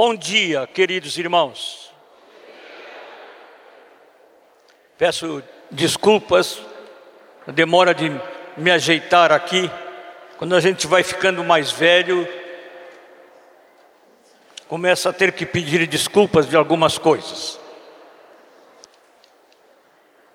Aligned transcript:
Bom 0.00 0.14
dia, 0.14 0.64
queridos 0.64 1.18
irmãos. 1.18 1.92
Peço 4.96 5.42
desculpas, 5.72 6.62
a 7.44 7.50
demora 7.50 7.92
de 7.92 8.08
me 8.56 8.70
ajeitar 8.70 9.32
aqui. 9.32 9.68
Quando 10.36 10.54
a 10.54 10.60
gente 10.60 10.86
vai 10.86 11.02
ficando 11.02 11.42
mais 11.42 11.72
velho, 11.72 12.28
começa 14.68 15.10
a 15.10 15.12
ter 15.12 15.32
que 15.32 15.44
pedir 15.44 15.84
desculpas 15.88 16.48
de 16.48 16.54
algumas 16.54 16.96
coisas. 16.96 17.58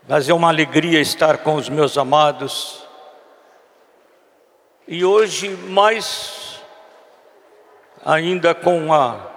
Mas 0.05 0.27
é 0.27 0.33
uma 0.33 0.49
alegria 0.49 0.99
estar 0.99 1.37
com 1.37 1.55
os 1.55 1.69
meus 1.69 1.97
amados. 1.97 2.85
E 4.85 5.05
hoje, 5.05 5.47
mais 5.47 6.59
ainda 8.03 8.53
com 8.53 8.93
a 8.93 9.31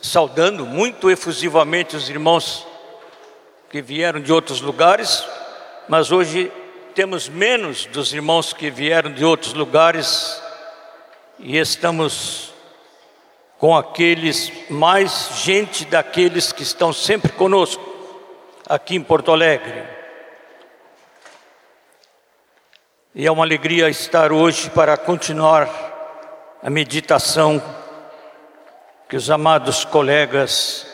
saudando 0.00 0.64
muito 0.64 1.10
efusivamente 1.10 1.96
os 1.96 2.08
irmãos 2.08 2.66
que 3.68 3.82
vieram 3.82 4.20
de 4.20 4.32
outros 4.32 4.60
lugares, 4.60 5.24
mas 5.88 6.12
hoje 6.12 6.52
temos 6.94 7.28
menos 7.28 7.86
dos 7.86 8.12
irmãos 8.12 8.52
que 8.52 8.70
vieram 8.70 9.10
de 9.10 9.24
outros 9.24 9.54
lugares 9.54 10.40
e 11.38 11.56
estamos 11.56 12.52
com 13.58 13.76
aqueles 13.76 14.52
mais 14.68 15.30
gente 15.44 15.84
daqueles 15.84 16.52
que 16.52 16.62
estão 16.62 16.92
sempre 16.92 17.32
conosco 17.32 17.82
aqui 18.68 18.94
em 18.94 19.02
Porto 19.02 19.32
Alegre. 19.32 19.84
E 23.14 23.26
é 23.26 23.30
uma 23.30 23.44
alegria 23.44 23.88
estar 23.88 24.32
hoje 24.32 24.70
para 24.70 24.96
continuar 24.96 25.68
a 26.62 26.70
meditação 26.70 27.62
que 29.12 29.16
os 29.18 29.28
amados 29.28 29.84
colegas 29.84 30.86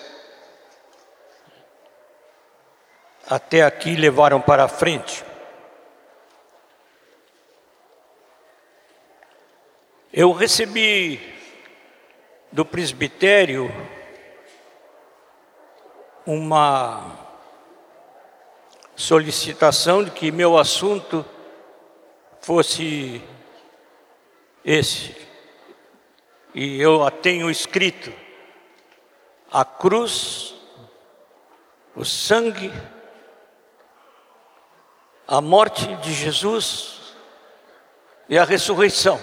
até 3.31 3.63
aqui 3.63 3.95
levaram 3.95 4.41
para 4.41 4.65
a 4.65 4.69
frente. 4.69 5.25
Eu 10.13 10.33
recebi 10.33 11.33
do 12.51 12.65
presbitério 12.65 13.71
uma 16.27 17.17
solicitação 18.97 20.03
de 20.03 20.11
que 20.11 20.33
meu 20.33 20.59
assunto 20.59 21.25
fosse 22.41 23.23
esse 24.65 25.28
e 26.55 26.81
eu 26.81 27.05
a 27.05 27.11
tenho 27.11 27.51
escrito: 27.51 28.13
a 29.51 29.65
cruz, 29.65 30.55
o 31.95 32.05
sangue, 32.05 32.73
a 35.27 35.41
morte 35.41 35.95
de 35.97 36.13
Jesus 36.13 37.15
e 38.29 38.39
a 38.39 38.45
ressurreição. 38.45 39.21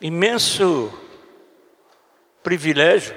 Imenso 0.00 0.92
privilégio 2.42 3.14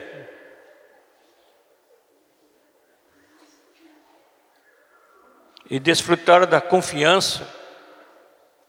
e 5.69 5.79
desfrutar 5.79 6.45
da 6.45 6.61
confiança 6.61 7.47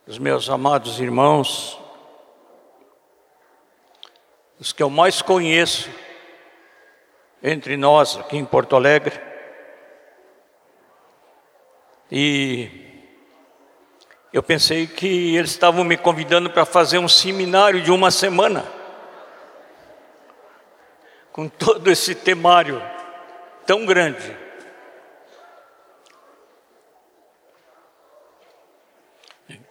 dos 0.07 0.19
meus 0.19 0.49
amados 0.49 1.01
irmãos, 1.01 1.79
os 4.59 4.73
que 4.73 4.83
eu 4.83 4.89
mais 4.89 5.21
conheço 5.21 5.91
entre 7.43 7.77
nós 7.77 8.17
aqui 8.17 8.37
em 8.37 8.45
Porto 8.45 8.77
Alegre. 8.77 9.21
E 12.11 12.71
eu 14.33 14.43
pensei 14.43 14.87
que 14.87 15.37
eles 15.37 15.51
estavam 15.51 15.85
me 15.85 15.97
convidando 15.97 16.49
para 16.51 16.65
fazer 16.65 16.99
um 16.99 17.09
seminário 17.09 17.83
de 17.83 17.91
uma 17.91 18.11
semana, 18.11 18.65
com 21.33 21.49
todo 21.49 21.91
esse 21.91 22.15
temário 22.15 22.81
tão 23.67 23.85
grande. 23.85 24.46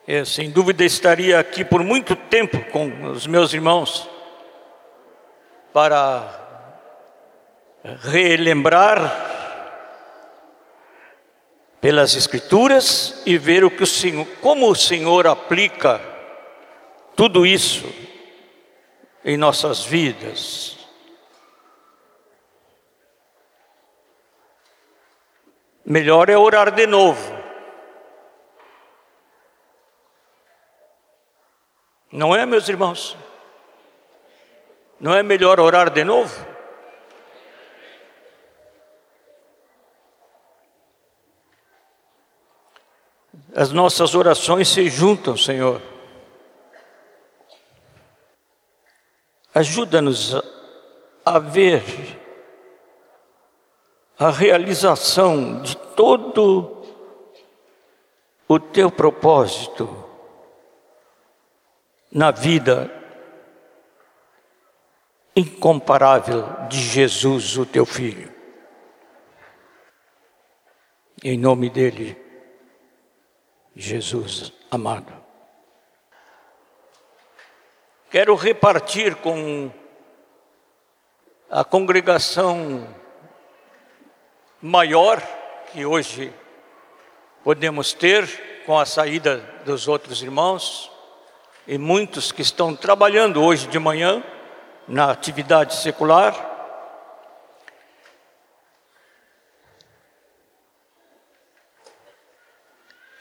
Eu, 0.07 0.23
sem 0.23 0.51
dúvida 0.51 0.83
estaria 0.85 1.39
aqui 1.39 1.65
por 1.65 1.83
muito 1.83 2.15
tempo 2.15 2.63
com 2.65 3.09
os 3.09 3.25
meus 3.25 3.51
irmãos 3.55 4.07
para 5.73 6.29
relembrar 8.03 9.01
pelas 11.81 12.15
escrituras 12.15 13.23
e 13.25 13.35
ver 13.35 13.63
o 13.63 13.71
que 13.71 13.81
o 13.81 13.87
Senhor, 13.87 14.27
como 14.41 14.69
o 14.69 14.75
Senhor 14.75 15.25
aplica 15.25 15.99
tudo 17.15 17.43
isso 17.43 17.91
em 19.23 19.37
nossas 19.37 19.83
vidas. 19.83 20.77
Melhor 25.83 26.29
é 26.29 26.37
orar 26.37 26.69
de 26.69 26.85
novo 26.85 27.44
Não 32.15 32.33
é, 32.33 32.45
meus 32.45 32.69
irmãos? 32.69 33.17
Não 34.97 35.13
é 35.13 35.21
melhor 35.21 35.59
orar 35.59 35.89
de 35.89 36.01
novo? 36.05 36.33
As 43.53 43.73
nossas 43.73 44.15
orações 44.15 44.69
se 44.69 44.89
juntam, 44.89 45.35
Senhor. 45.35 45.81
Ajuda-nos 49.53 50.35
a 51.25 51.37
ver 51.37 51.83
a 54.17 54.29
realização 54.29 55.61
de 55.61 55.75
todo 55.75 56.81
o 58.47 58.57
teu 58.57 58.89
propósito 58.89 60.04
na 62.15 62.31
vida 62.31 62.89
incomparável 65.35 66.45
de 66.69 66.77
Jesus, 66.79 67.57
o 67.57 67.65
teu 67.65 67.85
filho. 67.85 68.33
Em 71.21 71.37
nome 71.37 71.69
dele, 71.69 72.17
Jesus 73.75 74.53
amado. 74.71 75.11
Quero 78.09 78.33
repartir 78.35 79.17
com 79.17 79.69
a 81.49 81.65
congregação 81.65 82.87
maior 84.61 85.21
que 85.73 85.85
hoje 85.85 86.33
podemos 87.43 87.91
ter 87.91 88.63
com 88.65 88.79
a 88.79 88.85
saída 88.85 89.39
dos 89.65 89.89
outros 89.89 90.23
irmãos 90.23 90.94
e 91.67 91.77
muitos 91.77 92.31
que 92.31 92.41
estão 92.41 92.75
trabalhando 92.75 93.43
hoje 93.43 93.67
de 93.67 93.79
manhã 93.79 94.23
na 94.87 95.09
atividade 95.09 95.75
secular. 95.75 96.53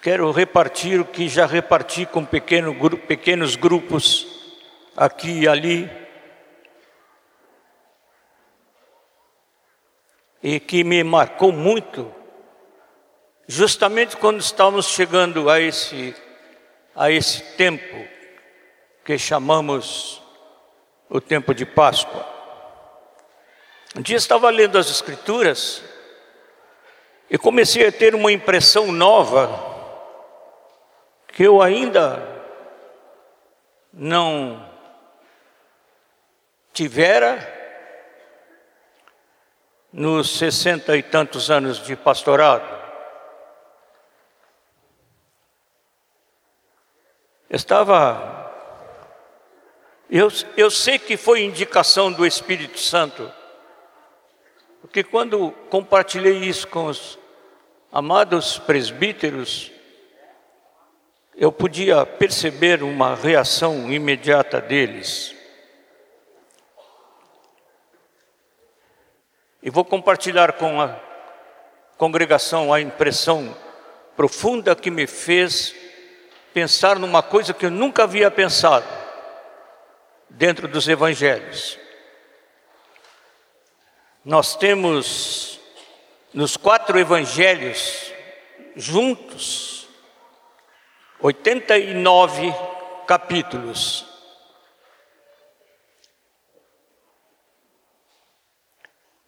Quero 0.03 0.31
repartir 0.31 1.01
o 1.01 1.07
que 1.07 1.27
já 1.27 1.47
reparti 1.47 2.05
com 2.05 2.23
pequeno, 2.23 2.75
pequenos 2.99 3.57
grupos 3.57 4.27
aqui 4.95 5.41
e 5.41 5.49
ali. 5.49 5.91
E 10.43 10.61
que 10.61 10.85
me 10.85 11.03
marcou 11.03 11.51
muito, 11.51 12.15
justamente 13.49 14.15
quando 14.19 14.41
estávamos 14.41 14.89
chegando 14.89 15.49
a 15.49 15.59
esse, 15.59 16.15
a 16.95 17.11
esse 17.11 17.57
tempo 17.57 18.14
que 19.05 19.19
chamamos 19.19 20.23
o 21.11 21.21
tempo 21.21 21.55
de 21.55 21.67
Páscoa. 21.67 22.27
Um 23.95 24.01
dia 24.01 24.17
estava 24.17 24.49
lendo 24.51 24.79
as 24.79 24.89
Escrituras 24.89 25.85
e 27.29 27.37
comecei 27.37 27.87
a 27.87 27.93
ter 27.93 28.15
uma 28.15 28.33
impressão 28.33 28.91
nova 28.91 29.73
que 31.29 31.43
eu 31.43 31.61
ainda 31.61 32.23
não 33.93 34.69
tivera 36.73 37.53
nos 39.93 40.39
sessenta 40.39 40.97
e 40.97 41.03
tantos 41.03 41.51
anos 41.51 41.85
de 41.85 41.95
pastorado. 41.95 42.83
Estava 47.49 48.44
eu, 50.11 50.29
eu 50.57 50.71
sei 50.71 50.99
que 50.99 51.17
foi 51.17 51.43
indicação 51.43 52.13
do 52.13 52.27
Espírito 52.27 52.79
Santo, 52.79 53.33
porque 54.81 55.03
quando 55.03 55.51
compartilhei 55.71 56.39
isso 56.41 56.69
com 56.69 56.87
os 56.87 57.19
amados 57.91 58.59
presbíteros, 58.59 59.73
eu 61.35 61.51
podia 61.51 62.05
perceber 62.05 62.83
uma 62.83 63.15
reação 63.15 63.91
imediata 63.91 64.61
deles. 64.61 65.35
E 69.63 69.71
vou 69.71 69.87
compartilhar 69.87 70.53
com 70.53 70.83
a 70.83 71.01
congregação 71.97 72.73
a 72.75 72.81
impressão 72.81 73.57
profunda 74.15 74.77
que 74.77 74.91
me 74.91 75.07
fez 75.07 75.75
pensar 76.53 76.99
numa 76.99 77.23
coisa 77.23 77.55
que 77.55 77.65
eu 77.65 77.71
nunca 77.71 78.03
havia 78.03 78.31
pensado 78.31 79.04
dentro 80.37 80.69
dos 80.69 80.89
evangelhos. 80.89 81.79
Nós 84.25 84.57
temos 84.57 85.61
nos 86.33 86.57
quatro 86.57 86.99
evangelhos 86.99 88.13
juntos 88.75 89.87
89 91.21 92.53
capítulos. 93.07 94.07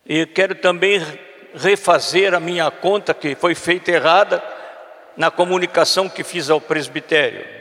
E 0.05 0.27
quero 0.27 0.55
também 0.55 1.01
refazer 1.55 2.35
a 2.35 2.41
minha 2.41 2.71
conta 2.71 3.15
que 3.15 3.35
foi 3.35 3.55
feita 3.55 3.91
errada 3.91 4.43
na 5.17 5.31
comunicação 5.31 6.09
que 6.09 6.23
fiz 6.23 6.51
ao 6.51 6.61
presbitério. 6.61 7.56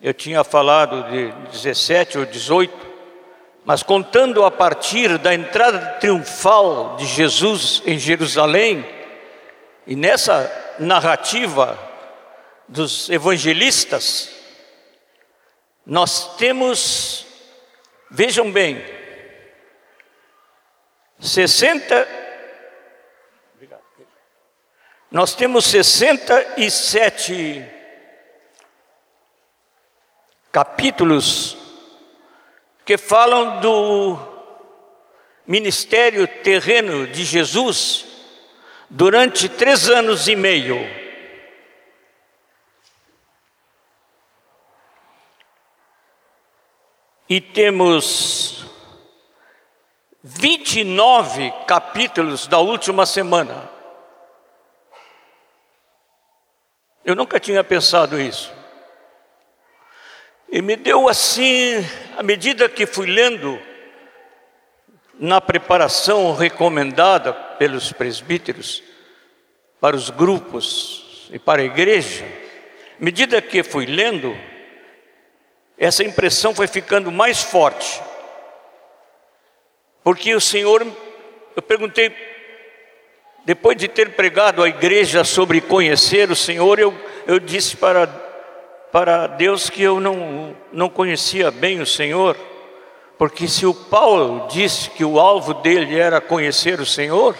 Eu 0.00 0.14
tinha 0.14 0.44
falado 0.44 1.10
de 1.10 1.32
17 1.50 2.18
ou 2.18 2.24
18, 2.24 2.72
mas 3.64 3.82
contando 3.82 4.44
a 4.44 4.50
partir 4.50 5.18
da 5.18 5.34
entrada 5.34 5.96
triunfal 5.98 6.96
de 6.96 7.04
Jesus 7.04 7.82
em 7.84 7.98
Jerusalém, 7.98 8.86
e 9.86 9.96
nessa 9.96 10.76
narrativa 10.78 11.76
dos 12.68 13.10
evangelistas, 13.10 14.30
nós 15.84 16.36
temos, 16.36 17.26
vejam 18.08 18.52
bem, 18.52 18.80
60 21.18 22.18
nós 25.10 25.34
temos 25.34 25.64
67 25.64 27.64
capítulos 30.58 31.56
que 32.84 32.98
falam 32.98 33.60
do 33.60 34.18
ministério 35.46 36.26
terreno 36.26 37.06
de 37.06 37.24
Jesus 37.24 38.04
durante 38.90 39.48
três 39.48 39.88
anos 39.88 40.26
e 40.26 40.34
meio. 40.34 40.76
E 47.28 47.40
temos 47.40 48.66
29 50.24 51.52
capítulos 51.68 52.48
da 52.48 52.58
última 52.58 53.06
semana. 53.06 53.70
Eu 57.04 57.14
nunca 57.14 57.38
tinha 57.38 57.62
pensado 57.62 58.20
isso. 58.20 58.57
E 60.50 60.62
me 60.62 60.76
deu 60.76 61.08
assim, 61.08 61.84
à 62.16 62.22
medida 62.22 62.68
que 62.68 62.86
fui 62.86 63.06
lendo, 63.06 63.60
na 65.18 65.40
preparação 65.40 66.34
recomendada 66.34 67.32
pelos 67.32 67.92
presbíteros, 67.92 68.82
para 69.80 69.94
os 69.94 70.10
grupos 70.10 71.28
e 71.32 71.38
para 71.38 71.60
a 71.60 71.64
igreja, 71.64 72.24
à 73.00 73.04
medida 73.04 73.42
que 73.42 73.62
fui 73.62 73.84
lendo, 73.84 74.36
essa 75.76 76.02
impressão 76.02 76.54
foi 76.54 76.66
ficando 76.66 77.12
mais 77.12 77.42
forte. 77.42 78.00
Porque 80.02 80.34
o 80.34 80.40
Senhor, 80.40 80.86
eu 81.54 81.62
perguntei 81.62 82.12
depois 83.44 83.76
de 83.76 83.88
ter 83.88 84.10
pregado 84.10 84.62
à 84.62 84.68
igreja 84.68 85.24
sobre 85.24 85.60
conhecer 85.60 86.30
o 86.30 86.36
Senhor, 86.36 86.78
eu, 86.78 86.94
eu 87.26 87.38
disse 87.38 87.76
para, 87.76 88.06
para 88.90 89.26
Deus 89.26 89.68
que 89.68 89.82
eu 89.82 90.00
não, 90.00 90.56
não 90.72 90.88
conhecia 90.88 91.50
bem 91.50 91.80
o 91.80 91.86
Senhor, 91.86 92.36
porque 93.18 93.48
se 93.48 93.66
o 93.66 93.74
Paulo 93.74 94.46
disse 94.48 94.90
que 94.90 95.04
o 95.04 95.18
alvo 95.18 95.54
dele 95.54 95.98
era 95.98 96.20
conhecer 96.20 96.80
o 96.80 96.86
Senhor, 96.86 97.36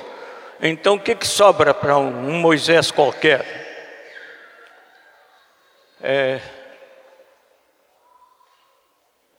então 0.60 0.96
o 0.96 1.00
que, 1.00 1.14
que 1.14 1.26
sobra 1.26 1.72
para 1.72 1.96
um, 1.96 2.38
Moisés 2.40 2.90
qualquer? 2.90 3.66
É, 6.00 6.40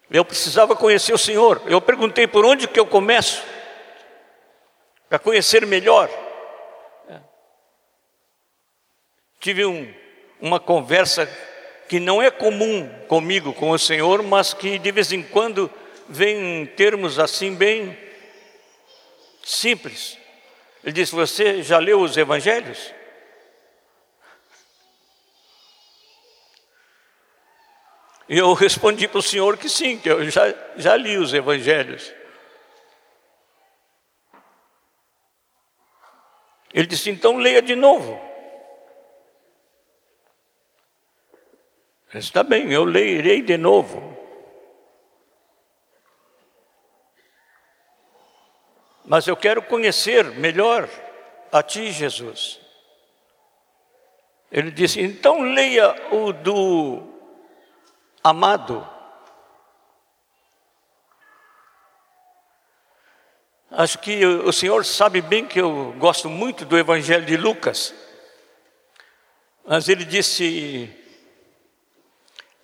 eu 0.09 0.25
precisava 0.25 0.75
conhecer 0.75 1.13
o 1.13 1.17
Senhor. 1.17 1.61
Eu 1.65 1.79
perguntei 1.79 2.25
por 2.25 2.43
onde 2.45 2.67
que 2.67 2.79
eu 2.79 2.85
começo 2.85 3.43
para 5.07 5.19
conhecer 5.19 5.65
melhor. 5.65 6.09
Tive 9.39 9.65
um, 9.65 9.93
uma 10.41 10.59
conversa 10.59 11.29
que 11.89 11.99
não 11.99 12.21
é 12.21 12.29
comum 12.29 12.87
comigo, 13.07 13.51
com 13.51 13.71
o 13.71 13.79
Senhor, 13.79 14.21
mas 14.21 14.53
que 14.53 14.77
de 14.77 14.91
vez 14.91 15.11
em 15.11 15.23
quando 15.23 15.69
vem 16.07 16.61
em 16.61 16.65
termos 16.65 17.17
assim 17.17 17.55
bem 17.55 17.97
simples. 19.43 20.17
Ele 20.83 20.93
disse: 20.93 21.15
Você 21.15 21.63
já 21.63 21.79
leu 21.79 21.99
os 21.99 22.15
evangelhos? 22.15 22.93
E 28.29 28.37
eu 28.37 28.53
respondi 28.53 29.07
para 29.07 29.17
o 29.17 29.23
senhor 29.23 29.57
que 29.57 29.67
sim, 29.67 29.97
que 29.97 30.07
eu 30.07 30.29
já, 30.29 30.53
já 30.77 30.95
li 30.95 31.17
os 31.17 31.33
evangelhos. 31.33 32.13
Ele 36.71 36.85
disse: 36.85 37.09
então 37.09 37.37
leia 37.37 37.63
de 37.63 37.75
novo. 37.75 38.28
Está 42.13 42.41
bem, 42.41 42.71
eu 42.71 42.83
lerei 42.83 43.41
de 43.41 43.55
novo. 43.55 44.17
Mas 49.05 49.27
eu 49.27 49.37
quero 49.37 49.61
conhecer 49.61 50.23
melhor 50.25 50.89
a 51.51 51.61
Ti, 51.61 51.91
Jesus. 51.91 52.59
Ele 54.51 54.71
disse: 54.71 54.99
então 54.99 55.41
leia 55.41 55.95
o 56.11 56.33
do 56.33 57.07
amado. 58.23 58.87
Acho 63.71 63.99
que 63.99 64.25
o 64.25 64.51
senhor 64.51 64.83
sabe 64.83 65.21
bem 65.21 65.45
que 65.45 65.61
eu 65.61 65.93
gosto 65.99 66.27
muito 66.27 66.65
do 66.65 66.75
Evangelho 66.77 67.25
de 67.25 67.37
Lucas. 67.37 67.93
Mas 69.63 69.87
ele 69.87 70.03
disse: 70.03 70.91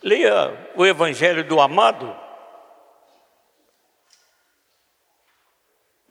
Leia 0.04 0.72
o 0.76 0.86
Evangelho 0.86 1.44
do 1.44 1.60
Amado. 1.60 2.16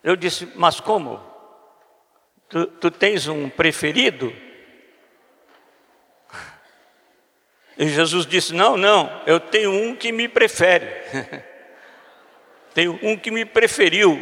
Eu 0.02 0.16
disse, 0.16 0.46
mas 0.54 0.80
como? 0.80 1.20
Tu, 2.48 2.66
tu 2.66 2.90
tens 2.90 3.26
um 3.26 3.48
preferido? 3.48 4.32
E 7.76 7.88
Jesus 7.88 8.26
disse: 8.26 8.54
Não, 8.54 8.76
não, 8.76 9.22
eu 9.26 9.40
tenho 9.40 9.70
um 9.70 9.96
que 9.96 10.12
me 10.12 10.28
prefere. 10.28 10.86
tenho 12.72 12.98
um 13.02 13.16
que 13.16 13.30
me 13.30 13.44
preferiu. 13.44 14.18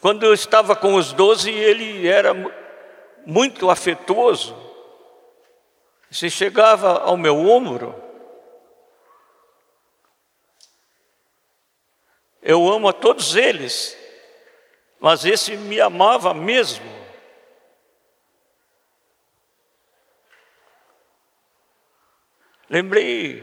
Quando 0.00 0.24
eu 0.24 0.32
estava 0.32 0.76
com 0.76 0.94
os 0.94 1.12
doze, 1.12 1.50
ele 1.50 2.06
era 2.06 2.32
muito 3.26 3.68
afetuoso. 3.68 4.69
Se 6.10 6.28
chegava 6.28 6.98
ao 7.02 7.16
meu 7.16 7.38
ombro, 7.38 7.94
eu 12.42 12.68
amo 12.68 12.88
a 12.88 12.92
todos 12.92 13.36
eles, 13.36 13.96
mas 14.98 15.24
esse 15.24 15.56
me 15.56 15.80
amava 15.80 16.34
mesmo. 16.34 16.84
Lembrei 22.68 23.42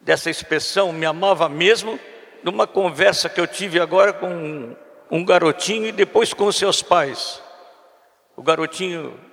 dessa 0.00 0.30
expressão, 0.30 0.92
me 0.92 1.04
amava 1.04 1.48
mesmo, 1.48 1.98
numa 2.44 2.66
conversa 2.66 3.28
que 3.28 3.40
eu 3.40 3.46
tive 3.46 3.80
agora 3.80 4.12
com 4.12 4.76
um 5.10 5.24
garotinho 5.24 5.86
e 5.86 5.92
depois 5.92 6.32
com 6.32 6.50
seus 6.52 6.80
pais. 6.80 7.42
O 8.36 8.42
garotinho 8.42 9.27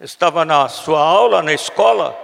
estava 0.00 0.44
na 0.44 0.68
sua 0.68 1.00
aula, 1.00 1.42
na 1.42 1.52
escola, 1.52 2.16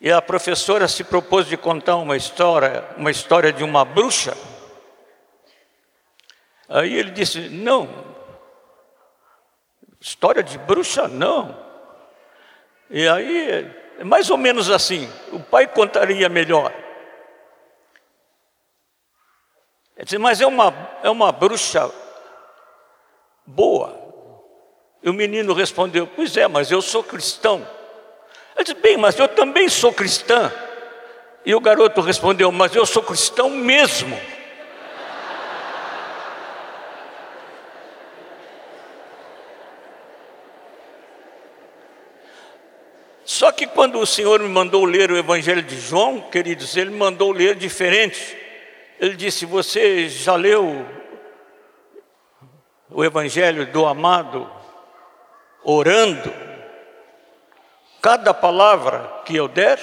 e 0.00 0.12
a 0.12 0.20
professora 0.20 0.86
se 0.88 1.04
propôs 1.04 1.46
de 1.46 1.56
contar 1.56 1.96
uma 1.96 2.16
história, 2.16 2.84
uma 2.96 3.10
história 3.10 3.52
de 3.52 3.64
uma 3.64 3.84
bruxa. 3.84 4.36
Aí 6.68 6.94
ele 6.94 7.10
disse: 7.10 7.48
Não, 7.48 7.88
história 10.00 10.42
de 10.42 10.58
bruxa 10.58 11.08
não. 11.08 11.56
E 12.88 13.08
aí, 13.08 14.04
mais 14.04 14.30
ou 14.30 14.36
menos 14.36 14.70
assim, 14.70 15.10
o 15.32 15.40
pai 15.40 15.66
contaria 15.66 16.28
melhor. 16.28 16.72
Ele 19.96 20.04
disse, 20.04 20.18
mas 20.18 20.40
é 20.40 20.46
uma, 20.46 20.72
é 21.02 21.10
uma 21.10 21.32
bruxa 21.32 21.90
boa. 23.44 24.05
E 25.06 25.08
o 25.08 25.14
menino 25.14 25.54
respondeu: 25.54 26.04
Pois 26.04 26.36
é, 26.36 26.48
mas 26.48 26.72
eu 26.72 26.82
sou 26.82 27.00
cristão. 27.00 27.64
Ele 28.56 28.64
disse: 28.64 28.80
Bem, 28.80 28.96
mas 28.96 29.16
eu 29.16 29.28
também 29.28 29.68
sou 29.68 29.92
cristã. 29.92 30.52
E 31.44 31.54
o 31.54 31.60
garoto 31.60 32.00
respondeu: 32.00 32.50
Mas 32.50 32.74
eu 32.74 32.84
sou 32.84 33.04
cristão 33.04 33.48
mesmo. 33.48 34.20
Só 43.24 43.52
que 43.52 43.64
quando 43.68 44.00
o 44.00 44.06
Senhor 44.06 44.40
me 44.40 44.48
mandou 44.48 44.84
ler 44.84 45.12
o 45.12 45.16
Evangelho 45.16 45.62
de 45.62 45.78
João, 45.78 46.20
queridos, 46.20 46.76
ele 46.76 46.90
mandou 46.90 47.30
ler 47.30 47.54
diferente. 47.54 48.36
Ele 48.98 49.14
disse: 49.14 49.46
Você 49.46 50.08
já 50.08 50.34
leu 50.34 50.84
o 52.90 53.04
Evangelho 53.04 53.66
do 53.66 53.86
amado 53.86 54.55
orando? 55.66 56.32
Cada 58.00 58.32
palavra 58.32 59.22
que 59.24 59.34
eu 59.34 59.48
der? 59.48 59.78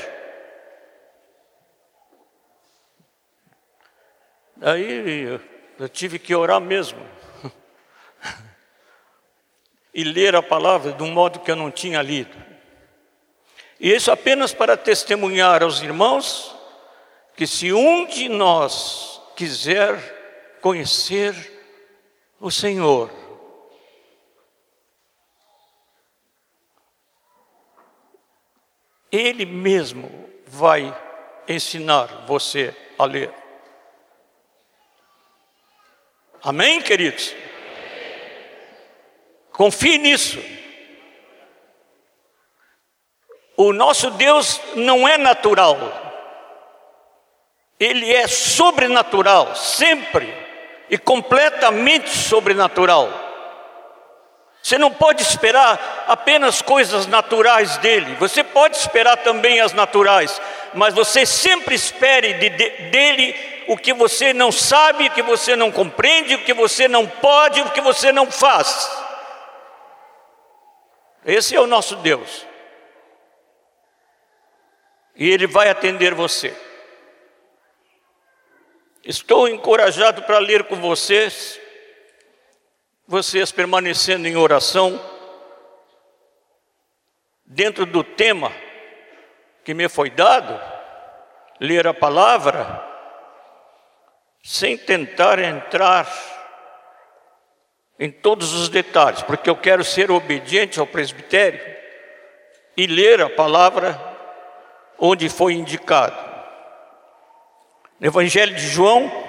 Aí 4.61 5.41
eu 5.77 5.89
tive 5.89 6.17
que 6.17 6.33
orar 6.33 6.61
mesmo. 6.61 7.05
e 9.93 10.05
ler 10.05 10.37
a 10.37 10.41
palavra 10.41 10.93
de 10.93 11.03
um 11.03 11.11
modo 11.11 11.41
que 11.41 11.51
eu 11.51 11.55
não 11.55 11.69
tinha 11.69 12.01
lido. 12.01 12.41
E 13.77 13.93
isso 13.93 14.09
apenas 14.09 14.53
para 14.53 14.77
testemunhar 14.77 15.61
aos 15.61 15.81
irmãos 15.81 16.55
que 17.35 17.45
se 17.45 17.73
um 17.73 18.05
de 18.05 18.29
nós 18.29 19.21
quiser 19.35 20.57
conhecer 20.61 21.35
o 22.39 22.49
Senhor, 22.49 23.09
Ele 29.13 29.45
mesmo 29.45 30.27
vai 30.47 30.91
ensinar 31.47 32.25
você 32.25 32.75
a 32.97 33.05
ler. 33.05 33.31
Amém, 36.41 36.81
queridos? 36.81 37.35
Confie 39.51 39.99
nisso. 39.99 40.39
O 43.55 43.71
nosso 43.71 44.09
Deus 44.09 44.59
não 44.75 45.07
é 45.07 45.15
natural, 45.15 45.77
ele 47.79 48.11
é 48.11 48.27
sobrenatural, 48.27 49.55
sempre 49.55 50.33
e 50.89 50.97
completamente 50.97 52.09
sobrenatural. 52.09 53.22
Você 54.63 54.77
não 54.77 54.89
pode 54.89 55.21
esperar 55.21 56.05
apenas 56.07 56.61
coisas 56.61 57.05
naturais 57.05 57.75
dele, 57.77 58.15
você 58.15 58.41
pode 58.41 58.77
esperar 58.77 59.17
também 59.17 59.59
as 59.59 59.73
naturais, 59.73 60.41
mas 60.73 60.93
você 60.93 61.25
sempre 61.25 61.75
espere 61.75 62.33
de, 62.35 62.49
de, 62.49 62.69
dele 62.89 63.65
o 63.67 63.77
que 63.77 63.93
você 63.93 64.33
não 64.33 64.53
sabe, 64.53 65.07
o 65.07 65.11
que 65.11 65.21
você 65.21 65.57
não 65.57 65.69
compreende, 65.69 66.35
o 66.35 66.45
que 66.45 66.53
você 66.53 66.87
não 66.87 67.05
pode, 67.05 67.61
o 67.61 67.71
que 67.71 67.81
você 67.81 68.13
não 68.13 68.31
faz. 68.31 68.89
Esse 71.25 71.55
é 71.55 71.59
o 71.59 71.67
nosso 71.67 71.97
Deus 71.97 72.45
e 75.15 75.29
Ele 75.29 75.47
vai 75.47 75.69
atender 75.69 76.13
você. 76.13 76.55
Estou 79.03 79.47
encorajado 79.47 80.23
para 80.23 80.39
ler 80.39 80.63
com 80.63 80.77
vocês, 80.77 81.59
vocês 83.07 83.51
permanecendo 83.51 84.27
em 84.27 84.35
oração, 84.35 84.99
dentro 87.45 87.85
do 87.85 88.03
tema 88.03 88.51
que 89.63 89.73
me 89.73 89.87
foi 89.87 90.09
dado, 90.09 90.59
ler 91.59 91.87
a 91.87 91.93
palavra, 91.93 92.83
sem 94.43 94.77
tentar 94.77 95.39
entrar 95.39 96.07
em 97.99 98.11
todos 98.11 98.53
os 98.53 98.69
detalhes, 98.69 99.21
porque 99.21 99.49
eu 99.49 99.55
quero 99.55 99.83
ser 99.83 100.11
obediente 100.11 100.79
ao 100.79 100.87
presbitério 100.87 101.61
e 102.75 102.87
ler 102.87 103.21
a 103.21 103.29
palavra 103.29 103.99
onde 104.97 105.29
foi 105.29 105.53
indicado. 105.53 106.17
No 107.99 108.07
Evangelho 108.07 108.55
de 108.55 108.67
João, 108.67 109.22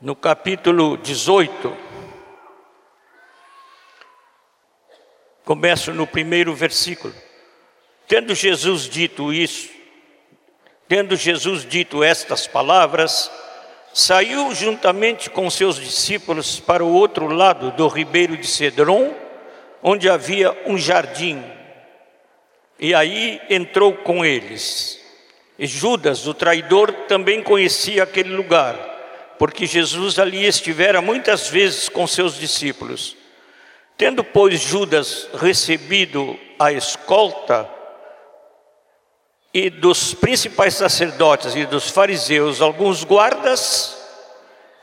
no 0.00 0.14
capítulo 0.14 0.96
18, 0.96 1.76
começo 5.44 5.92
no 5.92 6.06
primeiro 6.06 6.54
versículo. 6.54 7.14
Tendo 8.06 8.34
Jesus 8.34 8.88
dito 8.88 9.32
isso, 9.32 9.70
tendo 10.88 11.16
Jesus 11.16 11.64
dito 11.64 12.02
estas 12.02 12.46
palavras, 12.46 13.30
saiu 13.92 14.54
juntamente 14.54 15.28
com 15.28 15.50
seus 15.50 15.76
discípulos 15.76 16.60
para 16.60 16.84
o 16.84 16.92
outro 16.92 17.28
lado 17.28 17.70
do 17.72 17.88
ribeiro 17.88 18.36
de 18.36 18.46
Cedron, 18.46 19.14
onde 19.82 20.08
havia 20.08 20.56
um 20.66 20.78
jardim 20.78 21.42
e 22.78 22.94
aí 22.94 23.40
entrou 23.50 23.92
com 23.92 24.24
eles. 24.24 25.00
E 25.58 25.66
Judas, 25.66 26.26
o 26.26 26.34
traidor, 26.34 26.92
também 27.08 27.42
conhecia 27.42 28.04
aquele 28.04 28.30
lugar, 28.30 28.76
porque 29.38 29.66
Jesus 29.66 30.18
ali 30.18 30.44
estivera 30.44 31.00
muitas 31.00 31.48
vezes 31.48 31.88
com 31.88 32.06
seus 32.06 32.34
discípulos. 32.38 33.16
Tendo, 33.96 34.22
pois, 34.22 34.60
Judas 34.60 35.28
recebido 35.34 36.38
a 36.58 36.72
escolta 36.72 37.68
e 39.52 39.70
dos 39.70 40.14
principais 40.14 40.74
sacerdotes 40.74 41.54
e 41.54 41.64
dos 41.64 41.90
fariseus 41.90 42.60
alguns 42.60 43.02
guardas, 43.04 43.96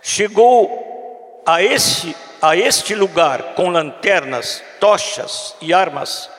chegou 0.01 1.43
a 1.45 1.61
este, 1.61 2.15
a 2.41 2.57
este 2.57 2.95
lugar 2.95 3.53
com 3.55 3.69
lanternas, 3.69 4.63
tochas 4.79 5.55
e 5.61 5.73
armas 5.73 6.29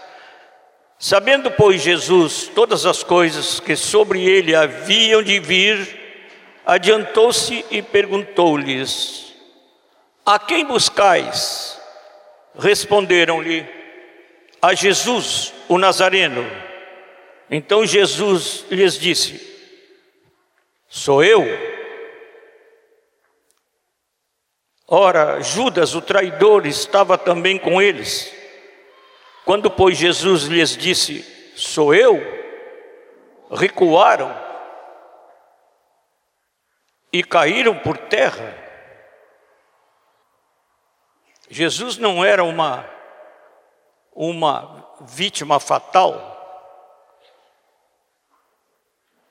Sabendo, 0.98 1.50
pois, 1.50 1.82
Jesus 1.82 2.50
todas 2.54 2.86
as 2.86 3.02
coisas 3.02 3.60
que 3.60 3.76
sobre 3.76 4.24
ele 4.24 4.54
haviam 4.54 5.22
de 5.22 5.38
vir, 5.38 6.05
adiantou-se 6.66 7.64
e 7.70 7.80
perguntou-lhes: 7.80 9.32
A 10.24 10.38
quem 10.38 10.64
buscais? 10.64 11.80
Responderam-lhe: 12.58 13.64
A 14.60 14.74
Jesus, 14.74 15.54
o 15.68 15.78
Nazareno. 15.78 16.44
Então 17.48 17.86
Jesus 17.86 18.64
lhes 18.68 18.98
disse: 18.98 19.40
Sou 20.88 21.22
eu. 21.22 21.44
Ora, 24.88 25.40
Judas, 25.40 25.94
o 25.94 26.00
traidor, 26.00 26.66
estava 26.66 27.16
também 27.16 27.58
com 27.58 27.80
eles. 27.80 28.32
Quando, 29.44 29.70
pois, 29.70 29.96
Jesus 29.96 30.44
lhes 30.44 30.76
disse: 30.76 31.24
Sou 31.54 31.94
eu, 31.94 32.20
recuaram 33.50 34.45
e 37.12 37.22
caíram 37.22 37.78
por 37.78 37.96
terra. 37.96 38.54
Jesus 41.48 41.96
não 41.96 42.24
era 42.24 42.42
uma, 42.42 42.84
uma 44.12 44.94
vítima 45.00 45.60
fatal. 45.60 46.34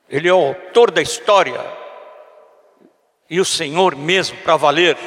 Ele 0.07 0.29
é 0.29 0.33
o 0.33 0.47
autor 0.47 0.91
da 0.91 1.01
história 1.01 1.59
e 3.29 3.39
o 3.39 3.45
Senhor 3.45 3.95
mesmo 3.95 4.37
para 4.37 4.55
valer. 4.55 4.97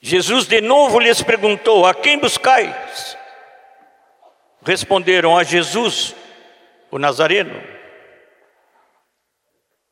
Jesus 0.00 0.46
de 0.46 0.60
novo 0.60 1.00
lhes 1.00 1.22
perguntou: 1.22 1.84
A 1.84 1.92
quem 1.92 2.18
buscais? 2.18 3.17
Responderam 4.68 5.34
a 5.34 5.44
Jesus, 5.44 6.14
o 6.90 6.98
Nazareno. 6.98 7.58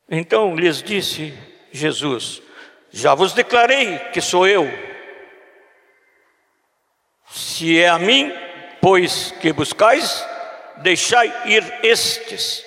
Então 0.07 0.55
lhes 0.55 0.83
disse 0.83 1.33
Jesus: 1.71 2.43
Já 2.91 3.15
vos 3.15 3.33
declarei 3.33 3.97
que 4.13 4.21
sou 4.21 4.47
eu. 4.47 4.71
Se 7.27 7.79
é 7.79 7.89
a 7.89 7.97
mim, 7.97 8.31
pois 8.79 9.31
que 9.41 9.51
buscais, 9.51 10.23
deixai 10.77 11.33
ir 11.47 11.63
estes, 11.81 12.63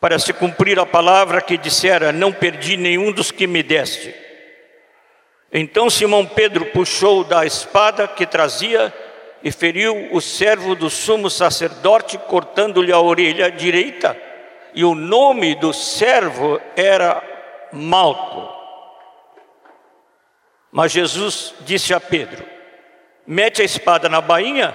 para 0.00 0.18
se 0.18 0.32
cumprir 0.32 0.80
a 0.80 0.84
palavra 0.84 1.40
que 1.40 1.56
dissera: 1.56 2.10
Não 2.10 2.32
perdi 2.32 2.76
nenhum 2.76 3.12
dos 3.12 3.30
que 3.30 3.46
me 3.46 3.62
deste. 3.62 4.12
Então 5.52 5.88
Simão 5.88 6.26
Pedro 6.26 6.66
puxou 6.72 7.22
da 7.22 7.46
espada 7.46 8.08
que 8.08 8.26
trazia 8.26 8.92
e 9.42 9.52
feriu 9.52 10.08
o 10.12 10.20
servo 10.20 10.74
do 10.74 10.90
sumo 10.90 11.30
sacerdote, 11.30 12.18
cortando-lhe 12.18 12.92
a 12.92 13.00
orelha 13.00 13.50
direita, 13.50 14.20
e 14.74 14.84
o 14.84 14.94
nome 14.94 15.54
do 15.54 15.72
servo 15.72 16.60
era 16.76 17.22
Malco. 17.72 18.56
Mas 20.70 20.92
Jesus 20.92 21.54
disse 21.60 21.94
a 21.94 22.00
Pedro: 22.00 22.44
Mete 23.26 23.62
a 23.62 23.64
espada 23.64 24.08
na 24.08 24.20
bainha, 24.20 24.74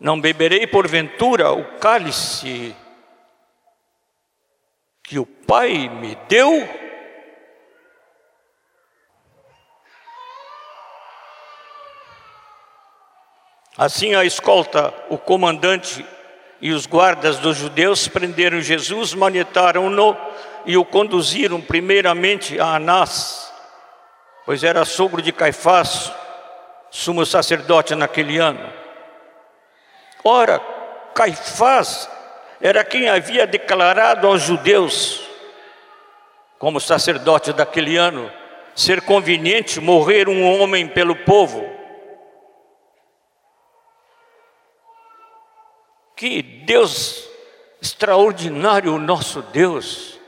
não 0.00 0.20
beberei 0.20 0.66
porventura 0.66 1.52
o 1.52 1.78
cálice 1.78 2.74
que 5.02 5.18
o 5.18 5.26
Pai 5.26 5.88
me 5.88 6.16
deu? 6.28 6.85
Assim 13.78 14.14
a 14.14 14.24
escolta, 14.24 14.94
o 15.10 15.18
comandante 15.18 16.04
e 16.62 16.72
os 16.72 16.86
guardas 16.86 17.38
dos 17.38 17.58
judeus 17.58 18.08
prenderam 18.08 18.60
Jesus, 18.60 19.12
manetaram-no 19.12 20.16
e 20.64 20.78
o 20.78 20.84
conduziram 20.84 21.60
primeiramente 21.60 22.58
a 22.58 22.76
Anás, 22.76 23.52
pois 24.46 24.64
era 24.64 24.84
sogro 24.86 25.20
de 25.20 25.30
Caifás, 25.30 26.10
sumo 26.90 27.26
sacerdote 27.26 27.94
naquele 27.94 28.38
ano. 28.38 28.72
Ora, 30.24 30.58
Caifás 31.14 32.08
era 32.60 32.82
quem 32.82 33.10
havia 33.10 33.46
declarado 33.46 34.26
aos 34.26 34.40
judeus, 34.40 35.20
como 36.58 36.80
sacerdote 36.80 37.52
daquele 37.52 37.98
ano, 37.98 38.32
ser 38.74 39.02
conveniente 39.02 39.78
morrer 39.80 40.30
um 40.30 40.42
homem 40.60 40.88
pelo 40.88 41.14
povo. 41.14 41.75
Que 46.16 46.42
Deus 46.42 47.28
extraordinário 47.80 48.94
o 48.94 48.98
nosso 48.98 49.42
Deus, 49.42 50.18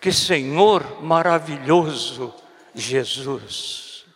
que 0.00 0.12
Senhor 0.12 1.02
maravilhoso 1.02 2.34
Jesus. 2.74 4.06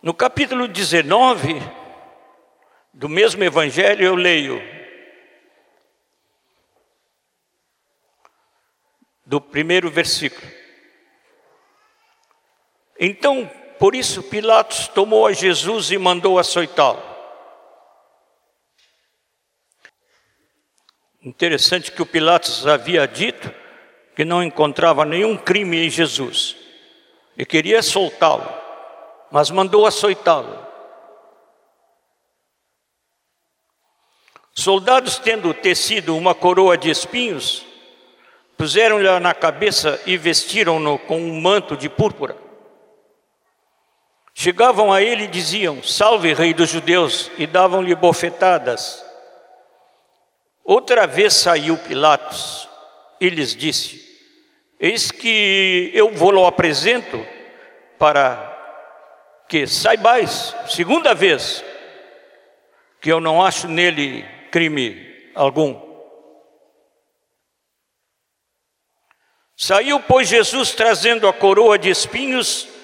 No 0.00 0.14
capítulo 0.14 0.68
19 0.68 1.60
do 2.94 3.08
mesmo 3.08 3.42
evangelho 3.44 4.06
eu 4.06 4.14
leio 4.14 4.60
do 9.26 9.40
primeiro 9.40 9.90
versículo. 9.90 10.50
Então 12.98 13.50
por 13.78 13.94
isso 13.94 14.22
Pilatos 14.22 14.88
tomou 14.88 15.26
a 15.26 15.32
Jesus 15.32 15.90
e 15.90 15.98
mandou 15.98 16.38
açoitá-lo. 16.38 17.02
Interessante 21.22 21.92
que 21.92 22.02
o 22.02 22.06
Pilatos 22.06 22.66
havia 22.66 23.06
dito 23.06 23.52
que 24.16 24.24
não 24.24 24.42
encontrava 24.42 25.04
nenhum 25.04 25.36
crime 25.36 25.86
em 25.86 25.90
Jesus 25.90 26.56
e 27.36 27.46
queria 27.46 27.82
soltá-lo, 27.82 28.48
mas 29.30 29.50
mandou 29.50 29.86
açoitá-lo. 29.86 30.66
Soldados, 34.52 35.18
tendo 35.18 35.54
tecido 35.54 36.16
uma 36.16 36.34
coroa 36.34 36.76
de 36.76 36.90
espinhos, 36.90 37.64
puseram-lhe 38.56 39.20
na 39.20 39.32
cabeça 39.32 40.02
e 40.04 40.16
vestiram-no 40.16 40.98
com 40.98 41.20
um 41.20 41.40
manto 41.40 41.76
de 41.76 41.88
púrpura. 41.88 42.47
Chegavam 44.40 44.92
a 44.92 45.02
ele 45.02 45.24
e 45.24 45.26
diziam: 45.26 45.82
Salve, 45.82 46.32
Rei 46.32 46.54
dos 46.54 46.70
Judeus, 46.70 47.28
e 47.38 47.44
davam-lhe 47.44 47.92
bofetadas. 47.96 49.04
Outra 50.62 51.08
vez 51.08 51.34
saiu 51.34 51.76
Pilatos 51.76 52.68
e 53.20 53.28
lhes 53.30 53.52
disse: 53.52 54.00
Eis 54.78 55.10
que 55.10 55.90
eu 55.92 56.12
vou-lo 56.12 56.46
apresento 56.46 57.26
para 57.98 59.44
que 59.48 59.66
saibais, 59.66 60.54
segunda 60.68 61.16
vez, 61.16 61.64
que 63.00 63.10
eu 63.10 63.18
não 63.18 63.44
acho 63.44 63.66
nele 63.66 64.24
crime 64.52 65.32
algum. 65.34 65.80
Saiu, 69.56 69.98
pois, 69.98 70.28
Jesus 70.28 70.76
trazendo 70.76 71.26
a 71.26 71.32
coroa 71.32 71.76
de 71.76 71.90
espinhos 71.90 72.77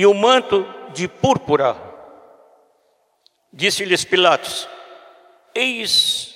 e 0.00 0.06
o 0.06 0.14
manto 0.14 0.66
de 0.94 1.06
púrpura. 1.06 1.76
Disse-lhes 3.52 4.02
Pilatos: 4.02 4.66
Eis 5.54 6.34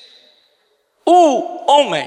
o 1.07 1.71
homem. 1.71 2.07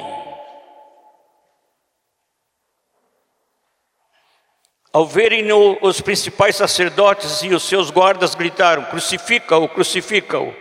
Ao 4.93 5.03
verem-no, 5.03 5.79
os 5.81 5.99
principais 5.99 6.55
sacerdotes 6.55 7.41
e 7.41 7.49
os 7.49 7.63
seus 7.63 7.89
guardas 7.89 8.35
gritaram: 8.35 8.85
Crucifica-o, 8.85 9.67
crucifica-o. 9.67 10.53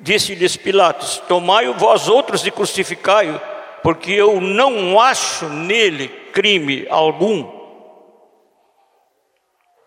Disse-lhes 0.00 0.56
Pilatos: 0.56 1.18
Tomai-o 1.28 1.74
vós 1.74 2.08
outros 2.08 2.46
e 2.46 2.50
crucificai-o, 2.50 3.38
porque 3.82 4.12
eu 4.12 4.40
não 4.40 4.98
acho 4.98 5.46
nele 5.50 6.08
crime 6.32 6.86
algum. 6.88 7.61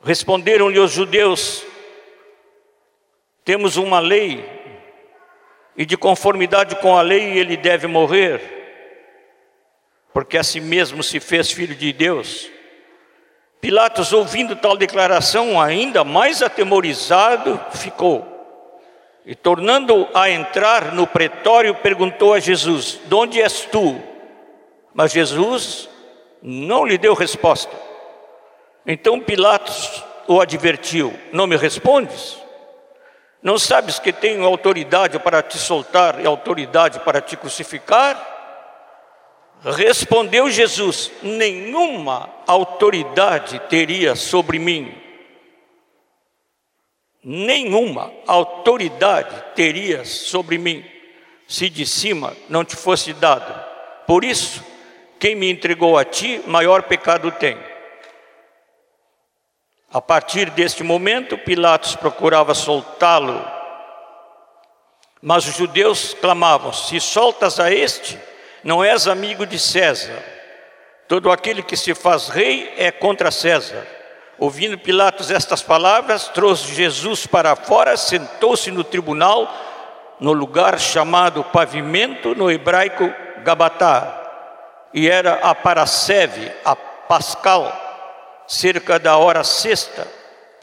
Responderam-lhe 0.05 0.77
os 0.77 0.91
judeus: 0.91 1.65
Temos 3.43 3.75
uma 3.75 3.99
lei, 3.99 4.47
e 5.75 5.83
de 5.83 5.97
conformidade 5.97 6.75
com 6.75 6.95
a 6.95 7.01
lei 7.01 7.39
ele 7.39 7.57
deve 7.57 7.87
morrer, 7.87 8.39
porque 10.13 10.37
a 10.37 10.43
si 10.43 10.61
mesmo 10.61 11.01
se 11.01 11.19
fez 11.19 11.49
filho 11.49 11.73
de 11.73 11.91
Deus. 11.91 12.51
Pilatos, 13.59 14.13
ouvindo 14.13 14.55
tal 14.55 14.77
declaração, 14.77 15.59
ainda 15.59 16.03
mais 16.03 16.43
atemorizado 16.43 17.59
ficou. 17.71 18.31
E 19.25 19.33
tornando 19.33 20.07
a 20.13 20.29
entrar 20.29 20.93
no 20.93 21.07
pretório, 21.07 21.73
perguntou 21.73 22.35
a 22.35 22.39
Jesus: 22.39 22.99
De 23.07 23.15
onde 23.15 23.41
és 23.41 23.61
tu? 23.61 23.99
Mas 24.93 25.11
Jesus 25.11 25.89
não 26.43 26.85
lhe 26.85 26.95
deu 26.95 27.15
resposta. 27.15 27.94
Então 28.85 29.19
Pilatos 29.19 30.03
o 30.27 30.39
advertiu: 30.39 31.13
Não 31.31 31.47
me 31.47 31.55
respondes? 31.55 32.37
Não 33.41 33.59
sabes 33.59 33.99
que 33.99 34.11
tenho 34.11 34.43
autoridade 34.43 35.19
para 35.19 35.41
te 35.41 35.57
soltar 35.57 36.19
e 36.19 36.25
autoridade 36.25 36.99
para 36.99 37.21
te 37.21 37.37
crucificar? 37.37 38.33
Respondeu 39.63 40.49
Jesus: 40.49 41.11
Nenhuma 41.21 42.29
autoridade 42.47 43.59
teria 43.69 44.15
sobre 44.15 44.59
mim. 44.59 44.93
Nenhuma 47.23 48.11
autoridade 48.27 49.43
teria 49.55 50.05
sobre 50.05 50.59
mim, 50.59 50.85
se 51.47 51.69
de 51.69 51.83
cima 51.83 52.37
não 52.47 52.63
te 52.63 52.75
fosse 52.75 53.13
dado. 53.13 53.63
Por 54.05 54.23
isso, 54.23 54.63
quem 55.19 55.33
me 55.33 55.49
entregou 55.49 55.97
a 55.97 56.05
ti, 56.05 56.39
maior 56.45 56.83
pecado 56.83 57.31
tem. 57.31 57.57
A 59.95 60.01
partir 60.01 60.49
deste 60.49 60.83
momento, 60.83 61.37
Pilatos 61.37 61.95
procurava 61.95 62.53
soltá-lo, 62.53 63.41
mas 65.21 65.47
os 65.47 65.55
judeus 65.55 66.13
clamavam: 66.19 66.73
Se 66.73 66.99
soltas 66.99 67.61
a 67.61 67.71
este, 67.71 68.19
não 68.61 68.83
és 68.83 69.07
amigo 69.07 69.45
de 69.45 69.57
César. 69.57 70.21
Todo 71.07 71.31
aquele 71.31 71.63
que 71.63 71.77
se 71.77 71.95
faz 71.95 72.27
rei 72.27 72.73
é 72.75 72.91
contra 72.91 73.31
César. 73.31 73.87
Ouvindo 74.37 74.77
Pilatos 74.77 75.31
estas 75.31 75.61
palavras, 75.61 76.27
trouxe 76.27 76.75
Jesus 76.75 77.25
para 77.25 77.55
fora, 77.55 77.95
sentou-se 77.95 78.69
no 78.71 78.83
tribunal, 78.83 79.49
no 80.19 80.33
lugar 80.33 80.77
chamado 80.77 81.41
pavimento, 81.41 82.35
no 82.35 82.51
hebraico 82.51 83.13
Gabatá, 83.45 84.89
e 84.93 85.07
era 85.09 85.35
a 85.35 85.55
Paraceve, 85.55 86.51
a 86.65 86.75
Pascal, 86.75 87.84
cerca 88.47 88.99
da 88.99 89.17
hora 89.17 89.43
sexta, 89.43 90.07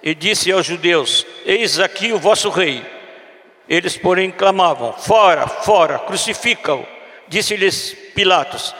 e 0.02 0.14
disse 0.14 0.50
aos 0.50 0.66
judeus: 0.66 1.26
Eis 1.44 1.78
aqui 1.78 2.12
o 2.12 2.18
vosso 2.18 2.50
rei. 2.50 2.84
Eles, 3.68 3.96
porém, 3.96 4.30
clamavam: 4.30 4.92
Fora, 4.92 5.46
fora, 5.46 5.98
crucifica-o. 5.98 6.86
Disse-lhes 7.28 7.96
Pilatos: 8.14 8.74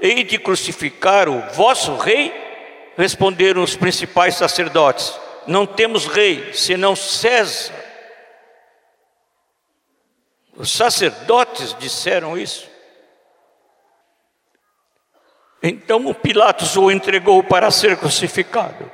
Hei 0.00 0.24
de 0.24 0.38
crucificar 0.38 1.28
o 1.28 1.40
vosso 1.52 1.96
rei? 1.96 2.32
Responderam 2.96 3.62
os 3.62 3.76
principais 3.76 4.34
sacerdotes: 4.34 5.14
Não 5.46 5.64
temos 5.64 6.06
rei, 6.06 6.52
senão 6.52 6.96
César. 6.96 7.84
Os 10.56 10.70
sacerdotes 10.70 11.76
disseram 11.78 12.38
isso. 12.38 12.73
Então 15.66 16.06
o 16.06 16.14
Pilatos 16.14 16.76
o 16.76 16.90
entregou 16.90 17.42
para 17.42 17.70
ser 17.70 17.96
crucificado. 17.96 18.90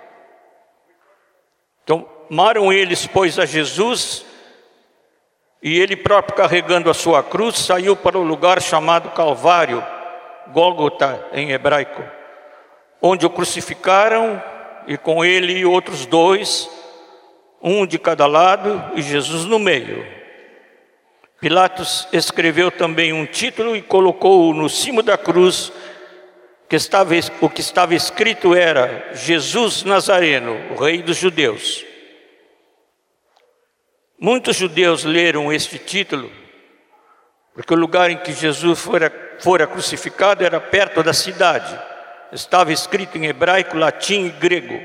Tomaram 1.85 2.73
eles, 2.73 3.09
pois, 3.09 3.41
a 3.41 3.45
Jesus, 3.45 4.25
e 5.61 5.81
ele 5.81 5.97
próprio, 5.97 6.37
carregando 6.37 6.89
a 6.89 6.95
sua 6.95 7.25
cruz, 7.25 7.59
saiu 7.59 7.97
para 7.97 8.17
o 8.17 8.23
lugar 8.23 8.63
chamado 8.63 9.11
Calvário, 9.11 9.85
Gólgota 10.53 11.27
em 11.33 11.51
hebraico, 11.51 12.05
onde 13.03 13.27
o 13.27 13.31
crucificaram, 13.31 14.41
e 14.87 14.97
com 14.97 15.25
ele 15.25 15.65
outros 15.65 16.07
dois, 16.07 16.71
um 17.61 17.85
de 17.85 17.99
cada 17.99 18.29
lado 18.29 18.93
e 18.95 19.03
Jesus 19.03 19.45
no 19.45 19.59
meio. 19.59 20.07
Pilatos 21.41 22.07
escreveu 22.13 22.71
também 22.71 23.13
um 23.13 23.27
título 23.27 23.75
e 23.75 23.83
colocou-o 23.83 24.55
no 24.55 24.69
cimo 24.69 25.03
da 25.03 25.19
cruz 25.19 25.73
que 26.71 26.77
estava, 26.77 27.13
o 27.41 27.51
que 27.51 27.61
estava 27.61 27.97
escrito 27.97 28.55
era 28.55 29.11
Jesus 29.13 29.83
Nazareno, 29.83 30.57
o 30.71 30.81
Rei 30.81 31.03
dos 31.03 31.17
Judeus. 31.17 31.85
Muitos 34.17 34.55
judeus 34.55 35.03
leram 35.03 35.53
este 35.53 35.81
título, 35.81 36.31
porque 37.53 37.75
o 37.75 37.77
lugar 37.77 38.09
em 38.09 38.19
que 38.19 38.33
Jesus 38.33 38.79
fora, 38.79 39.13
fora 39.41 39.67
crucificado 39.67 40.45
era 40.45 40.61
perto 40.61 41.03
da 41.03 41.13
cidade. 41.13 41.77
Estava 42.31 42.73
escrito 42.73 43.19
em 43.19 43.27
hebraico, 43.27 43.77
latim 43.77 44.27
e 44.27 44.31
grego. 44.31 44.81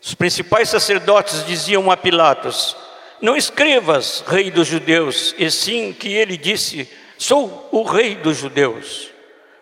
Os 0.00 0.14
principais 0.14 0.68
sacerdotes 0.68 1.44
diziam 1.44 1.90
a 1.90 1.96
Pilatos: 1.96 2.76
Não 3.20 3.36
escrevas, 3.36 4.22
Rei 4.24 4.52
dos 4.52 4.68
Judeus, 4.68 5.34
e 5.36 5.50
sim 5.50 5.92
que 5.92 6.12
ele 6.14 6.36
disse: 6.36 6.88
Sou 7.18 7.68
o 7.72 7.82
Rei 7.82 8.14
dos 8.14 8.36
Judeus. 8.36 9.15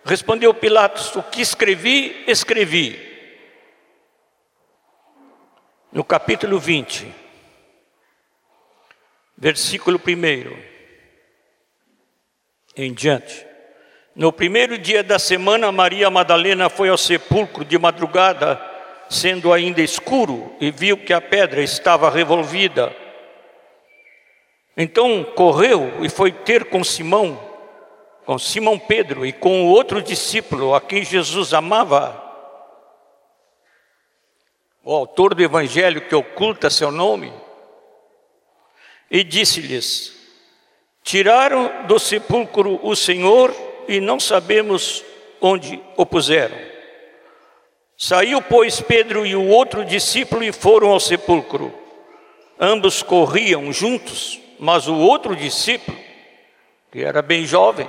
Respondeu 0.05 0.53
Pilatos: 0.53 1.17
O 1.17 1.23
que 1.23 1.40
escrevi, 1.40 2.25
escrevi. 2.27 3.12
No 5.90 6.05
capítulo 6.05 6.59
20, 6.59 7.07
versículo 9.38 9.99
1 9.99 10.75
em 12.77 12.93
diante. 12.93 13.47
No 14.14 14.33
primeiro 14.33 14.77
dia 14.77 15.03
da 15.03 15.19
semana, 15.19 15.73
Maria 15.73 16.11
Madalena 16.11 16.69
foi 16.69 16.88
ao 16.88 16.99
sepulcro 16.99 17.64
de 17.64 17.79
madrugada, 17.79 18.61
sendo 19.09 19.53
ainda 19.53 19.81
escuro, 19.81 20.55
e 20.61 20.71
viu 20.71 20.97
que 20.97 21.12
a 21.12 21.21
pedra 21.21 21.62
estava 21.62 22.11
revolvida. 22.11 22.95
Então 24.77 25.23
correu 25.23 26.05
e 26.05 26.09
foi 26.09 26.33
ter 26.33 26.64
com 26.64 26.83
Simão 26.83 27.54
com 28.24 28.38
Simão 28.38 28.78
Pedro 28.78 29.24
e 29.26 29.32
com 29.32 29.64
o 29.64 29.68
outro 29.68 30.02
discípulo 30.02 30.74
a 30.74 30.80
quem 30.80 31.04
Jesus 31.04 31.52
amava, 31.52 32.22
o 34.82 34.94
autor 34.94 35.34
do 35.34 35.42
evangelho 35.42 36.02
que 36.08 36.14
oculta 36.14 36.70
seu 36.70 36.90
nome, 36.90 37.32
e 39.10 39.22
disse-lhes: 39.22 40.14
Tiraram 41.02 41.87
do 41.87 41.98
sepulcro 41.98 42.80
o 42.82 42.96
Senhor 42.96 43.54
e 43.87 44.00
não 44.00 44.18
sabemos 44.18 45.04
onde 45.40 45.80
o 45.96 46.06
puseram. 46.06 46.56
Saiu, 47.96 48.42
pois, 48.42 48.80
Pedro 48.80 49.24
e 49.24 49.37
o 49.37 49.46
outro 49.46 49.84
discípulo 49.84 50.42
e 50.42 50.50
foram 50.50 50.90
ao 50.90 50.98
sepulcro. 50.98 51.72
Ambos 52.58 53.02
corriam 53.02 53.72
juntos, 53.72 54.40
mas 54.58 54.88
o 54.88 54.96
outro 54.96 55.37
discípulo, 55.37 55.96
que 56.90 57.04
era 57.04 57.22
bem 57.22 57.44
jovem, 57.44 57.88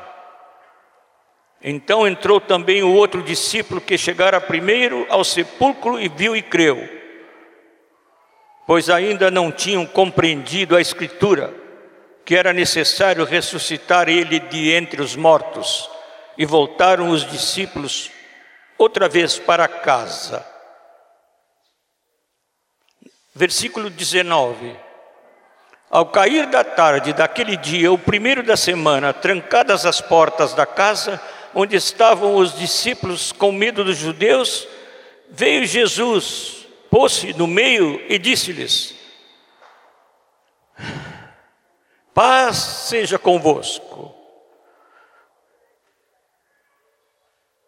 Então 1.63 2.07
entrou 2.07 2.41
também 2.41 2.81
o 2.81 2.91
outro 2.91 3.21
discípulo 3.21 3.79
que 3.79 3.97
chegara 3.97 4.41
primeiro 4.41 5.05
ao 5.09 5.23
sepulcro 5.23 5.99
e 5.99 6.07
viu 6.07 6.35
e 6.35 6.41
creu, 6.41 6.89
pois 8.65 8.89
ainda 8.89 9.29
não 9.29 9.51
tinham 9.51 9.85
compreendido 9.85 10.75
a 10.75 10.81
Escritura, 10.81 11.53
que 12.25 12.35
era 12.35 12.51
necessário 12.51 13.25
ressuscitar 13.25 14.09
ele 14.09 14.39
de 14.39 14.71
entre 14.71 15.01
os 15.01 15.15
mortos, 15.15 15.89
e 16.37 16.45
voltaram 16.45 17.09
os 17.09 17.29
discípulos 17.29 18.09
outra 18.77 19.07
vez 19.07 19.37
para 19.37 19.67
casa. 19.67 20.43
Versículo 23.35 23.89
19. 23.89 24.75
Ao 25.89 26.05
cair 26.05 26.47
da 26.47 26.63
tarde 26.63 27.13
daquele 27.13 27.57
dia, 27.57 27.91
o 27.91 27.97
primeiro 27.97 28.41
da 28.41 28.55
semana, 28.55 29.13
trancadas 29.13 29.85
as 29.85 29.99
portas 29.99 30.53
da 30.53 30.65
casa, 30.65 31.21
onde 31.53 31.75
estavam 31.75 32.35
os 32.35 32.57
discípulos 32.57 33.31
com 33.31 33.51
medo 33.51 33.83
dos 33.83 33.97
judeus, 33.97 34.67
veio 35.29 35.65
Jesus, 35.65 36.67
pôs-se 36.89 37.33
no 37.33 37.47
meio 37.47 38.01
e 38.07 38.17
disse-lhes: 38.17 38.95
Paz 42.13 42.57
seja 42.57 43.17
convosco. 43.17 44.13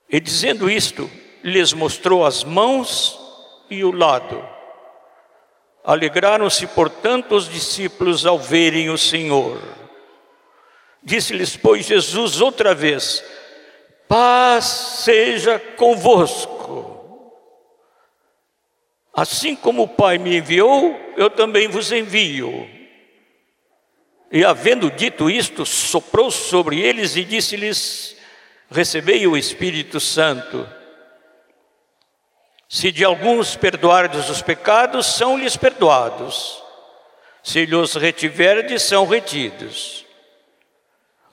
E 0.10 0.20
dizendo 0.20 0.70
isto, 0.70 1.10
lhes 1.44 1.74
mostrou 1.74 2.26
as 2.26 2.44
mãos 2.44 3.20
e 3.70 3.84
o 3.84 3.92
lado. 3.92 4.48
Alegraram-se, 5.84 6.68
portanto, 6.68 7.36
os 7.36 7.50
discípulos 7.50 8.26
ao 8.26 8.38
verem 8.38 8.90
o 8.90 8.98
Senhor. 8.98 9.60
Disse-lhes, 11.02 11.58
pois, 11.58 11.86
Jesus 11.86 12.40
outra 12.40 12.74
vez: 12.74 13.24
Paz 14.14 14.66
seja 14.66 15.58
convosco. 15.58 17.34
Assim 19.12 19.56
como 19.56 19.82
o 19.82 19.88
Pai 19.88 20.20
me 20.20 20.38
enviou, 20.38 20.96
eu 21.18 21.32
também 21.32 21.68
vos 21.68 21.92
envio. 21.92 22.70
E 24.32 24.46
havendo 24.46 24.92
dito 24.92 25.32
isto, 25.32 25.66
soprou 25.66 26.30
sobre 26.30 26.80
eles 26.80 27.16
e 27.16 27.24
disse-lhes: 27.24 28.16
Recebei 28.70 29.26
o 29.26 29.36
Espírito 29.36 30.00
Santo. 30.00 30.70
Se 32.70 32.92
de 32.92 33.04
alguns 33.04 33.56
perdoardes 33.56 34.30
os 34.30 34.44
pecados, 34.44 35.08
são-lhes 35.08 35.58
perdoados. 35.58 36.62
Se 37.42 37.66
lhes 37.66 37.96
retiverdes, 37.96 38.84
são 38.84 39.08
retidos. 39.08 40.03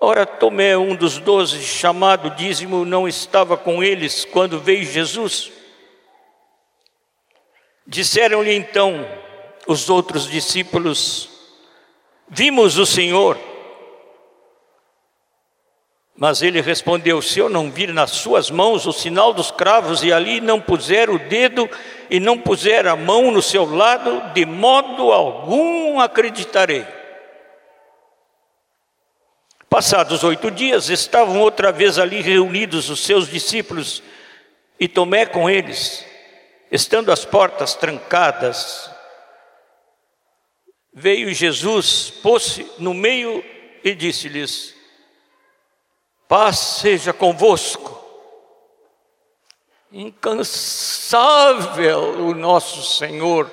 Ora, 0.02 0.24
Tomé, 0.24 0.78
um 0.78 0.96
dos 0.96 1.18
doze, 1.18 1.62
chamado 1.62 2.30
dízimo, 2.30 2.86
não 2.86 3.06
estava 3.06 3.54
com 3.58 3.84
eles 3.84 4.24
quando 4.24 4.58
veio 4.58 4.82
Jesus. 4.82 5.52
Disseram-lhe 7.86 8.54
então 8.54 9.06
os 9.66 9.90
outros 9.90 10.26
discípulos: 10.26 11.28
Vimos 12.26 12.78
o 12.78 12.86
Senhor. 12.86 13.38
Mas 16.16 16.40
ele 16.40 16.62
respondeu: 16.62 17.20
Se 17.20 17.38
eu 17.38 17.50
não 17.50 17.70
vir 17.70 17.92
nas 17.92 18.12
suas 18.12 18.50
mãos 18.50 18.86
o 18.86 18.92
sinal 18.92 19.34
dos 19.34 19.50
cravos, 19.50 20.02
e 20.02 20.10
ali 20.10 20.40
não 20.40 20.62
puser 20.62 21.10
o 21.10 21.18
dedo 21.18 21.68
e 22.08 22.18
não 22.18 22.38
puser 22.38 22.86
a 22.86 22.96
mão 22.96 23.30
no 23.30 23.42
seu 23.42 23.66
lado, 23.66 24.32
de 24.32 24.46
modo 24.46 25.12
algum 25.12 26.00
acreditarei. 26.00 26.99
Passados 29.70 30.22
oito 30.24 30.50
dias, 30.50 30.90
estavam 30.90 31.38
outra 31.38 31.70
vez 31.70 31.96
ali 31.96 32.20
reunidos 32.20 32.90
os 32.90 33.04
seus 33.04 33.28
discípulos 33.28 34.02
e 34.80 34.88
Tomé 34.88 35.24
com 35.26 35.48
eles, 35.48 36.04
estando 36.72 37.12
as 37.12 37.24
portas 37.24 37.76
trancadas. 37.76 38.90
Veio 40.92 41.32
Jesus, 41.32 42.10
pôs-se 42.20 42.68
no 42.80 42.92
meio 42.92 43.44
e 43.84 43.94
disse-lhes: 43.94 44.74
paz 46.26 46.58
seja 46.58 47.12
convosco. 47.12 47.96
Incansável 49.92 50.66
o 52.26 52.34
nosso 52.34 52.82
Senhor 52.98 53.48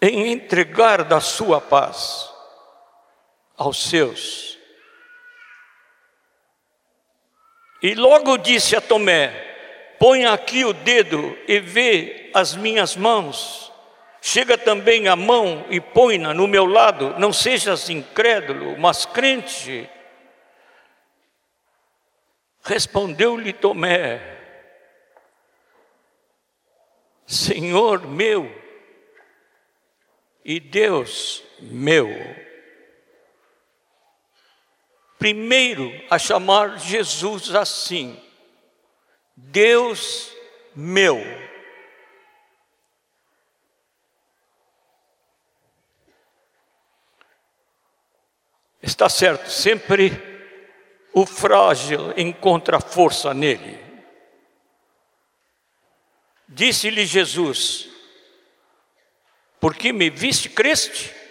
em 0.00 0.32
entregar 0.32 1.04
da 1.04 1.20
sua 1.20 1.60
paz 1.60 2.32
aos 3.56 3.88
seus. 3.88 4.58
E 7.82 7.94
logo 7.94 8.36
disse 8.38 8.74
a 8.74 8.80
Tomé: 8.80 9.28
Põe 9.98 10.24
aqui 10.24 10.64
o 10.64 10.72
dedo 10.72 11.36
e 11.46 11.60
vê 11.60 12.30
as 12.32 12.56
minhas 12.56 12.96
mãos. 12.96 13.72
Chega 14.20 14.56
também 14.56 15.06
a 15.06 15.14
mão 15.14 15.66
e 15.68 15.80
põe-na 15.80 16.32
no 16.32 16.48
meu 16.48 16.64
lado. 16.64 17.14
Não 17.18 17.30
sejas 17.30 17.90
incrédulo, 17.90 18.78
mas 18.78 19.04
crente. 19.04 19.88
Respondeu-lhe 22.62 23.52
Tomé: 23.52 24.34
Senhor 27.26 28.06
meu 28.06 28.50
e 30.42 30.58
Deus 30.58 31.42
meu. 31.60 32.08
Primeiro 35.24 35.90
a 36.10 36.18
chamar 36.18 36.78
Jesus 36.78 37.54
assim, 37.54 38.22
Deus 39.34 40.30
meu. 40.76 41.18
Está 48.82 49.08
certo, 49.08 49.48
sempre 49.48 50.12
o 51.14 51.24
frágil 51.24 52.12
encontra 52.18 52.78
força 52.78 53.32
nele. 53.32 53.82
Disse-lhe 56.46 57.06
Jesus: 57.06 57.88
Porque 59.58 59.90
me 59.90 60.10
viste, 60.10 60.50
creste? 60.50 61.23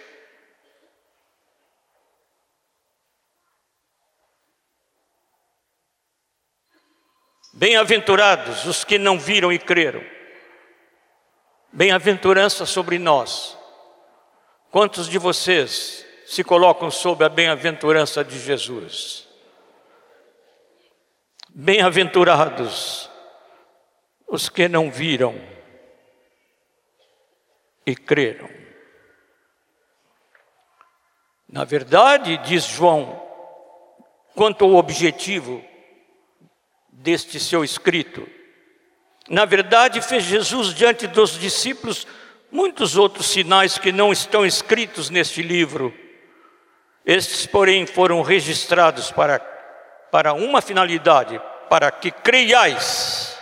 Bem-aventurados 7.56 8.64
os 8.64 8.82
que 8.82 8.98
não 8.98 9.16
viram 9.16 9.52
e 9.52 9.60
creram. 9.60 10.02
Bem-aventurança 11.72 12.66
sobre 12.66 12.98
nós. 12.98 13.56
Quantos 14.72 15.08
de 15.08 15.18
vocês 15.18 16.04
se 16.26 16.42
colocam 16.42 16.90
sob 16.90 17.24
a 17.24 17.28
bem-aventurança 17.28 18.24
de 18.24 18.40
Jesus? 18.40 19.28
Bem-aventurados 21.48 23.08
os 24.26 24.48
que 24.48 24.66
não 24.66 24.90
viram 24.90 25.40
e 27.86 27.94
creram. 27.94 28.50
Na 31.48 31.62
verdade, 31.62 32.36
diz 32.38 32.64
João, 32.64 33.22
quanto 34.34 34.64
ao 34.64 34.74
objetivo 34.74 35.64
deste 37.04 37.38
seu 37.38 37.62
escrito, 37.62 38.26
na 39.28 39.44
verdade, 39.44 40.00
fez 40.00 40.24
Jesus 40.24 40.74
diante 40.74 41.06
dos 41.06 41.38
discípulos 41.38 42.06
muitos 42.50 42.96
outros 42.96 43.26
sinais 43.26 43.78
que 43.78 43.92
não 43.92 44.12
estão 44.12 44.44
escritos 44.44 45.10
neste 45.10 45.42
livro. 45.42 45.94
Estes, 47.04 47.46
porém, 47.46 47.86
foram 47.86 48.22
registrados 48.22 49.10
para 49.10 49.38
para 50.10 50.32
uma 50.32 50.62
finalidade, 50.62 51.40
para 51.68 51.90
que 51.90 52.12
creiais 52.12 53.36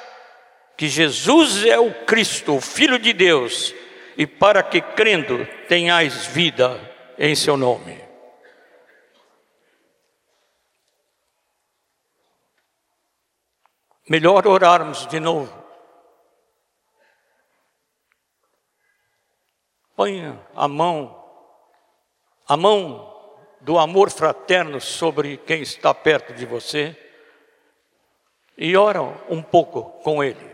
que 0.75 0.89
Jesus 0.89 1.67
é 1.67 1.79
o 1.79 1.93
Cristo, 2.07 2.57
o 2.57 2.63
Filho 2.63 2.99
de 2.99 3.13
Deus, 3.13 3.75
e 4.17 4.27
para 4.27 4.63
que 4.63 4.81
crendo 4.81 5.47
tenhais 5.69 6.25
vida 6.29 6.81
em 7.19 7.35
seu 7.35 7.59
nome. 7.59 8.01
Melhor 14.09 14.47
orarmos 14.47 15.07
de 15.07 15.21
novo. 15.21 15.63
Ponha 19.95 20.41
a 20.55 20.67
mão, 20.67 21.25
a 22.49 22.57
mão 22.57 23.09
do 23.61 23.79
amor 23.79 24.11
fraterno 24.11 24.81
sobre 24.81 25.37
quem 25.37 25.63
está 25.63 25.95
perto 25.95 26.35
de 26.35 26.45
você 26.45 26.97
e 28.59 28.77
ora 28.77 29.03
um 29.29 29.41
pouco 29.43 29.85
com 30.03 30.23
ele. 30.23 30.51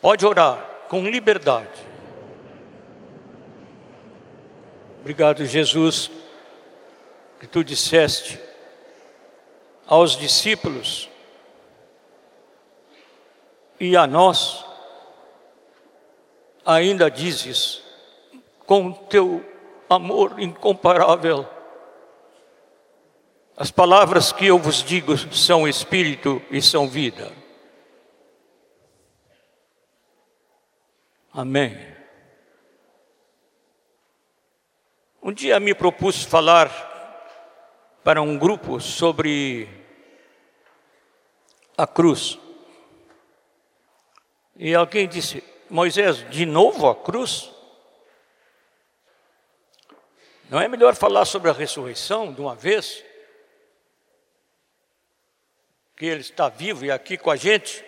Pode 0.00 0.26
orar 0.26 0.58
com 0.88 1.02
liberdade. 1.04 1.86
Obrigado, 5.00 5.46
Jesus, 5.46 6.10
que 7.38 7.46
tu 7.46 7.64
disseste 7.64 8.49
aos 9.90 10.16
discípulos 10.16 11.10
e 13.80 13.96
a 13.96 14.06
nós, 14.06 14.64
ainda 16.64 17.10
dizes, 17.10 17.82
com 18.64 18.92
teu 18.92 19.44
amor 19.88 20.38
incomparável. 20.38 21.44
As 23.56 23.72
palavras 23.72 24.30
que 24.30 24.46
eu 24.46 24.60
vos 24.60 24.80
digo 24.80 25.18
são 25.34 25.66
espírito 25.66 26.40
e 26.52 26.62
são 26.62 26.86
vida. 26.86 27.32
Amém. 31.32 31.76
Um 35.20 35.32
dia 35.32 35.58
me 35.58 35.74
propus 35.74 36.22
falar 36.22 36.88
para 38.04 38.22
um 38.22 38.38
grupo 38.38 38.80
sobre 38.80 39.79
a 41.82 41.86
cruz. 41.86 42.38
E 44.54 44.74
alguém 44.74 45.08
disse: 45.08 45.42
Moisés, 45.68 46.28
de 46.30 46.44
novo 46.44 46.86
a 46.86 46.94
cruz? 46.94 47.50
Não 50.50 50.60
é 50.60 50.68
melhor 50.68 50.94
falar 50.94 51.24
sobre 51.24 51.48
a 51.48 51.54
ressurreição 51.54 52.32
de 52.32 52.40
uma 52.40 52.54
vez? 52.54 53.04
Que 55.96 56.06
Ele 56.06 56.20
está 56.20 56.48
vivo 56.48 56.84
e 56.84 56.90
aqui 56.90 57.16
com 57.16 57.30
a 57.30 57.36
gente? 57.36 57.84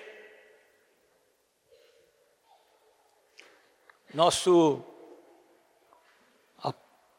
Nosso 4.15 4.85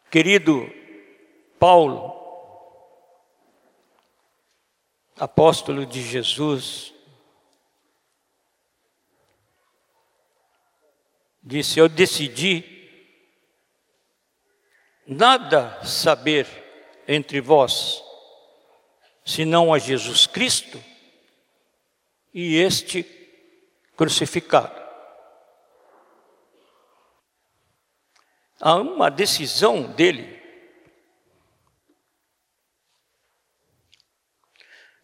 querido 0.09 0.71
Paulo, 1.59 2.22
apóstolo 5.23 5.85
de 5.85 6.01
Jesus, 6.01 6.93
disse: 11.41 11.79
Eu 11.79 11.87
decidi 11.87 12.63
nada 15.07 15.81
saber 15.85 16.45
entre 17.07 17.39
vós, 17.39 18.03
senão 19.25 19.73
a 19.73 19.79
Jesus 19.79 20.27
Cristo 20.27 20.83
e 22.33 22.57
este 22.57 23.03
crucificado. 23.95 24.83
Há 28.59 28.75
uma 28.75 29.09
decisão 29.09 29.83
dele. 29.83 30.42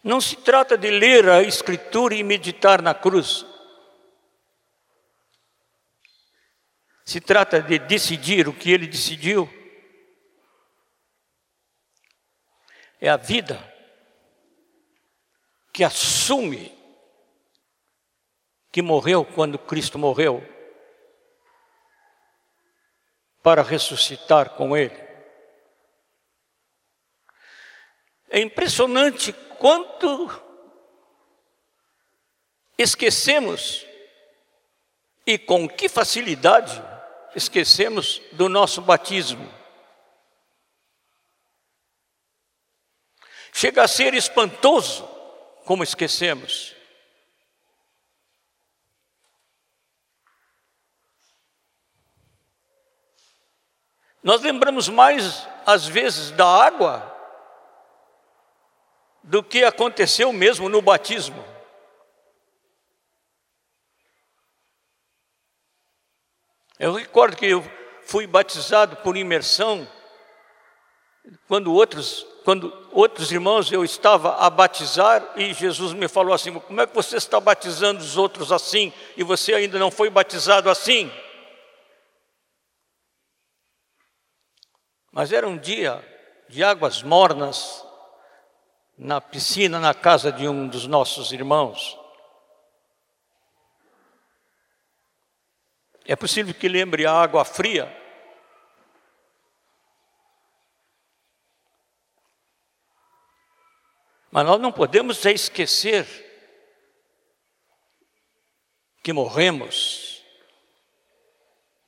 Não 0.04 0.22
se 0.22 0.36
trata 0.38 0.78
de 0.78 0.90
ler 0.90 1.28
a 1.30 1.42
Escritura 1.42 2.16
e 2.16 2.24
meditar 2.24 2.82
na 2.82 2.94
cruz. 2.94 3.46
Se 7.06 7.20
trata 7.20 7.62
de 7.62 7.80
decidir 7.80 8.48
o 8.48 8.54
que 8.54 8.72
ele 8.72 8.88
decidiu 8.88 9.50
é 13.02 13.10
a 13.10 13.18
vida 13.18 13.58
que 15.72 15.84
assume 15.84 16.78
que 18.72 18.82
morreu 18.82 19.26
quando 19.26 19.58
Cristo 19.58 19.98
morreu, 19.98 20.44
para 23.42 23.64
ressuscitar 23.64 24.52
com 24.52 24.76
Ele. 24.76 25.08
É 28.30 28.40
impressionante 28.40 29.34
quanto 29.60 30.28
esquecemos 32.78 33.86
e 35.26 35.38
com 35.38 35.68
que 35.68 35.90
facilidade 35.90 36.82
esquecemos 37.36 38.22
do 38.32 38.50
nosso 38.50 38.82
batismo. 38.82 39.54
Chega 43.54 43.84
a 43.84 43.88
ser 43.88 44.14
espantoso 44.14 45.06
como 45.66 45.84
esquecemos. 45.84 46.74
Nós 54.24 54.42
lembramos 54.42 54.90
mais, 54.90 55.48
às 55.66 55.86
vezes, 55.86 56.32
da 56.32 56.46
água 56.46 57.09
do 59.24 59.44
que 59.44 59.64
aconteceu 59.64 60.32
mesmo 60.34 60.70
no 60.70 60.82
batismo. 60.82 61.44
Eu 66.80 66.94
recordo 66.94 67.36
que 67.36 67.46
eu 67.46 67.64
fui 68.04 68.26
batizado 68.26 68.96
por 68.98 69.18
imersão, 69.18 69.88
quando 71.48 71.74
outros, 71.74 72.26
quando 72.46 72.74
outros 72.92 73.32
irmãos 73.32 73.72
eu 73.72 73.84
estava 73.84 74.38
a 74.38 74.50
batizar 74.50 75.34
e 75.36 75.54
Jesus 75.54 75.94
me 75.94 76.08
falou 76.08 76.34
assim: 76.34 76.54
Como 76.54 76.80
é 76.80 76.88
que 76.88 76.96
você 76.96 77.18
está 77.18 77.40
batizando 77.40 78.00
os 78.00 78.18
outros 78.18 78.52
assim 78.52 78.94
e 79.18 79.24
você 79.24 79.54
ainda 79.54 79.78
não 79.78 79.92
foi 79.92 80.10
batizado 80.10 80.70
assim? 80.70 81.12
Mas 85.12 85.34
era 85.34 85.48
um 85.48 85.58
dia 85.58 86.02
de 86.48 86.64
águas 86.64 87.04
mornas 87.04 87.86
na 89.00 89.22
piscina, 89.22 89.80
na 89.80 89.94
casa 89.94 90.30
de 90.30 90.46
um 90.46 90.68
dos 90.68 90.86
nossos 90.86 91.32
irmãos. 91.32 91.98
É 96.04 96.18
possível 96.18 96.54
que 96.54 96.68
lembre 96.68 97.06
a 97.06 97.14
água 97.14 97.46
fria. 97.46 97.96
Mas 104.30 104.46
nós 104.46 104.60
não 104.60 104.72
podemos 104.72 105.26
esquecer 105.26 106.06
que 109.02 109.14
morremos 109.14 110.26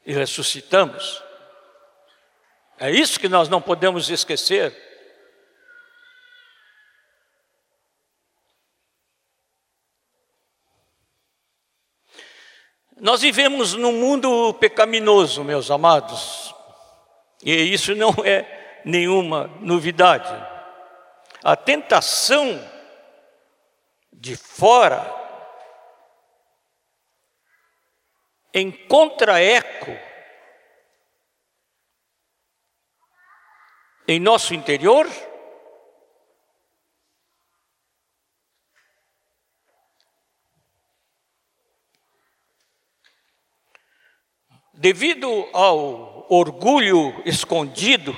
e 0.06 0.14
ressuscitamos. 0.14 1.22
É 2.80 2.90
isso 2.90 3.20
que 3.20 3.28
nós 3.28 3.50
não 3.50 3.62
podemos 3.62 4.10
esquecer. 4.10 4.91
Nós 13.02 13.22
vivemos 13.22 13.74
num 13.74 13.94
mundo 13.94 14.54
pecaminoso, 14.54 15.44
meus 15.44 15.72
amados, 15.72 16.54
e 17.44 17.52
isso 17.52 17.96
não 17.96 18.12
é 18.24 18.82
nenhuma 18.86 19.48
novidade. 19.60 20.32
A 21.44 21.56
tentação 21.56 22.64
de 24.14 24.38
fora 24.38 25.04
encontra 28.54 29.42
eco 29.42 29.98
em 34.08 34.20
nosso 34.20 34.54
interior? 34.54 35.10
Devido 44.82 45.48
ao 45.54 46.26
orgulho 46.28 47.22
escondido, 47.24 48.18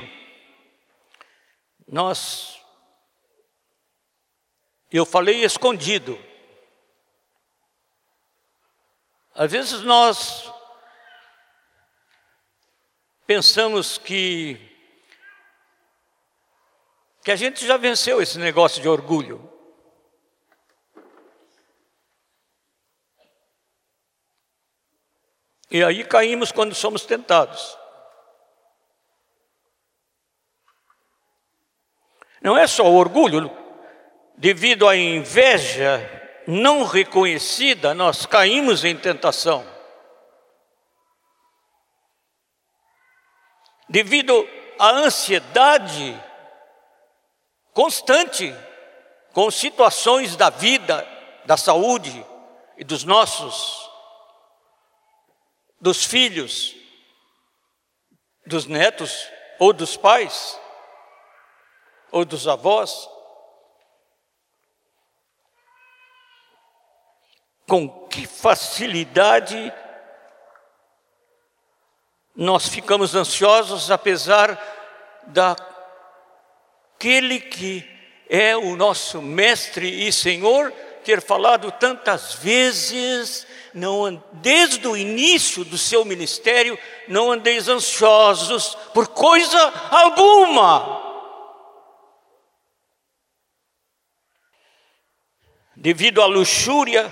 nós, 1.85 2.57
eu 4.89 5.05
falei 5.05 5.43
escondido, 5.43 6.17
às 9.35 9.51
vezes 9.51 9.81
nós 9.81 10.49
pensamos 13.27 13.97
que 13.97 14.57
que 17.25 17.31
a 17.31 17.35
gente 17.35 17.67
já 17.67 17.75
venceu 17.75 18.21
esse 18.21 18.39
negócio 18.39 18.81
de 18.81 18.87
orgulho. 18.87 19.52
E 25.73 25.83
aí 25.83 26.03
caímos 26.03 26.51
quando 26.51 26.75
somos 26.75 27.03
tentados. 27.03 27.75
Não 32.39 32.55
é 32.55 32.67
só 32.67 32.83
o 32.83 32.95
orgulho, 32.95 33.49
devido 34.37 34.87
à 34.87 34.95
inveja 34.95 36.21
não 36.45 36.83
reconhecida, 36.83 37.95
nós 37.95 38.27
caímos 38.27 38.85
em 38.85 38.95
tentação. 38.95 39.65
Devido 43.89 44.47
à 44.77 44.89
ansiedade 44.91 46.23
constante 47.73 48.53
com 49.31 49.49
situações 49.49 50.35
da 50.35 50.51
vida, 50.51 51.07
da 51.45 51.57
saúde 51.57 52.23
e 52.77 52.83
dos 52.83 53.03
nossos, 53.03 53.82
dos 55.83 56.05
filhos, 56.05 56.73
dos 58.45 58.65
netos 58.65 59.29
ou 59.59 59.73
dos 59.73 59.97
pais 59.97 60.57
ou 62.09 62.23
dos 62.23 62.47
avós. 62.47 63.09
Com 67.67 68.07
que 68.07 68.25
facilidade 68.25 69.73
nós 72.33 72.69
ficamos 72.69 73.13
ansiosos, 73.13 73.91
apesar 73.91 74.57
da 75.27 75.53
aquele 76.95 77.41
que 77.41 77.85
é 78.29 78.55
o 78.55 78.77
nosso 78.77 79.21
mestre 79.21 80.07
e 80.07 80.13
Senhor, 80.13 80.73
ter 81.03 81.21
falado 81.21 81.71
tantas 81.71 82.33
vezes, 82.35 83.45
não 83.73 84.23
desde 84.33 84.87
o 84.87 84.95
início 84.95 85.63
do 85.65 85.77
seu 85.77 86.05
ministério, 86.05 86.77
não 87.07 87.31
andeis 87.31 87.67
ansiosos 87.67 88.75
por 88.93 89.07
coisa 89.09 89.59
alguma. 89.91 91.01
Devido 95.75 96.21
à 96.21 96.25
luxúria 96.25 97.11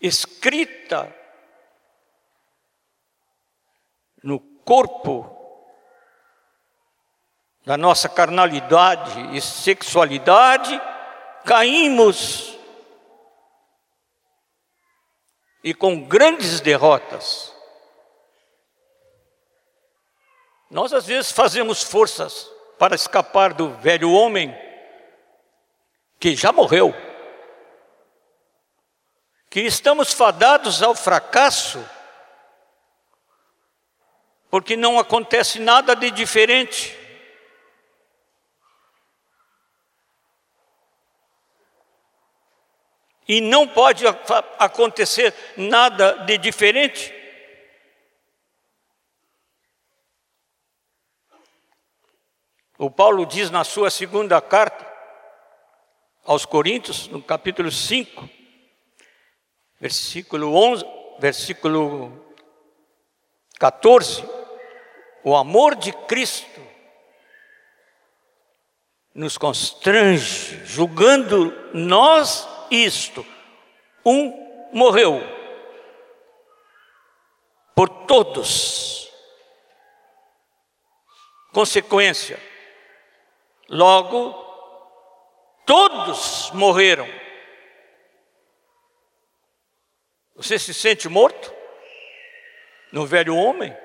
escrita 0.00 1.14
no 4.22 4.40
corpo 4.40 5.36
da 7.64 7.76
nossa 7.76 8.08
carnalidade 8.08 9.36
e 9.36 9.40
sexualidade, 9.40 10.80
caímos 11.44 12.56
e 15.62 15.74
com 15.74 16.02
grandes 16.02 16.60
derrotas. 16.60 17.54
Nós 20.70 20.92
às 20.92 21.06
vezes 21.06 21.32
fazemos 21.32 21.82
forças 21.82 22.50
para 22.78 22.94
escapar 22.94 23.52
do 23.52 23.74
velho 23.78 24.12
homem 24.12 24.56
que 26.18 26.36
já 26.36 26.52
morreu, 26.52 26.94
que 29.48 29.60
estamos 29.60 30.12
fadados 30.12 30.82
ao 30.82 30.94
fracasso, 30.94 31.84
porque 34.50 34.76
não 34.76 34.98
acontece 34.98 35.58
nada 35.58 35.96
de 35.96 36.10
diferente. 36.10 36.99
E 43.30 43.40
não 43.40 43.64
pode 43.64 44.04
acontecer 44.58 45.32
nada 45.56 46.14
de 46.24 46.36
diferente. 46.36 47.14
O 52.76 52.90
Paulo 52.90 53.24
diz 53.24 53.48
na 53.48 53.62
sua 53.62 53.88
segunda 53.88 54.40
carta 54.40 54.84
aos 56.24 56.44
Coríntios, 56.44 57.06
no 57.06 57.22
capítulo 57.22 57.70
5, 57.70 58.28
versículo 59.78 60.52
11, 60.52 60.84
versículo 61.20 62.34
14, 63.60 64.28
o 65.22 65.36
amor 65.36 65.76
de 65.76 65.92
Cristo 65.92 66.60
nos 69.14 69.38
constrange, 69.38 70.66
julgando 70.66 71.52
nós 71.72 72.49
isto: 72.70 73.26
um 74.04 74.70
morreu 74.72 75.20
por 77.74 77.88
todos. 78.06 79.10
Consequência: 81.52 82.40
Logo, 83.68 84.32
todos 85.66 86.50
morreram. 86.52 87.08
Você 90.36 90.58
se 90.58 90.72
sente 90.72 91.08
morto? 91.08 91.54
No 92.92 93.06
velho 93.06 93.36
homem? 93.36 93.76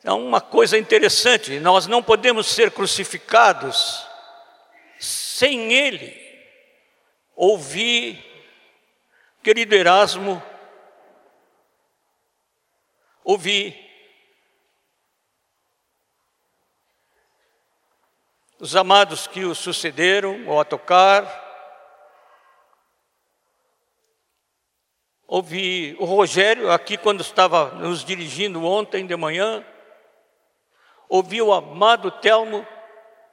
Então, 0.00 0.24
uma 0.24 0.40
coisa 0.40 0.78
interessante: 0.78 1.60
nós 1.60 1.86
não 1.86 2.02
podemos 2.02 2.46
ser 2.46 2.70
crucificados 2.70 4.07
sem 5.38 5.72
Ele. 5.72 6.20
Ouvi, 7.36 8.18
querido 9.40 9.72
Erasmo, 9.72 10.42
ouvi 13.22 13.72
os 18.58 18.74
amados 18.74 19.28
que 19.28 19.44
o 19.44 19.54
sucederam 19.54 20.44
ou 20.48 20.58
a 20.60 20.64
tocar. 20.64 21.46
Ouvi 25.24 25.94
o 26.00 26.04
Rogério 26.04 26.72
aqui 26.72 26.96
quando 26.96 27.20
estava 27.20 27.70
nos 27.74 28.04
dirigindo 28.04 28.64
ontem 28.64 29.06
de 29.06 29.14
manhã. 29.14 29.64
Ouvi 31.08 31.40
o 31.40 31.52
amado 31.52 32.10
Telmo 32.10 32.66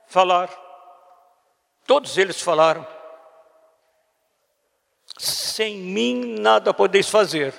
falar. 0.06 0.64
Todos 1.86 2.17
eles 2.17 2.41
falaram. 2.41 2.86
Sem 5.17 5.77
mim 5.77 6.39
nada 6.39 6.73
podeis 6.73 7.09
fazer. 7.09 7.53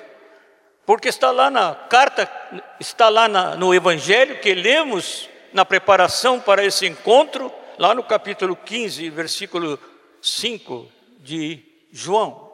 Porque 0.85 1.09
está 1.09 1.31
lá 1.31 1.51
na 1.51 1.75
carta, 1.75 2.31
está 2.79 3.09
lá 3.09 3.29
na, 3.29 3.57
no 3.57 3.75
Evangelho 3.75 4.41
que 4.41 4.55
lemos 4.55 5.29
na 5.53 5.65
preparação 5.65 6.39
para 6.39 6.65
esse 6.65 6.87
encontro, 6.87 7.53
lá 7.79 7.95
no 7.95 8.05
capítulo 8.05 8.55
15, 8.55 9.09
versículo 9.11 9.79
5 10.21 10.89
de 11.21 11.65
João. 11.91 12.53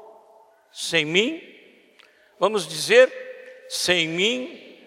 Sem 0.72 1.04
mim, 1.04 1.42
vamos 2.38 2.66
dizer, 2.66 3.12
sem 3.68 4.08
mim, 4.08 4.78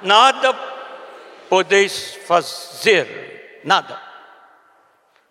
nada 0.00 0.54
podeis 1.48 2.14
fazer, 2.26 3.60
nada. 3.64 4.11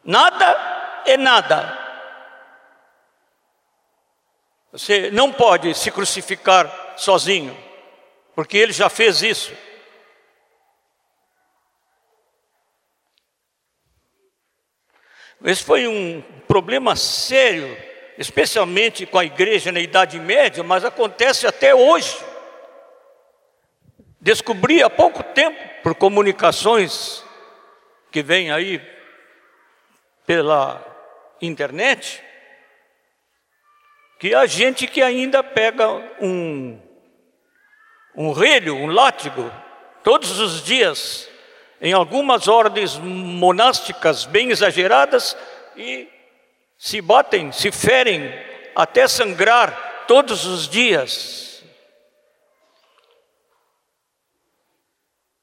Nada 0.03 1.03
é 1.05 1.17
nada. 1.17 1.77
Você 4.71 5.11
não 5.11 5.31
pode 5.31 5.75
se 5.75 5.91
crucificar 5.91 6.93
sozinho, 6.97 7.57
porque 8.33 8.57
ele 8.57 8.71
já 8.71 8.89
fez 8.89 9.21
isso. 9.21 9.53
Esse 15.43 15.63
foi 15.63 15.87
um 15.87 16.21
problema 16.47 16.95
sério, 16.95 17.75
especialmente 18.17 19.05
com 19.05 19.17
a 19.17 19.25
igreja 19.25 19.71
na 19.71 19.79
Idade 19.79 20.19
Média, 20.19 20.63
mas 20.63 20.85
acontece 20.85 21.47
até 21.47 21.73
hoje. 21.73 22.15
Descobri 24.19 24.83
há 24.83 24.89
pouco 24.89 25.23
tempo, 25.23 25.57
por 25.81 25.95
comunicações 25.95 27.25
que 28.11 28.21
vêm 28.21 28.51
aí 28.51 28.79
pela 30.25 30.83
internet, 31.41 32.23
que 34.19 34.35
há 34.35 34.45
gente 34.45 34.87
que 34.87 35.01
ainda 35.01 35.43
pega 35.43 35.89
um, 36.21 36.79
um 38.15 38.31
relho, 38.31 38.75
um 38.75 38.87
látigo, 38.87 39.51
todos 40.03 40.39
os 40.39 40.63
dias 40.63 41.29
em 41.81 41.93
algumas 41.93 42.47
ordens 42.47 42.97
monásticas 42.97 44.25
bem 44.25 44.51
exageradas 44.51 45.35
e 45.75 46.07
se 46.77 47.01
batem, 47.01 47.51
se 47.51 47.71
ferem 47.71 48.31
até 48.75 49.07
sangrar 49.07 50.05
todos 50.07 50.45
os 50.45 50.69
dias. 50.69 51.63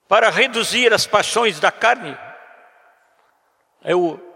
Para 0.07 0.31
reduzir 0.31 0.93
as 0.93 1.07
paixões 1.07 1.59
da 1.59 1.72
carne. 1.72 2.16
Eu, 3.85 4.28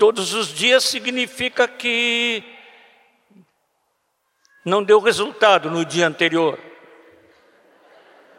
todos 0.00 0.32
os 0.32 0.48
dias 0.48 0.84
significa 0.84 1.68
que 1.68 2.42
não 4.64 4.82
deu 4.82 4.98
resultado 4.98 5.70
no 5.70 5.84
dia 5.84 6.06
anterior. 6.06 6.58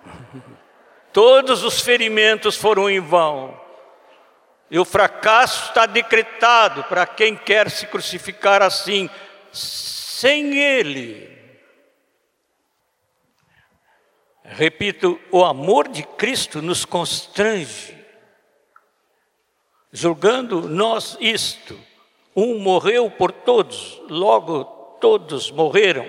Todos 1.14 1.64
os 1.64 1.80
ferimentos 1.80 2.55
foram 2.55 2.89
em 2.89 2.99
vão. 2.99 3.62
E 4.72 4.80
o 4.80 4.86
fracasso 4.86 5.68
está 5.68 5.86
decretado 5.86 6.84
para 6.86 7.05
quem 7.05 7.36
quer 7.36 7.70
se 7.70 7.86
crucificar 7.86 8.64
assim, 8.64 9.07
sem 9.51 10.57
Ele. 10.57 11.30
Repito, 14.43 15.22
o 15.30 15.45
amor 15.45 15.88
de 15.89 16.01
Cristo 16.01 16.59
nos 16.59 16.86
constrange, 16.86 18.01
julgando 19.92 20.62
nós 20.70 21.18
isto. 21.20 21.78
Um 22.36 22.60
morreu 22.60 23.12
por 23.12 23.32
todos, 23.32 24.02
logo 24.08 24.64
todos 25.02 25.52
morreram. 25.52 26.06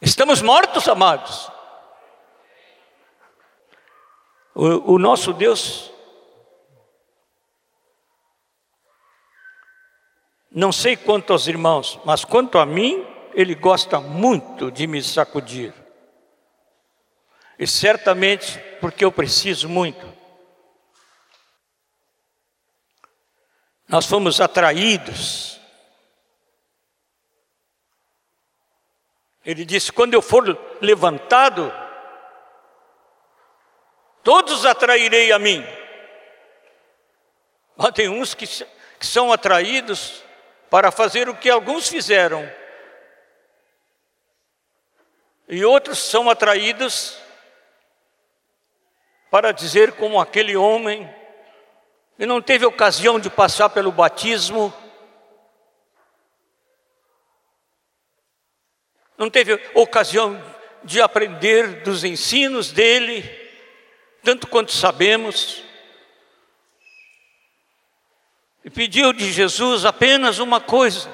Estamos 0.00 0.42
mortos, 0.42 0.88
amados. 0.88 1.48
O, 4.54 4.94
o 4.94 4.98
nosso 4.98 5.32
Deus, 5.32 5.92
não 10.50 10.72
sei 10.72 10.96
quanto 10.96 11.32
aos 11.32 11.46
irmãos, 11.46 12.00
mas 12.04 12.24
quanto 12.24 12.58
a 12.58 12.66
mim, 12.66 13.06
Ele 13.32 13.54
gosta 13.54 14.00
muito 14.00 14.70
de 14.72 14.88
me 14.88 15.00
sacudir. 15.00 15.81
E 17.62 17.66
certamente 17.68 18.58
porque 18.80 19.04
eu 19.04 19.12
preciso 19.12 19.68
muito. 19.68 20.04
Nós 23.86 24.04
fomos 24.04 24.40
atraídos 24.40 25.60
Ele 29.44 29.64
disse: 29.64 29.92
quando 29.92 30.14
eu 30.14 30.22
for 30.22 30.44
levantado, 30.80 31.72
todos 34.24 34.66
atrairei 34.66 35.30
a 35.30 35.38
mim. 35.38 35.64
Mas 37.76 37.92
tem 37.92 38.08
uns 38.08 38.34
que, 38.34 38.44
que 38.46 39.06
são 39.06 39.32
atraídos 39.32 40.24
para 40.68 40.90
fazer 40.90 41.28
o 41.28 41.36
que 41.36 41.48
alguns 41.48 41.88
fizeram, 41.88 42.52
e 45.48 45.64
outros 45.64 45.98
são 45.98 46.28
atraídos 46.28 47.22
para 49.32 49.50
dizer, 49.50 49.92
como 49.92 50.20
aquele 50.20 50.54
homem, 50.58 51.08
que 52.18 52.26
não 52.26 52.42
teve 52.42 52.66
ocasião 52.66 53.18
de 53.18 53.30
passar 53.30 53.70
pelo 53.70 53.90
batismo, 53.90 54.70
não 59.16 59.30
teve 59.30 59.58
ocasião 59.72 60.38
de 60.84 61.00
aprender 61.00 61.80
dos 61.80 62.04
ensinos 62.04 62.72
dele, 62.72 63.22
tanto 64.22 64.46
quanto 64.46 64.70
sabemos, 64.70 65.64
e 68.62 68.68
pediu 68.68 69.14
de 69.14 69.32
Jesus 69.32 69.86
apenas 69.86 70.40
uma 70.40 70.60
coisa: 70.60 71.10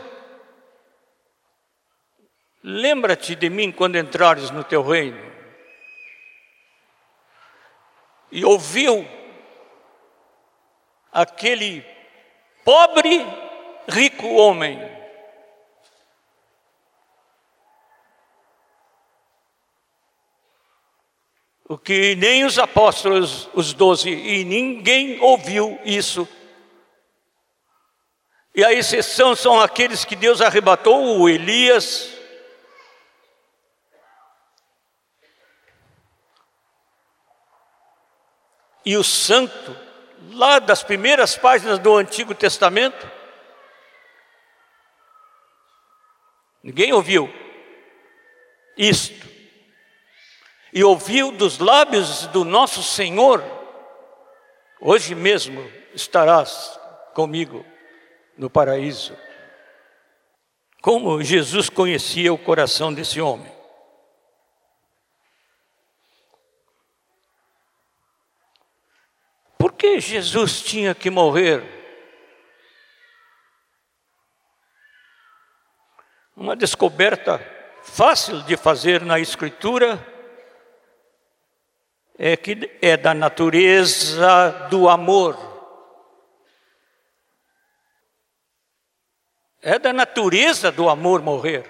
lembra-te 2.64 3.36
de 3.36 3.48
mim 3.48 3.70
quando 3.70 3.96
entrares 3.96 4.50
no 4.50 4.64
teu 4.64 4.82
reino. 4.82 5.38
E 8.30 8.44
ouviu 8.44 9.06
aquele 11.12 11.84
pobre, 12.64 13.26
rico 13.88 14.26
homem 14.34 14.98
o 21.68 21.76
que 21.76 22.14
nem 22.16 22.44
os 22.44 22.58
apóstolos, 22.58 23.48
os 23.52 23.74
doze, 23.74 24.08
e 24.08 24.42
ninguém 24.42 25.20
ouviu 25.20 25.78
isso. 25.84 26.26
E 28.54 28.64
a 28.64 28.72
exceção 28.72 29.36
são 29.36 29.60
aqueles 29.60 30.04
que 30.04 30.16
Deus 30.16 30.40
arrebatou, 30.40 31.20
o 31.20 31.28
Elias, 31.28 32.10
e 38.89 38.97
o 38.97 39.05
santo, 39.05 39.76
lá 40.30 40.59
das 40.59 40.82
primeiras 40.82 41.36
páginas 41.36 41.78
do 41.78 41.95
Antigo 41.95 42.34
Testamento. 42.34 43.07
Ninguém 46.62 46.91
ouviu 46.95 47.30
isto. 48.78 49.28
e 50.72 50.82
ouviu 50.82 51.30
dos 51.32 51.59
lábios 51.59 52.26
do 52.28 52.47
nosso 52.47 52.82
Senhor, 52.82 53.45
hoje 54.80 55.14
mesmo 55.14 55.70
estarás 55.93 56.80
comigo 57.12 57.66
no 58.39 58.49
paraíso. 58.49 59.14
Como 60.80 61.22
Jesus 61.22 61.68
conhecia 61.68 62.32
o 62.32 62.39
coração 62.39 62.95
desse 62.95 63.20
homem. 63.20 63.57
Por 69.59 69.72
que 69.72 69.98
Jesus 69.98 70.62
tinha 70.62 70.94
que 70.94 71.11
morrer? 71.11 71.64
Uma 76.36 76.54
descoberta 76.54 77.40
fácil 77.82 78.40
de 78.42 78.56
fazer 78.56 79.02
na 79.02 79.18
Escritura 79.18 80.06
é 82.16 82.36
que 82.36 82.78
é 82.80 82.96
da 82.96 83.12
natureza 83.12 84.50
do 84.70 84.88
amor. 84.88 85.36
É 89.61 89.76
da 89.76 89.92
natureza 89.92 90.70
do 90.70 90.88
amor 90.88 91.20
morrer. 91.20 91.68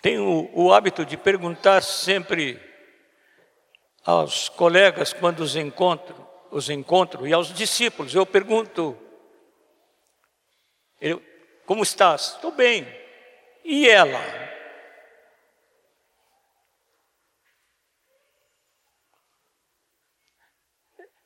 Tenho 0.00 0.50
o 0.54 0.72
hábito 0.72 1.04
de 1.04 1.18
perguntar 1.18 1.82
sempre 1.82 2.58
aos 4.06 4.48
colegas 4.48 5.12
quando 5.12 5.40
os 5.40 5.56
encontro, 5.56 6.16
os 6.50 6.70
encontro 6.70 7.26
e 7.26 7.32
aos 7.32 7.52
discípulos, 7.52 8.14
eu 8.14 8.24
pergunto: 8.24 8.96
Como 11.66 11.82
estás? 11.82 12.34
Estou 12.34 12.52
bem. 12.52 12.86
E 13.64 13.88
ela? 13.88 14.46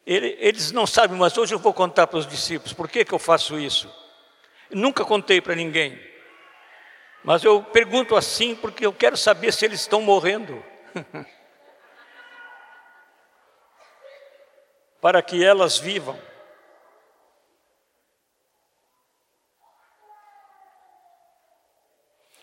Eles 0.07 0.72
não 0.72 0.87
sabem, 0.87 1.16
mas 1.16 1.37
hoje 1.39 1.55
eu 1.55 1.59
vou 1.59 1.72
contar 1.72 2.07
para 2.07 2.18
os 2.18 2.26
discípulos 2.26 2.72
por 2.72 2.89
que, 2.89 3.05
que 3.05 3.12
eu 3.12 3.18
faço 3.18 3.59
isso. 3.59 3.95
nunca 4.70 5.05
contei 5.05 5.41
para 5.41 5.55
ninguém. 5.55 6.01
Mas 7.22 7.45
eu 7.45 7.62
pergunto 7.62 8.16
assim 8.16 8.57
porque 8.57 8.85
eu 8.85 8.93
quero 8.93 9.16
saber 9.16 9.53
se 9.53 9.66
eles 9.66 9.81
estão 9.81 10.01
morrendo. 10.01 10.64
para 15.01 15.22
que 15.22 15.44
elas 15.44 15.78
vivam. 15.78 16.20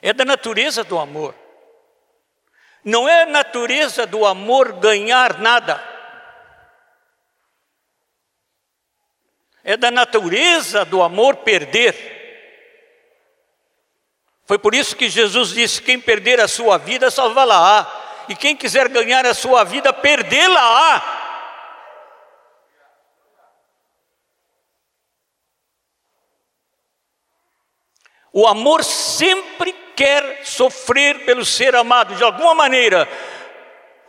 É 0.01 0.14
da 0.14 0.26
natureza 0.26 0.84
do 0.84 0.97
amor. 0.97 1.36
Não 2.84 3.08
é 3.10 3.26
natureza 3.26 4.05
do 4.05 4.26
amor 4.26 4.74
ganhar 4.74 5.39
nada. 5.39 5.84
É 9.64 9.76
da 9.76 9.91
natureza 9.91 10.86
do 10.86 11.01
amor 11.03 11.38
perder. 11.38 12.16
Foi 14.45 14.58
por 14.58 14.74
isso 14.74 14.95
que 14.95 15.10
Jesus 15.10 15.49
disse: 15.49 15.82
quem 15.82 15.99
perder 15.99 16.39
a 16.39 16.47
sua 16.47 16.78
vida, 16.78 17.12
salvá-la-á. 17.12 18.05
E 18.30 18.36
quem 18.36 18.55
quiser 18.55 18.88
ganhar 18.88 19.26
a 19.26 19.34
sua 19.34 19.64
vida, 19.66 19.91
perdê-la-á. 19.91 21.16
O 28.40 28.46
amor 28.46 28.84
sempre 28.84 29.74
quer 29.96 30.42
sofrer 30.44 31.26
pelo 31.26 31.44
ser 31.44 31.76
amado, 31.76 32.14
de 32.14 32.24
alguma 32.24 32.54
maneira, 32.54 33.10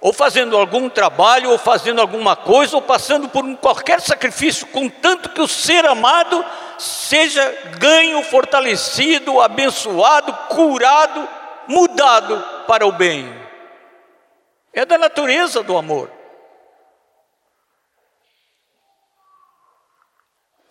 ou 0.03 0.13
fazendo 0.13 0.55
algum 0.55 0.87
trabalho, 0.91 1.51
ou 1.51 1.57
fazendo 1.57 1.99
alguma 1.99 2.37
coisa, 2.37 2.77
ou 2.77 2.83
passando 2.83 3.31
por 3.31 3.43
um, 3.43 3.57
qualquer 3.57 4.03
sacrifício, 4.03 4.67
contanto 4.67 5.31
que 5.31 5.41
o 5.41 5.49
ser 5.49 5.87
amado 5.87 6.45
seja 6.77 7.43
ganho, 7.79 8.23
fortalecido, 8.23 9.41
abençoado, 9.41 10.31
curado, 10.51 11.27
mudado 11.67 12.45
para 12.67 12.87
o 12.87 12.93
bem. 12.93 13.35
É 14.75 14.85
da 14.85 14.99
natureza 14.99 15.63
do 15.63 15.75
amor. 15.75 16.18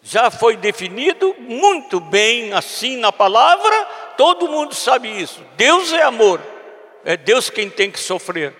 Já 0.07 0.31
foi 0.31 0.55
definido 0.55 1.35
muito 1.37 1.99
bem 1.99 2.53
assim 2.53 2.95
na 2.95 3.11
palavra, 3.11 3.85
todo 4.15 4.47
mundo 4.47 4.73
sabe 4.73 5.09
isso. 5.09 5.43
Deus 5.57 5.91
é 5.91 6.01
amor, 6.01 6.41
é 7.03 7.17
Deus 7.17 7.49
quem 7.49 7.69
tem 7.69 7.91
que 7.91 7.99
sofrer. 7.99 8.55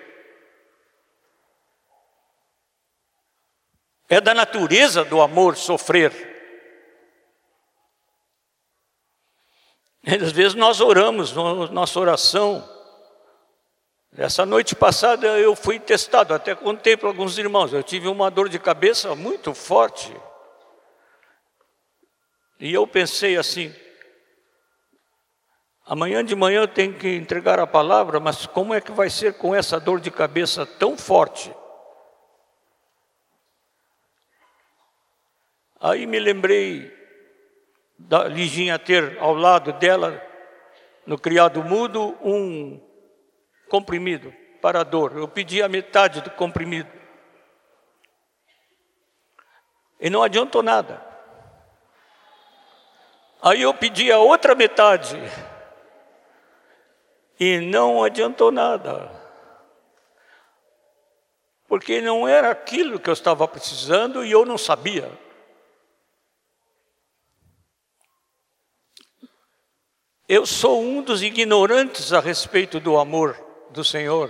É 4.10 4.20
da 4.20 4.34
natureza 4.34 5.06
do 5.06 5.22
amor 5.22 5.56
sofrer. 5.56 6.12
Às 10.06 10.32
vezes 10.34 10.54
nós 10.54 10.82
oramos, 10.82 11.32
nossa 11.72 11.98
oração. 11.98 12.68
Essa 14.18 14.46
noite 14.46 14.76
passada 14.76 15.28
eu 15.40 15.56
fui 15.56 15.80
testado, 15.80 16.34
até 16.34 16.54
contei 16.56 16.98
para 16.98 17.08
alguns 17.08 17.38
irmãos, 17.38 17.72
eu 17.72 17.84
tive 17.84 18.08
uma 18.10 18.30
dor 18.32 18.50
de 18.50 18.60
cabeça 18.60 19.16
muito 19.16 19.54
forte. 19.54 20.14
E 22.60 22.74
eu 22.74 22.88
pensei 22.88 23.38
assim: 23.38 23.74
amanhã 25.86 26.24
de 26.24 26.36
manhã 26.36 26.62
eu 26.62 26.68
tenho 26.68 26.94
que 26.94 27.16
entregar 27.16 27.60
a 27.60 27.68
palavra, 27.68 28.20
mas 28.20 28.46
como 28.46 28.74
é 28.74 28.82
que 28.82 28.92
vai 28.92 29.10
ser 29.10 29.36
com 29.38 29.54
essa 29.54 29.80
dor 29.80 30.00
de 30.00 30.10
cabeça 30.10 30.66
tão 30.66 30.98
forte? 30.98 31.54
Aí 35.80 36.08
me 36.08 36.20
lembrei 36.20 36.92
da 38.00 38.28
Liginha 38.28 38.80
ter 38.80 39.18
ao 39.20 39.34
lado 39.34 39.74
dela, 39.74 40.22
no 41.06 41.20
criado 41.20 41.64
mudo, 41.64 42.18
um 42.22 42.82
comprimido 43.70 44.34
para 44.62 44.82
a 44.82 44.84
dor. 44.84 45.16
Eu 45.16 45.28
pedi 45.28 45.62
a 45.62 45.70
metade 45.70 46.22
do 46.22 46.32
comprimido. 46.32 46.90
E 50.00 50.10
não 50.10 50.24
adiantou 50.24 50.64
nada. 50.64 51.07
Aí 53.42 53.62
eu 53.62 53.74
pedi 53.74 54.12
a 54.12 54.18
outra 54.18 54.56
metade. 54.56 55.18
E 57.40 57.60
não 57.60 58.04
adiantou 58.04 58.52
nada. 58.52 59.12
Porque 61.68 62.02
não 62.02 62.28
era 62.28 62.50
aquilo 62.50 63.00
que 63.00 63.10
eu 63.10 63.14
estava 63.14 63.48
precisando 63.48 64.26
e 64.26 64.32
eu 64.32 64.46
não 64.46 64.58
sabia. 64.58 65.12
Eu 70.28 70.46
sou 70.46 70.82
um 70.82 71.02
dos 71.02 71.22
ignorantes 71.22 72.12
a 72.12 72.20
respeito 72.20 72.80
do 72.80 72.98
amor 72.98 73.38
do 73.70 73.84
Senhor. 73.84 74.30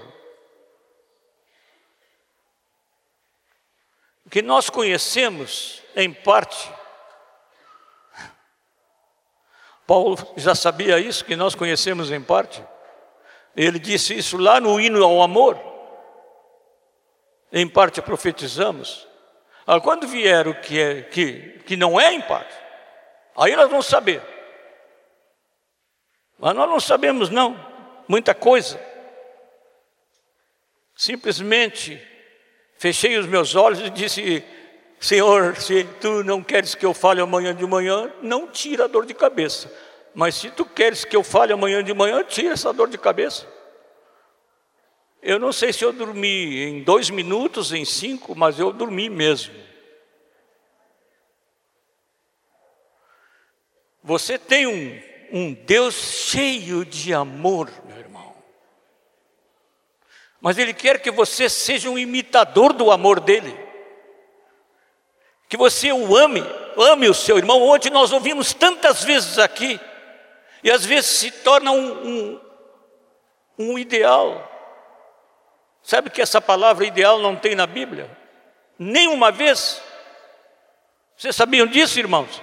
O 4.25 4.29
que 4.29 4.41
nós 4.41 4.69
conhecemos, 4.69 5.81
em 5.95 6.13
parte, 6.13 6.69
Paulo 9.87 10.17
já 10.35 10.53
sabia 10.53 10.99
isso, 10.99 11.23
que 11.23 11.37
nós 11.37 11.55
conhecemos 11.55 12.11
em 12.11 12.21
parte. 12.21 12.61
Ele 13.55 13.79
disse 13.79 14.13
isso 14.13 14.37
lá 14.37 14.59
no 14.59 14.79
hino 14.81 15.01
ao 15.01 15.21
amor. 15.21 15.57
Em 17.53 17.65
parte 17.65 18.01
profetizamos. 18.01 19.07
Ah, 19.65 19.79
quando 19.79 20.05
vier 20.05 20.45
o 20.45 20.55
que, 20.59 20.79
é, 20.79 21.01
que, 21.03 21.59
que 21.65 21.77
não 21.77 21.99
é 21.99 22.13
em 22.13 22.21
parte, 22.21 22.53
aí 23.35 23.55
nós 23.55 23.69
vamos 23.69 23.85
saber. 23.85 24.21
Mas 26.37 26.53
nós 26.53 26.69
não 26.69 26.79
sabemos, 26.79 27.29
não, 27.29 27.57
muita 28.07 28.35
coisa. 28.35 28.79
Simplesmente 30.95 32.01
fechei 32.77 33.17
os 33.17 33.25
meus 33.25 33.55
olhos 33.55 33.79
e 33.79 33.89
disse: 33.89 34.43
Senhor, 34.99 35.55
se 35.57 35.83
tu 36.01 36.23
não 36.23 36.41
queres 36.41 36.73
que 36.73 36.85
eu 36.85 36.93
fale 36.93 37.21
amanhã 37.21 37.53
de 37.53 37.65
manhã, 37.65 38.11
não 38.21 38.47
tira 38.47 38.85
a 38.85 38.87
dor 38.87 39.05
de 39.05 39.13
cabeça. 39.13 39.71
Mas 40.13 40.35
se 40.35 40.49
tu 40.49 40.65
queres 40.65 41.05
que 41.05 41.15
eu 41.15 41.23
fale 41.23 41.53
amanhã 41.53 41.83
de 41.83 41.93
manhã, 41.93 42.23
tira 42.23 42.53
essa 42.53 42.73
dor 42.73 42.89
de 42.89 42.97
cabeça. 42.97 43.47
Eu 45.21 45.37
não 45.37 45.51
sei 45.51 45.71
se 45.71 45.83
eu 45.83 45.93
dormi 45.93 46.63
em 46.63 46.83
dois 46.83 47.09
minutos, 47.09 47.71
em 47.71 47.85
cinco, 47.85 48.35
mas 48.35 48.57
eu 48.57 48.73
dormi 48.73 49.09
mesmo. 49.09 49.53
Você 54.03 54.39
tem 54.39 54.65
um, 54.65 55.01
um 55.31 55.53
Deus 55.53 55.93
cheio 55.93 56.83
de 56.83 57.13
amor, 57.13 57.71
meu 57.85 57.97
irmão. 57.97 58.33
Mas 60.41 60.57
Ele 60.57 60.73
quer 60.73 60.99
que 60.99 61.11
você 61.11 61.47
seja 61.49 61.89
um 61.89 61.99
imitador 61.99 62.73
do 62.73 62.89
amor 62.89 63.19
dEle 63.19 63.66
que 65.49 65.57
você 65.57 65.91
o 65.91 66.15
ame, 66.15 66.43
ame 66.77 67.07
o 67.07 67.13
seu 67.13 67.37
irmão. 67.37 67.61
Ontem 67.61 67.89
nós 67.89 68.11
ouvimos 68.11 68.53
tantas 68.53 69.03
vezes 69.03 69.39
aqui, 69.39 69.79
e 70.63 70.71
às 70.71 70.85
vezes 70.85 71.09
se 71.11 71.31
torna 71.31 71.71
um, 71.71 72.07
um, 72.07 72.41
um 73.57 73.79
ideal. 73.79 74.51
Sabe 75.81 76.09
que 76.09 76.21
essa 76.21 76.41
palavra 76.41 76.85
ideal 76.85 77.19
não 77.19 77.35
tem 77.35 77.55
na 77.55 77.65
Bíblia? 77.65 78.09
Nenhuma 78.77 79.31
vez. 79.31 79.81
Vocês 81.15 81.35
sabiam 81.35 81.65
disso, 81.65 81.97
irmãos? 81.97 82.41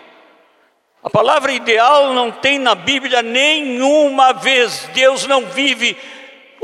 A 1.02 1.10
palavra 1.10 1.52
ideal 1.52 2.14
não 2.14 2.32
tem 2.32 2.58
na 2.58 2.74
Bíblia 2.74 3.20
nenhuma 3.20 4.32
vez. 4.32 4.88
Deus 4.94 5.26
não 5.26 5.44
vive 5.44 5.94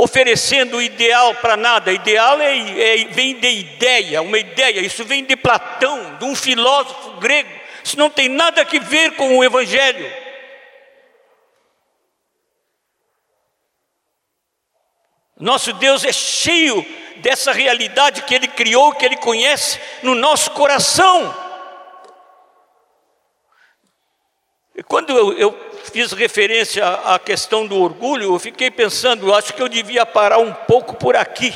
oferecendo 0.01 0.81
ideal 0.81 1.35
para 1.37 1.57
nada. 1.57 1.93
Ideal 1.93 2.41
é, 2.41 2.57
é, 2.59 3.05
vem 3.09 3.39
de 3.39 3.49
ideia, 3.49 4.23
uma 4.23 4.39
ideia. 4.39 4.81
Isso 4.81 5.05
vem 5.05 5.25
de 5.25 5.37
Platão, 5.37 6.17
de 6.17 6.25
um 6.25 6.35
filósofo 6.35 7.13
grego. 7.19 7.51
Isso 7.85 7.99
não 7.99 8.09
tem 8.09 8.29
nada 8.29 8.63
a 8.63 8.79
ver 8.79 9.15
com 9.17 9.37
o 9.37 9.45
Evangelho. 9.45 10.11
Nosso 15.39 15.73
Deus 15.75 16.05
é 16.05 16.13
cheio 16.13 16.85
dessa 17.17 17.53
realidade 17.53 18.23
que 18.23 18.35
Ele 18.35 18.49
criou, 18.49 18.95
que 18.95 19.05
Ele 19.05 19.17
conhece 19.17 19.79
no 20.03 20.15
nosso 20.15 20.51
coração. 20.53 21.35
E 24.75 24.83
quando 24.83 25.11
eu, 25.11 25.33
eu 25.37 25.70
fiz 25.85 26.13
referência 26.13 26.87
à 26.87 27.19
questão 27.19 27.67
do 27.67 27.81
orgulho, 27.81 28.35
eu 28.35 28.39
fiquei 28.39 28.71
pensando, 28.71 29.35
acho 29.35 29.55
que 29.55 29.63
eu 29.63 29.69
devia 29.69 30.05
parar 30.05 30.39
um 30.39 30.53
pouco 30.53 30.95
por 30.95 31.17
aqui. 31.17 31.55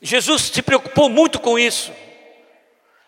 Jesus 0.00 0.42
se 0.42 0.62
preocupou 0.62 1.08
muito 1.08 1.40
com 1.40 1.58
isso. 1.58 1.92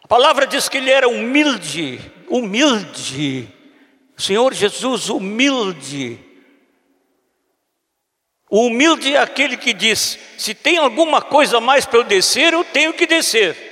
A 0.02 0.08
palavra 0.08 0.46
diz 0.46 0.68
que 0.68 0.78
ele 0.78 0.90
era 0.90 1.08
humilde, 1.08 2.00
humilde. 2.28 3.48
Senhor 4.16 4.52
Jesus, 4.52 5.08
humilde. 5.08 6.18
O 8.50 8.66
humilde 8.66 9.14
é 9.14 9.18
aquele 9.18 9.56
que 9.56 9.72
diz: 9.72 10.18
se 10.36 10.52
tem 10.52 10.78
alguma 10.78 11.22
coisa 11.22 11.60
mais 11.60 11.86
para 11.86 12.00
eu 12.00 12.04
descer, 12.04 12.52
eu 12.52 12.64
tenho 12.64 12.92
que 12.92 13.06
descer. 13.06 13.69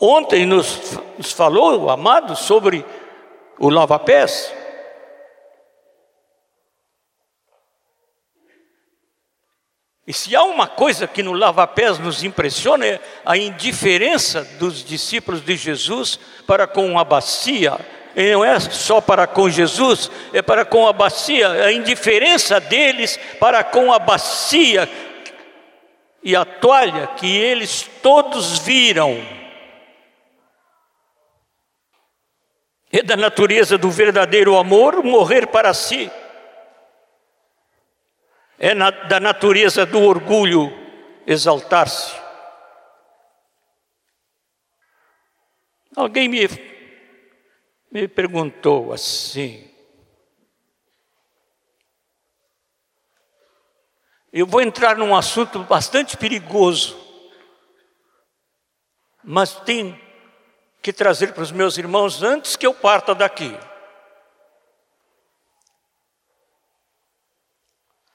Ontem 0.00 0.46
nos, 0.46 0.98
nos 1.18 1.32
falou 1.32 1.82
o 1.82 1.90
amado 1.90 2.36
sobre 2.36 2.84
o 3.58 3.68
lava-pés. 3.68 4.54
E 10.06 10.12
se 10.12 10.34
há 10.34 10.42
uma 10.42 10.66
coisa 10.66 11.06
que 11.06 11.22
no 11.22 11.32
lava-pés 11.32 11.98
nos 11.98 12.24
impressiona 12.24 12.86
é 12.86 13.00
a 13.24 13.36
indiferença 13.36 14.44
dos 14.58 14.84
discípulos 14.84 15.40
de 15.40 15.56
Jesus 15.56 16.18
para 16.46 16.66
com 16.66 16.98
a 16.98 17.04
bacia. 17.04 17.78
E 18.16 18.32
não 18.32 18.44
é 18.44 18.58
só 18.58 19.00
para 19.00 19.26
com 19.26 19.48
Jesus, 19.48 20.10
é 20.32 20.42
para 20.42 20.64
com 20.64 20.88
a 20.88 20.92
bacia, 20.92 21.48
a 21.48 21.72
indiferença 21.72 22.58
deles 22.58 23.20
para 23.38 23.62
com 23.62 23.92
a 23.92 24.00
bacia 24.00 24.88
e 26.22 26.36
a 26.36 26.44
toalha 26.44 27.06
que 27.08 27.26
eles 27.36 27.88
todos 28.02 28.58
viram. 28.58 29.16
É 32.92 33.02
da 33.02 33.16
natureza 33.16 33.78
do 33.78 33.90
verdadeiro 33.90 34.56
amor 34.56 35.02
morrer 35.04 35.46
para 35.46 35.72
si. 35.72 36.10
É 38.58 38.74
na, 38.74 38.90
da 38.90 39.20
natureza 39.20 39.86
do 39.86 40.02
orgulho 40.02 40.70
exaltar-se. 41.26 42.14
Alguém 45.96 46.28
me, 46.28 46.48
me 47.90 48.08
perguntou 48.08 48.92
assim: 48.92 49.69
Eu 54.32 54.46
vou 54.46 54.60
entrar 54.60 54.96
num 54.96 55.14
assunto 55.14 55.60
bastante 55.64 56.16
perigoso, 56.16 56.96
mas 59.24 59.54
tem 59.54 60.00
que 60.80 60.92
trazer 60.92 61.32
para 61.32 61.42
os 61.42 61.50
meus 61.50 61.76
irmãos 61.76 62.22
antes 62.22 62.54
que 62.56 62.66
eu 62.66 62.72
parta 62.72 63.14
daqui. 63.14 63.58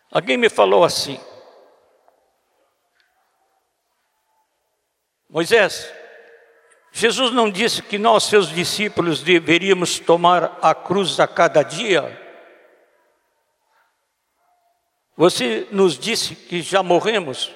Alguém 0.10 0.38
me 0.38 0.48
falou 0.48 0.86
assim: 0.86 1.20
Moisés, 5.30 5.94
Jesus 6.94 7.32
não 7.34 7.52
disse 7.52 7.82
que 7.82 7.98
nós, 7.98 8.24
seus 8.24 8.48
discípulos, 8.48 9.22
deveríamos 9.22 10.00
tomar 10.00 10.58
a 10.62 10.74
cruz 10.74 11.20
a 11.20 11.28
cada 11.28 11.62
dia? 11.62 12.25
Você 15.16 15.68
nos 15.72 15.98
disse 15.98 16.36
que 16.36 16.62
já 16.62 16.84
morremos, 16.84 17.52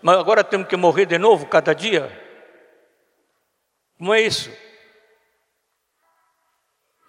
mas 0.00 0.16
agora 0.16 0.42
temos 0.42 0.66
que 0.66 0.76
morrer 0.76 1.06
de 1.06 1.18
novo 1.18 1.46
cada 1.46 1.74
dia? 1.74 2.10
Como 3.98 4.14
é 4.14 4.20
isso? 4.20 4.50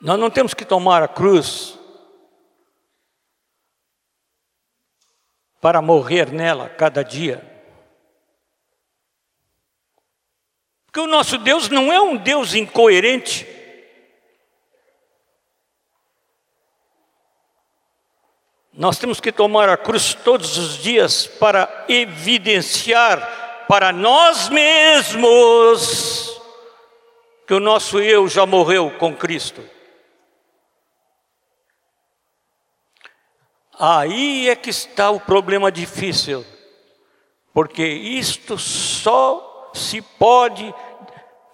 Nós 0.01 0.19
não 0.19 0.29
temos 0.29 0.53
que 0.53 0.65
tomar 0.65 1.01
a 1.01 1.07
cruz 1.07 1.79
para 5.61 5.81
morrer 5.81 6.29
nela 6.31 6.67
cada 6.67 7.03
dia. 7.03 7.41
Porque 10.85 10.99
o 10.99 11.07
nosso 11.07 11.37
Deus 11.37 11.69
não 11.69 11.91
é 11.91 12.01
um 12.01 12.17
Deus 12.17 12.53
incoerente. 12.53 13.47
Nós 18.83 18.99
temos 18.99 19.21
que 19.21 19.31
tomar 19.31 19.69
a 19.69 19.77
cruz 19.77 20.13
todos 20.13 20.57
os 20.57 20.77
dias 20.77 21.25
para 21.25 21.85
evidenciar 21.87 23.65
para 23.65 23.93
nós 23.93 24.49
mesmos 24.49 26.37
que 27.47 27.53
o 27.53 27.61
nosso 27.61 28.01
eu 28.01 28.27
já 28.27 28.45
morreu 28.45 28.91
com 28.99 29.15
Cristo. 29.15 29.63
Aí 33.79 34.49
é 34.49 34.55
que 34.57 34.69
está 34.69 35.11
o 35.11 35.19
problema 35.21 35.71
difícil, 35.71 36.45
porque 37.53 37.87
isto 37.87 38.57
só 38.57 39.71
se 39.73 40.01
pode 40.01 40.75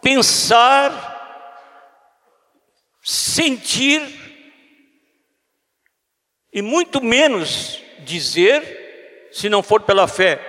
pensar, 0.01 0.89
sentir 3.03 4.18
e 6.51 6.61
muito 6.61 7.01
menos 7.01 7.81
dizer 7.99 9.29
se 9.31 9.49
não 9.49 9.61
for 9.61 9.81
pela 9.81 10.07
fé. 10.07 10.39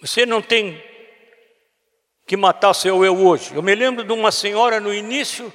Você 0.00 0.26
não 0.26 0.40
tem 0.40 0.82
que 2.26 2.36
matar 2.36 2.74
seu 2.74 3.04
eu 3.04 3.16
hoje. 3.16 3.54
Eu 3.54 3.62
me 3.62 3.74
lembro 3.74 4.04
de 4.04 4.12
uma 4.12 4.30
senhora 4.30 4.80
no 4.80 4.92
início 4.92 5.52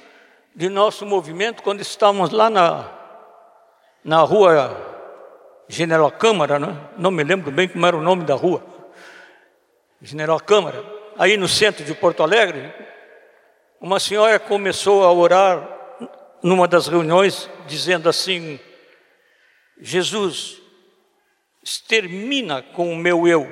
de 0.54 0.68
nosso 0.68 1.04
movimento, 1.04 1.62
quando 1.62 1.80
estávamos 1.80 2.30
lá 2.30 2.48
na, 2.48 2.90
na 4.04 4.18
rua 4.20 4.94
General 5.68 6.10
Câmara, 6.10 6.58
não, 6.58 6.70
é? 6.70 6.76
não 6.96 7.10
me 7.10 7.24
lembro 7.24 7.50
bem 7.50 7.68
como 7.68 7.84
era 7.86 7.96
o 7.96 8.02
nome 8.02 8.24
da 8.24 8.34
rua. 8.34 8.64
General 10.00 10.38
Câmara, 10.38 10.84
aí 11.18 11.36
no 11.36 11.48
centro 11.48 11.84
de 11.84 11.94
Porto 11.94 12.22
Alegre, 12.22 12.72
uma 13.80 13.98
senhora 13.98 14.38
começou 14.38 15.04
a 15.04 15.12
orar 15.12 15.73
numa 16.44 16.68
das 16.68 16.86
reuniões, 16.86 17.48
dizendo 17.66 18.06
assim: 18.06 18.60
Jesus, 19.80 20.60
extermina 21.62 22.60
com 22.60 22.92
o 22.92 22.96
meu 22.96 23.26
eu, 23.26 23.50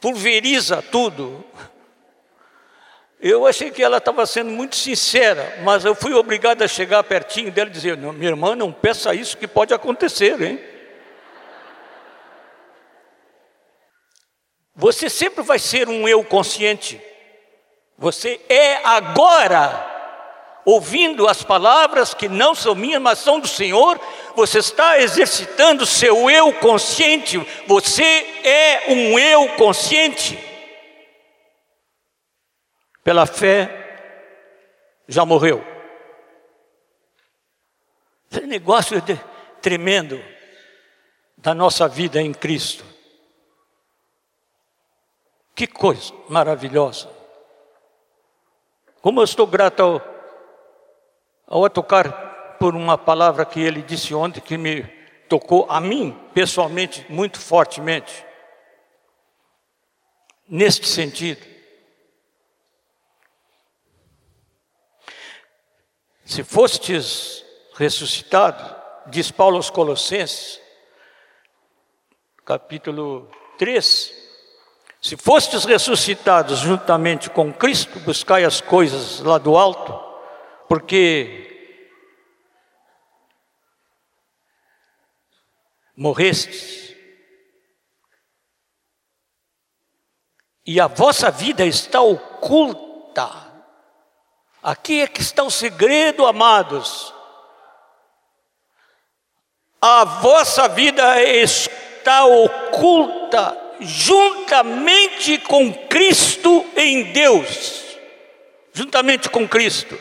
pulveriza 0.00 0.82
tudo. 0.82 1.44
Eu 3.20 3.46
achei 3.46 3.70
que 3.70 3.82
ela 3.82 3.96
estava 3.98 4.26
sendo 4.26 4.50
muito 4.50 4.76
sincera, 4.76 5.60
mas 5.62 5.84
eu 5.84 5.94
fui 5.94 6.12
obrigado 6.12 6.62
a 6.62 6.68
chegar 6.68 7.02
pertinho 7.04 7.52
dela 7.52 7.70
e 7.70 7.72
dizer: 7.72 7.96
minha 7.96 8.30
irmã, 8.30 8.56
não 8.56 8.72
peça 8.72 9.14
isso 9.14 9.38
que 9.38 9.46
pode 9.46 9.72
acontecer, 9.72 10.40
hein? 10.42 10.60
Você 14.74 15.08
sempre 15.08 15.42
vai 15.42 15.60
ser 15.60 15.88
um 15.88 16.08
eu 16.08 16.22
consciente. 16.24 17.00
Você 17.96 18.38
é 18.48 18.84
agora 18.84 19.85
ouvindo 20.66 21.28
as 21.28 21.44
palavras 21.44 22.12
que 22.12 22.28
não 22.28 22.52
são 22.52 22.74
minhas, 22.74 23.00
mas 23.00 23.20
são 23.20 23.38
do 23.38 23.46
Senhor, 23.46 24.00
você 24.34 24.58
está 24.58 24.98
exercitando 24.98 25.86
seu 25.86 26.28
eu 26.28 26.52
consciente, 26.54 27.38
você 27.68 28.02
é 28.42 28.92
um 28.92 29.16
eu 29.16 29.48
consciente. 29.50 30.36
Pela 33.04 33.26
fé, 33.26 33.70
já 35.06 35.24
morreu. 35.24 35.64
Esse 38.28 38.44
negócio 38.44 38.98
é 38.98 39.00
tremendo 39.62 40.20
da 41.38 41.54
nossa 41.54 41.86
vida 41.86 42.20
em 42.20 42.34
Cristo. 42.34 42.84
Que 45.54 45.68
coisa 45.68 46.12
maravilhosa. 46.28 47.08
Como 49.00 49.20
eu 49.20 49.24
estou 49.24 49.46
grato 49.46 49.80
ao, 49.80 50.15
ao 51.46 51.68
tocar 51.70 52.56
por 52.58 52.74
uma 52.74 52.98
palavra 52.98 53.44
que 53.44 53.60
ele 53.60 53.82
disse 53.82 54.14
ontem 54.14 54.40
que 54.40 54.58
me 54.58 54.82
tocou 55.28 55.66
a 55.68 55.80
mim 55.80 56.18
pessoalmente 56.34 57.06
muito 57.08 57.38
fortemente. 57.38 58.24
Neste 60.48 60.86
sentido, 60.86 61.44
se 66.24 66.42
fostes 66.42 67.44
ressuscitado, 67.74 68.74
diz 69.06 69.30
Paulo 69.30 69.56
aos 69.56 69.70
Colossenses, 69.70 70.60
capítulo 72.44 73.28
3, 73.58 74.12
se 75.02 75.16
fostes 75.16 75.64
ressuscitados 75.64 76.60
juntamente 76.60 77.28
com 77.28 77.52
Cristo, 77.52 77.98
buscai 78.00 78.44
as 78.44 78.60
coisas 78.60 79.20
lá 79.20 79.38
do 79.38 79.56
alto, 79.56 80.05
porque 80.68 81.46
morrestes. 85.96 86.94
E 90.64 90.80
a 90.80 90.88
vossa 90.88 91.30
vida 91.30 91.64
está 91.64 92.00
oculta. 92.00 93.30
Aqui 94.62 95.00
é 95.00 95.06
que 95.06 95.20
está 95.20 95.44
o 95.44 95.50
segredo, 95.50 96.26
amados. 96.26 97.14
A 99.80 100.04
vossa 100.04 100.66
vida 100.68 101.22
está 101.22 102.26
oculta 102.26 103.56
juntamente 103.78 105.38
com 105.38 105.72
Cristo 105.88 106.66
em 106.76 107.12
Deus. 107.12 107.84
Juntamente 108.72 109.30
com 109.30 109.46
Cristo. 109.48 109.96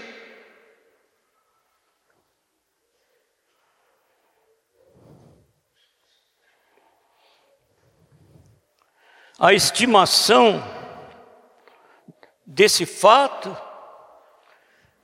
A 9.38 9.54
estimação 9.54 10.64
desse 12.46 12.86
fato, 12.86 13.56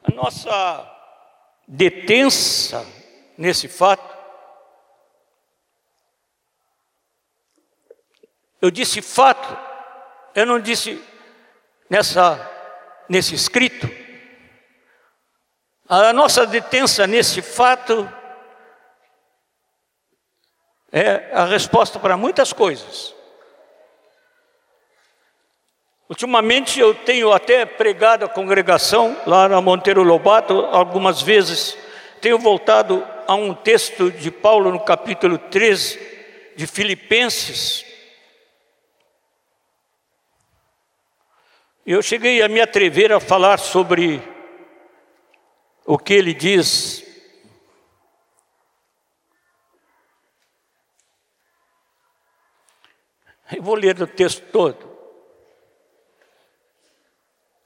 a 0.04 0.12
nossa 0.12 0.90
detença 1.68 2.86
nesse 3.38 3.68
fato, 3.68 4.22
Eu 8.62 8.70
disse 8.70 9.02
fato, 9.02 9.58
eu 10.36 10.46
não 10.46 10.60
disse 10.60 11.04
nessa, 11.90 12.40
nesse 13.10 13.34
escrito. 13.34 13.90
A 15.90 16.14
nossa 16.14 16.46
detença 16.46 17.08
nesse 17.08 17.42
fato 17.42 18.08
é 20.92 21.32
a 21.34 21.46
resposta 21.46 22.00
para 22.00 22.16
muitas 22.16 22.54
coisas. 22.54 23.16
Ultimamente 26.12 26.78
eu 26.78 26.94
tenho 26.94 27.32
até 27.32 27.66
pregado 27.66 28.26
a 28.26 28.28
congregação 28.28 29.16
lá 29.26 29.48
na 29.48 29.62
Monteiro 29.62 30.04
Lobato, 30.04 30.68
algumas 30.70 31.22
vezes 31.22 31.78
tenho 32.20 32.38
voltado 32.38 33.02
a 33.26 33.34
um 33.34 33.54
texto 33.54 34.12
de 34.12 34.30
Paulo 34.30 34.74
no 34.74 34.82
capítulo 34.82 35.38
13 35.38 35.98
de 36.58 36.68
Filipenses, 36.68 37.86
Eu 41.86 42.02
cheguei 42.02 42.42
a 42.44 42.50
me 42.50 42.60
atrever 42.60 43.12
a 43.14 43.20
falar 43.20 43.58
sobre 43.58 44.22
o 45.86 45.98
que 45.98 46.14
ele 46.14 46.34
diz. 46.34 47.04
Eu 53.56 53.64
vou 53.64 53.76
ler 53.76 54.00
o 54.00 54.06
texto 54.06 54.44
todo. 54.52 54.91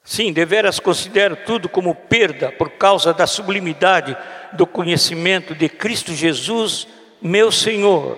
Sim, 0.05 0.31
deveras 0.31 0.79
considero 0.79 1.35
tudo 1.35 1.67
como 1.67 1.93
perda 1.93 2.51
por 2.51 2.69
causa 2.69 3.13
da 3.13 3.27
sublimidade 3.27 4.15
do 4.53 4.65
conhecimento 4.65 5.53
de 5.53 5.67
Cristo 5.67 6.13
Jesus, 6.13 6.87
meu 7.21 7.51
Senhor, 7.51 8.17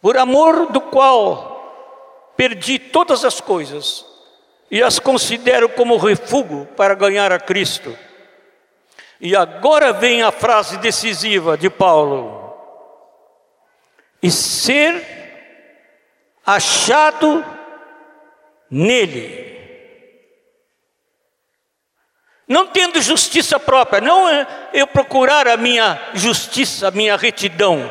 por 0.00 0.16
amor 0.16 0.70
do 0.70 0.80
qual 0.80 1.56
Perdi 2.36 2.78
todas 2.78 3.24
as 3.24 3.40
coisas 3.40 4.04
e 4.70 4.82
as 4.82 4.98
considero 4.98 5.68
como 5.70 5.96
refúgio 5.96 6.68
para 6.76 6.94
ganhar 6.94 7.32
a 7.32 7.40
Cristo. 7.40 7.96
E 9.18 9.34
agora 9.34 9.94
vem 9.94 10.22
a 10.22 10.30
frase 10.30 10.76
decisiva 10.76 11.56
de 11.56 11.70
Paulo: 11.70 12.54
e 14.22 14.30
ser 14.30 15.02
achado 16.44 17.42
nele. 18.70 19.55
Não 22.46 22.68
tendo 22.68 23.00
justiça 23.02 23.58
própria, 23.58 24.00
não 24.00 24.28
é 24.28 24.46
eu 24.72 24.86
procurar 24.86 25.48
a 25.48 25.56
minha 25.56 26.00
justiça, 26.14 26.88
a 26.88 26.90
minha 26.92 27.16
retidão, 27.16 27.90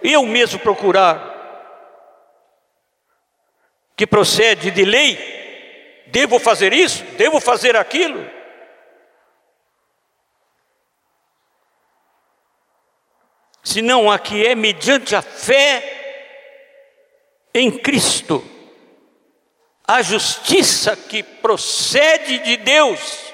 eu 0.00 0.24
mesmo 0.24 0.58
procurar, 0.60 1.30
que 3.96 4.06
procede 4.06 4.70
de 4.70 4.84
lei, 4.84 6.04
devo 6.06 6.38
fazer 6.38 6.72
isso, 6.72 7.02
devo 7.16 7.40
fazer 7.40 7.76
aquilo. 7.76 8.24
Senão 13.64 14.10
a 14.10 14.18
que 14.18 14.46
é 14.46 14.54
mediante 14.54 15.14
a 15.14 15.22
fé 15.22 16.00
em 17.54 17.70
Cristo, 17.70 18.44
a 19.86 20.02
justiça 20.02 20.96
que 20.96 21.22
procede 21.22 22.38
de 22.38 22.56
Deus, 22.56 23.31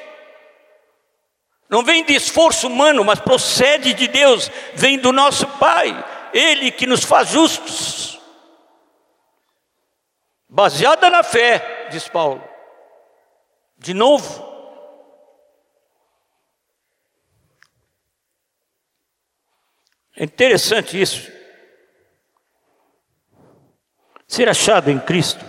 não 1.68 1.82
vem 1.82 2.04
de 2.04 2.14
esforço 2.14 2.66
humano, 2.66 3.04
mas 3.04 3.20
procede 3.20 3.92
de 3.92 4.08
Deus, 4.08 4.50
vem 4.74 4.98
do 4.98 5.12
nosso 5.12 5.46
Pai, 5.58 6.04
Ele 6.32 6.70
que 6.70 6.86
nos 6.86 7.04
faz 7.04 7.28
justos 7.28 8.18
baseada 10.48 11.10
na 11.10 11.22
fé, 11.22 11.88
diz 11.90 12.08
Paulo. 12.08 12.42
De 13.76 13.92
novo. 13.94 14.48
É 20.16 20.24
interessante 20.24 21.00
isso. 21.00 21.30
Ser 24.26 24.48
achado 24.48 24.90
em 24.90 24.98
Cristo. 24.98 25.44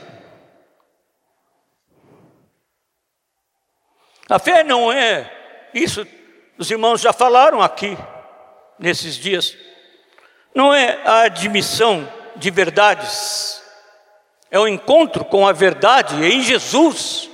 A 4.29 4.37
fé 4.37 4.63
não 4.63 4.91
é, 4.91 5.38
isso 5.73 6.05
os 6.57 6.69
irmãos 6.69 7.01
já 7.01 7.13
falaram 7.13 7.61
aqui, 7.61 7.97
nesses 8.77 9.15
dias, 9.15 9.55
não 10.53 10.73
é 10.73 10.99
a 11.05 11.21
admissão 11.21 12.11
de 12.35 12.51
verdades 12.51 13.59
é 14.51 14.57
o 14.57 14.67
encontro 14.67 15.23
com 15.23 15.47
a 15.47 15.51
verdade 15.51 16.15
em 16.25 16.41
Jesus. 16.41 17.29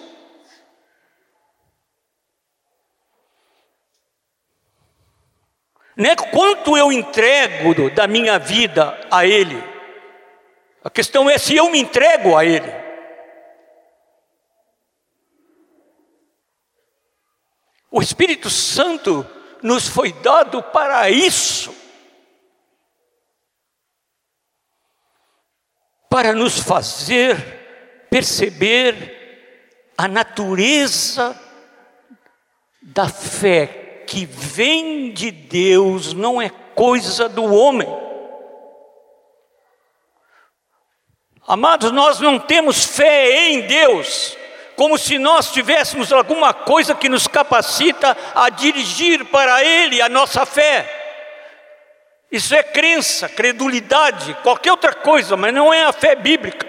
Não 5.95 6.09
é 6.09 6.15
quanto 6.15 6.77
eu 6.77 6.91
entrego 6.91 7.89
da 7.91 8.05
minha 8.05 8.37
vida 8.37 8.99
a 9.09 9.25
Ele. 9.25 9.63
A 10.83 10.89
questão 10.89 11.29
é 11.29 11.37
se 11.37 11.55
eu 11.55 11.69
me 11.69 11.79
entrego 11.79 12.35
a 12.35 12.43
Ele. 12.43 12.84
O 17.95 18.01
Espírito 18.01 18.49
Santo 18.49 19.25
nos 19.63 19.87
foi 19.87 20.11
dado 20.11 20.61
para 20.61 21.09
isso. 21.09 21.73
para 26.07 26.31
nos 26.31 26.59
fazer 26.59 28.07
perceber 28.09 29.91
a 29.97 30.07
natureza 30.07 31.37
da 32.81 33.09
fé 33.09 34.03
que 34.07 34.25
vem 34.25 35.11
de 35.11 35.29
Deus, 35.29 36.13
não 36.13 36.41
é 36.41 36.47
coisa 36.49 37.27
do 37.27 37.43
homem. 37.43 37.89
Amados, 41.45 41.91
nós 41.91 42.21
não 42.21 42.39
temos 42.39 42.85
fé 42.85 43.49
em 43.49 43.67
Deus, 43.67 44.37
como 44.75 44.97
se 44.97 45.17
nós 45.17 45.51
tivéssemos 45.51 46.11
alguma 46.11 46.53
coisa 46.53 46.93
que 46.93 47.09
nos 47.09 47.27
capacita 47.27 48.15
a 48.33 48.49
dirigir 48.49 49.25
para 49.25 49.63
Ele 49.63 50.01
a 50.01 50.09
nossa 50.09 50.45
fé. 50.45 51.03
Isso 52.31 52.53
é 52.53 52.63
crença, 52.63 53.29
credulidade, 53.29 54.33
qualquer 54.43 54.71
outra 54.71 54.93
coisa, 54.93 55.37
mas 55.37 55.53
não 55.53 55.73
é 55.73 55.85
a 55.85 55.93
fé 55.93 56.15
bíblica. 56.15 56.67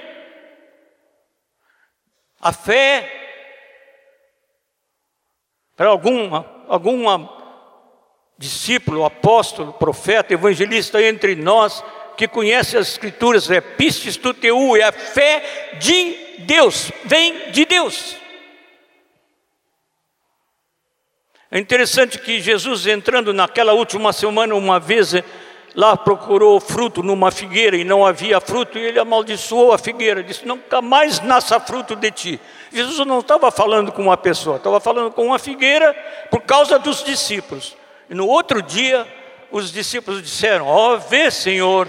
A 2.40 2.52
fé, 2.52 3.10
para 5.74 5.88
alguma, 5.88 6.64
alguma 6.68 7.36
discípulo, 8.38 9.04
apóstolo, 9.04 9.72
profeta, 9.72 10.34
evangelista 10.34 11.02
entre 11.02 11.34
nós, 11.34 11.82
que 12.16 12.28
conhece 12.28 12.76
as 12.76 12.88
escrituras, 12.88 13.50
é 13.50 13.60
pistis 13.60 14.16
tu 14.16 14.32
teu, 14.32 14.76
é 14.76 14.84
a 14.84 14.92
fé 14.92 15.76
de 15.80 16.25
Deus, 16.40 16.90
vem 17.04 17.50
de 17.50 17.64
Deus. 17.64 18.16
É 21.50 21.58
interessante 21.58 22.18
que 22.18 22.40
Jesus, 22.40 22.86
entrando 22.86 23.32
naquela 23.32 23.72
última 23.72 24.12
semana, 24.12 24.54
uma 24.54 24.80
vez 24.80 25.14
lá 25.74 25.96
procurou 25.96 26.58
fruto 26.58 27.02
numa 27.02 27.30
figueira 27.30 27.76
e 27.76 27.84
não 27.84 28.04
havia 28.04 28.40
fruto, 28.40 28.78
e 28.78 28.82
ele 28.82 28.98
amaldiçoou 28.98 29.72
a 29.72 29.78
figueira, 29.78 30.24
disse: 30.24 30.46
Nunca 30.46 30.82
mais 30.82 31.20
nasça 31.20 31.60
fruto 31.60 31.94
de 31.94 32.10
ti. 32.10 32.40
Jesus 32.72 33.06
não 33.06 33.20
estava 33.20 33.50
falando 33.50 33.92
com 33.92 34.02
uma 34.02 34.16
pessoa, 34.16 34.56
estava 34.56 34.80
falando 34.80 35.12
com 35.12 35.26
uma 35.26 35.38
figueira 35.38 35.94
por 36.30 36.40
causa 36.40 36.78
dos 36.78 37.04
discípulos. 37.04 37.76
E 38.10 38.14
no 38.14 38.26
outro 38.26 38.60
dia, 38.60 39.06
os 39.50 39.70
discípulos 39.70 40.22
disseram: 40.22 40.66
Ó, 40.66 40.94
oh, 40.94 40.98
vê, 40.98 41.30
Senhor, 41.30 41.86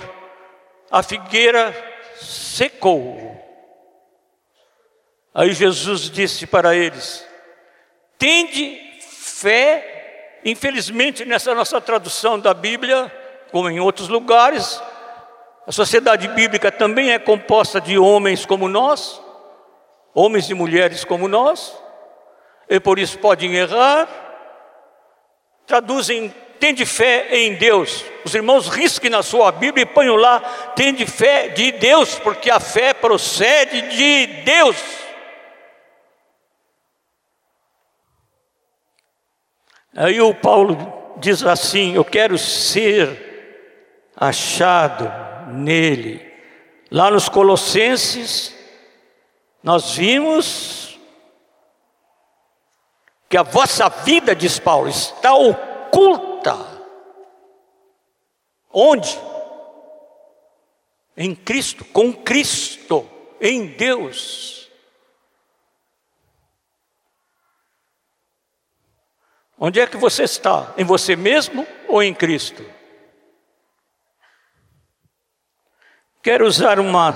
a 0.92 1.02
figueira 1.02 1.76
secou. 2.20 3.47
Aí 5.38 5.54
Jesus 5.54 6.10
disse 6.10 6.48
para 6.48 6.76
eles: 6.76 7.24
Tende 8.18 8.82
fé, 9.00 10.40
infelizmente, 10.44 11.24
nessa 11.26 11.54
nossa 11.54 11.80
tradução 11.80 12.40
da 12.40 12.56
Bíblia, 12.56 13.14
como 13.52 13.70
em 13.70 13.80
outros 13.80 14.08
lugares, 14.08 14.82
a 15.68 15.72
sociedade 15.72 16.28
bíblica 16.30 16.72
também 16.72 17.12
é 17.12 17.20
composta 17.20 17.80
de 17.80 18.00
homens 18.00 18.48
como 18.48 18.68
nós, 18.68 19.22
homens 20.12 20.50
e 20.50 20.56
mulheres 20.56 21.06
como 21.06 21.28
nós, 21.28 21.72
e 22.68 22.80
por 22.80 22.98
isso 22.98 23.20
podem 23.20 23.54
errar, 23.54 24.10
traduzem 25.68 26.34
tende 26.60 26.84
fé 26.84 27.28
em 27.30 27.54
Deus. 27.54 28.04
Os 28.26 28.34
irmãos 28.34 28.70
risquem 28.70 29.12
na 29.12 29.22
sua 29.22 29.52
Bíblia 29.52 29.84
e 29.84 29.86
ponham 29.86 30.16
lá, 30.16 30.40
tende 30.76 31.06
fé 31.06 31.50
de 31.50 31.74
Deus, 31.74 32.18
porque 32.18 32.50
a 32.50 32.60
fé 32.60 32.92
procede 32.92 33.84
de 33.84 34.26
Deus. 34.42 35.07
Aí 39.98 40.22
o 40.22 40.32
Paulo 40.32 40.78
diz 41.18 41.44
assim: 41.44 41.96
Eu 41.96 42.06
quero 42.06 42.38
ser 42.38 44.12
achado 44.16 45.12
nele. 45.52 46.24
Lá 46.92 47.10
nos 47.10 47.28
Colossenses, 47.28 48.56
nós 49.64 49.96
vimos 49.96 51.00
que 53.28 53.36
a 53.36 53.42
vossa 53.42 53.90
vida, 53.90 54.36
diz 54.36 54.60
Paulo, 54.60 54.88
está 54.88 55.34
oculta. 55.34 56.56
Onde? 58.72 59.20
Em 61.18 61.34
Cristo, 61.34 61.84
com 61.86 62.14
Cristo, 62.14 63.10
em 63.42 63.66
Deus. 63.66 64.57
Onde 69.60 69.80
é 69.80 69.88
que 69.88 69.98
você 69.98 70.24
está? 70.24 70.72
Em 70.78 70.84
você 70.84 71.16
mesmo 71.16 71.68
ou 71.88 72.04
em 72.04 72.14
Cristo? 72.14 72.64
Quero 76.22 76.46
usar 76.46 76.80
uma 76.80 77.14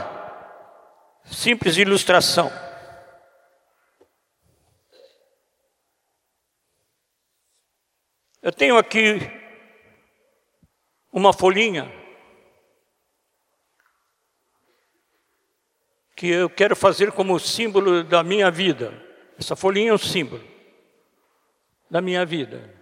simples 1.23 1.77
ilustração. 1.77 2.51
Eu 8.41 8.51
tenho 8.51 8.75
aqui 8.75 9.19
uma 11.13 11.31
folhinha 11.31 11.93
que 16.15 16.27
eu 16.27 16.49
quero 16.49 16.75
fazer 16.75 17.11
como 17.11 17.39
símbolo 17.39 18.03
da 18.03 18.23
minha 18.23 18.49
vida. 18.49 18.91
Essa 19.37 19.55
folhinha 19.55 19.91
é 19.91 19.93
um 19.93 19.97
símbolo 19.99 20.50
da 21.91 21.99
minha 21.99 22.25
vida. 22.25 22.73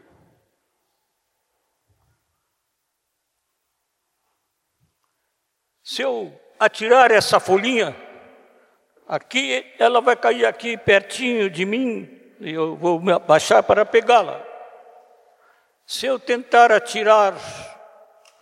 Se 5.83 6.03
eu 6.03 6.39
atirar 6.59 7.09
essa 7.09 7.39
folhinha, 7.39 7.95
aqui, 9.07 9.65
ela 9.79 9.99
vai 9.99 10.15
cair 10.15 10.45
aqui 10.45 10.77
pertinho 10.77 11.49
de 11.49 11.65
mim, 11.65 12.07
e 12.39 12.51
eu 12.51 12.75
vou 12.75 13.01
me 13.01 13.11
abaixar 13.11 13.63
para 13.63 13.83
pegá-la. 13.83 14.45
Se 15.87 16.05
eu 16.05 16.19
tentar 16.19 16.71
atirar 16.71 17.35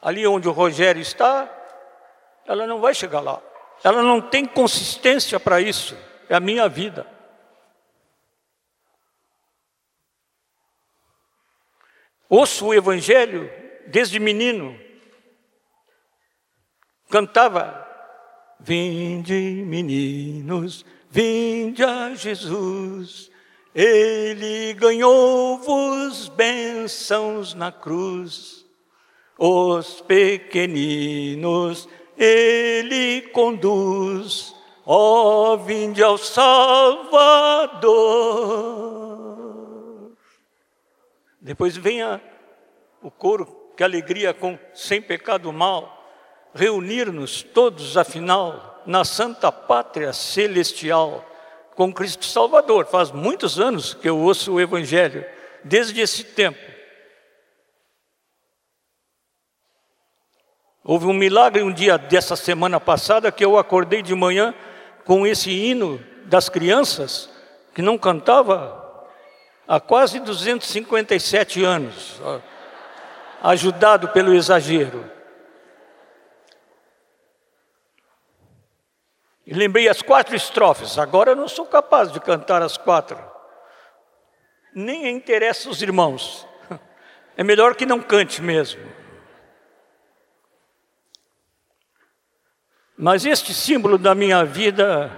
ali 0.02 0.28
onde 0.28 0.50
o 0.50 0.52
Rogério 0.52 1.02
está, 1.02 1.50
ela 2.46 2.68
não 2.68 2.82
vai 2.82 2.94
chegar 2.94 3.22
lá. 3.22 3.42
Ela 3.86 4.04
não 4.04 4.20
tem 4.20 4.46
consistência 4.46 5.40
para 5.40 5.62
isso. 5.62 5.98
É 6.28 6.36
a 6.36 6.42
minha 6.42 6.68
vida. 6.68 7.17
Ouço 12.30 12.68
o 12.68 12.74
Evangelho 12.74 13.50
desde 13.88 14.20
menino. 14.20 14.78
Cantava: 17.10 17.86
Vinde, 18.60 19.64
meninos, 19.66 20.86
vinde 21.10 21.84
a 21.84 22.14
Jesus. 22.16 23.32
Ele 23.74 24.74
ganhou-vos 24.74 26.28
bênçãos 26.30 27.54
na 27.54 27.72
cruz. 27.72 28.66
Os 29.38 30.02
pequeninos 30.02 31.88
ele 32.18 33.22
conduz. 33.30 34.54
Ó, 34.86 35.54
oh, 35.54 35.58
vinde 35.58 36.02
ao 36.02 36.18
Salvador. 36.18 37.18
Depois 41.48 41.78
venha 41.78 42.22
o 43.02 43.10
coro, 43.10 43.72
que 43.78 43.82
alegria 43.82 44.34
com 44.34 44.60
sem 44.74 45.02
pecado 45.02 45.54
mal, 45.54 46.06
reunir-nos 46.54 47.42
todos, 47.42 47.96
afinal, 47.96 48.84
na 48.86 49.06
santa 49.06 49.50
pátria 49.50 50.12
celestial, 50.12 51.26
com 51.74 51.94
Cristo 51.94 52.26
Salvador. 52.26 52.86
Faz 52.88 53.12
muitos 53.12 53.62
anos 53.62 53.94
que 53.94 54.10
eu 54.10 54.18
ouço 54.18 54.56
o 54.56 54.60
Evangelho, 54.60 55.26
desde 55.64 56.02
esse 56.02 56.26
tempo. 56.26 56.60
Houve 60.84 61.06
um 61.06 61.14
milagre 61.14 61.64
um 61.64 61.72
dia 61.72 61.98
dessa 61.98 62.36
semana 62.36 62.78
passada 62.78 63.32
que 63.32 63.46
eu 63.46 63.58
acordei 63.58 64.02
de 64.02 64.14
manhã 64.14 64.54
com 65.06 65.26
esse 65.26 65.50
hino 65.50 65.98
das 66.26 66.50
crianças 66.50 67.30
que 67.74 67.82
não 67.82 67.98
cantava 67.98 68.87
há 69.68 69.80
quase 69.80 70.20
257 70.20 71.64
anos, 71.64 72.22
ajudado 73.44 74.08
pelo 74.10 74.34
exagero. 74.34 75.12
E 79.46 79.54
lembrei 79.54 79.88
as 79.88 80.02
quatro 80.02 80.36
estrofes, 80.36 80.98
agora 80.98 81.32
eu 81.32 81.36
não 81.36 81.48
sou 81.48 81.66
capaz 81.66 82.12
de 82.12 82.20
cantar 82.20 82.62
as 82.62 82.78
quatro. 82.78 83.18
Nem 84.74 85.10
interessa 85.10 85.70
os 85.70 85.82
irmãos. 85.82 86.48
É 87.36 87.44
melhor 87.44 87.76
que 87.76 87.86
não 87.86 88.02
cante 88.02 88.42
mesmo. 88.42 88.82
Mas 92.98 93.26
este 93.26 93.54
símbolo 93.54 93.98
da 93.98 94.16
minha 94.16 94.44
vida 94.44 95.12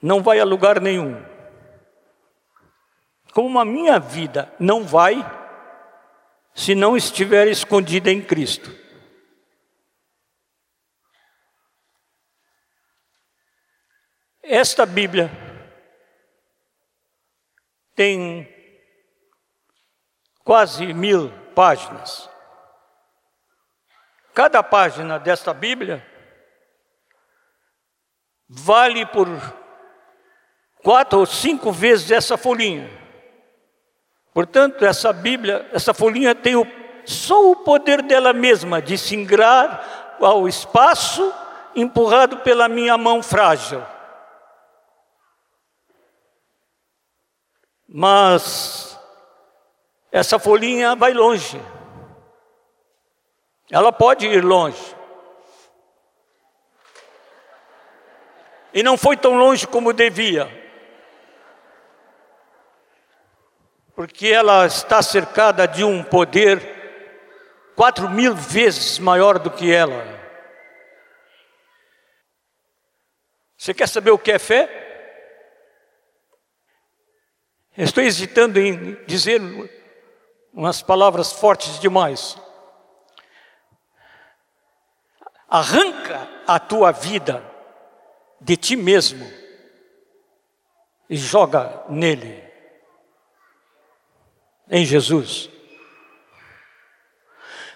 não 0.00 0.22
vai 0.22 0.40
a 0.40 0.44
lugar 0.44 0.80
nenhum 0.80 1.31
como 3.32 3.58
a 3.58 3.64
minha 3.64 3.98
vida 3.98 4.54
não 4.60 4.84
vai 4.84 5.16
se 6.54 6.74
não 6.74 6.96
estiver 6.96 7.48
escondida 7.48 8.10
em 8.10 8.22
Cristo. 8.22 8.70
Esta 14.42 14.84
Bíblia 14.84 15.30
tem 17.94 18.46
quase 20.44 20.92
mil 20.92 21.30
páginas. 21.54 22.28
Cada 24.34 24.62
página 24.62 25.18
desta 25.18 25.54
Bíblia 25.54 26.06
vale 28.46 29.06
por 29.06 29.28
quatro 30.82 31.20
ou 31.20 31.26
cinco 31.26 31.72
vezes 31.72 32.10
essa 32.10 32.36
folhinha. 32.36 33.01
Portanto, 34.32 34.84
essa 34.84 35.12
Bíblia, 35.12 35.68
essa 35.72 35.92
folhinha 35.92 36.34
tem 36.34 36.56
o, 36.56 36.66
só 37.04 37.50
o 37.50 37.56
poder 37.56 38.02
dela 38.02 38.32
mesma 38.32 38.80
de 38.80 38.96
singrar 38.96 40.16
ao 40.20 40.48
espaço 40.48 41.32
empurrado 41.74 42.38
pela 42.38 42.68
minha 42.68 42.96
mão 42.96 43.22
frágil. 43.22 43.84
Mas 47.86 48.98
essa 50.10 50.38
folhinha 50.38 50.96
vai 50.96 51.12
longe. 51.12 51.60
Ela 53.70 53.92
pode 53.92 54.26
ir 54.26 54.42
longe. 54.42 54.96
E 58.72 58.82
não 58.82 58.96
foi 58.96 59.16
tão 59.16 59.36
longe 59.36 59.66
como 59.66 59.92
devia. 59.92 60.61
Porque 63.94 64.28
ela 64.28 64.66
está 64.66 65.02
cercada 65.02 65.66
de 65.66 65.84
um 65.84 66.02
poder 66.02 66.60
quatro 67.76 68.08
mil 68.08 68.34
vezes 68.34 68.98
maior 68.98 69.38
do 69.38 69.50
que 69.50 69.72
ela. 69.72 70.04
Você 73.56 73.72
quer 73.72 73.88
saber 73.88 74.10
o 74.10 74.18
que 74.18 74.32
é 74.32 74.38
fé? 74.38 74.82
Estou 77.76 78.02
hesitando 78.02 78.58
em 78.58 78.94
dizer 79.06 79.40
umas 80.52 80.82
palavras 80.82 81.32
fortes 81.32 81.78
demais. 81.78 82.36
Arranca 85.48 86.28
a 86.46 86.58
tua 86.58 86.92
vida 86.92 87.42
de 88.40 88.56
ti 88.56 88.76
mesmo 88.76 89.30
e 91.08 91.16
joga 91.16 91.84
nele, 91.88 92.42
em 94.72 94.86
Jesus. 94.86 95.50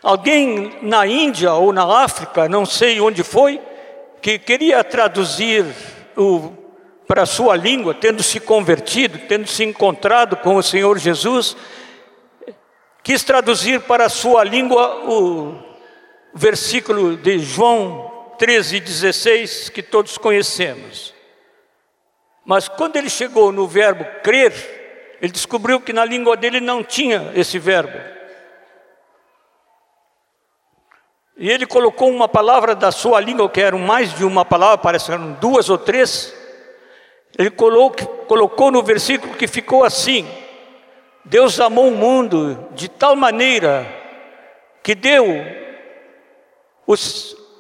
Alguém 0.03 0.79
na 0.81 1.07
Índia 1.07 1.53
ou 1.53 1.73
na 1.73 1.85
África, 2.03 2.49
não 2.49 2.65
sei 2.65 3.01
onde 3.01 3.23
foi, 3.23 3.61
que 4.23 4.39
queria 4.39 4.83
traduzir 4.83 5.67
o 6.17 6.65
para 7.07 7.23
a 7.23 7.27
sua 7.27 7.55
língua, 7.55 7.95
tendo 7.95 8.21
se 8.21 8.41
convertido, 8.41 9.17
tendo 9.29 9.47
se 9.47 9.63
encontrado 9.63 10.37
com 10.39 10.57
o 10.57 10.63
Senhor 10.63 10.99
Jesus, 10.99 11.57
quis 13.01 13.23
traduzir 13.23 13.83
para 13.83 14.07
a 14.07 14.09
sua 14.09 14.43
língua 14.43 15.05
o 15.09 15.57
versículo 16.35 17.17
de 17.17 17.39
João 17.39 18.35
13, 18.39 18.81
16, 18.81 19.69
que 19.69 19.85
todos 19.85 20.19
conhecemos. 20.19 21.15
Mas 22.45 22.67
quando 22.69 22.97
ele 22.97 23.09
chegou 23.09 23.53
no 23.53 23.69
verbo 23.69 24.05
crer, 24.25 24.53
ele 25.21 25.33
descobriu 25.33 25.81
que 25.81 25.93
na 25.93 26.05
língua 26.05 26.37
dele 26.37 26.61
não 26.61 26.83
tinha 26.83 27.33
esse 27.35 27.59
verbo. 27.59 27.99
E 31.37 31.51
ele 31.51 31.67
colocou 31.67 32.11
uma 32.11 32.29
palavra 32.29 32.75
da 32.75 32.91
sua 32.91 33.21
língua, 33.21 33.49
que 33.49 33.61
eram 33.61 33.79
mais 33.79 34.15
de 34.15 34.25
uma 34.25 34.45
palavra, 34.45 34.79
parece 34.79 35.07
que 35.07 35.13
eram 35.13 35.33
duas 35.35 35.69
ou 35.69 35.77
três, 35.77 36.35
ele 37.39 37.51
colocou 37.51 38.71
no 38.71 38.83
versículo 38.83 39.35
que 39.35 39.47
ficou 39.47 39.85
assim: 39.85 40.27
Deus 41.25 41.61
amou 41.61 41.89
o 41.89 41.95
mundo 41.95 42.69
de 42.73 42.89
tal 42.89 43.15
maneira 43.15 43.87
que 44.83 44.95
deu 44.95 45.27
o, 46.87 46.95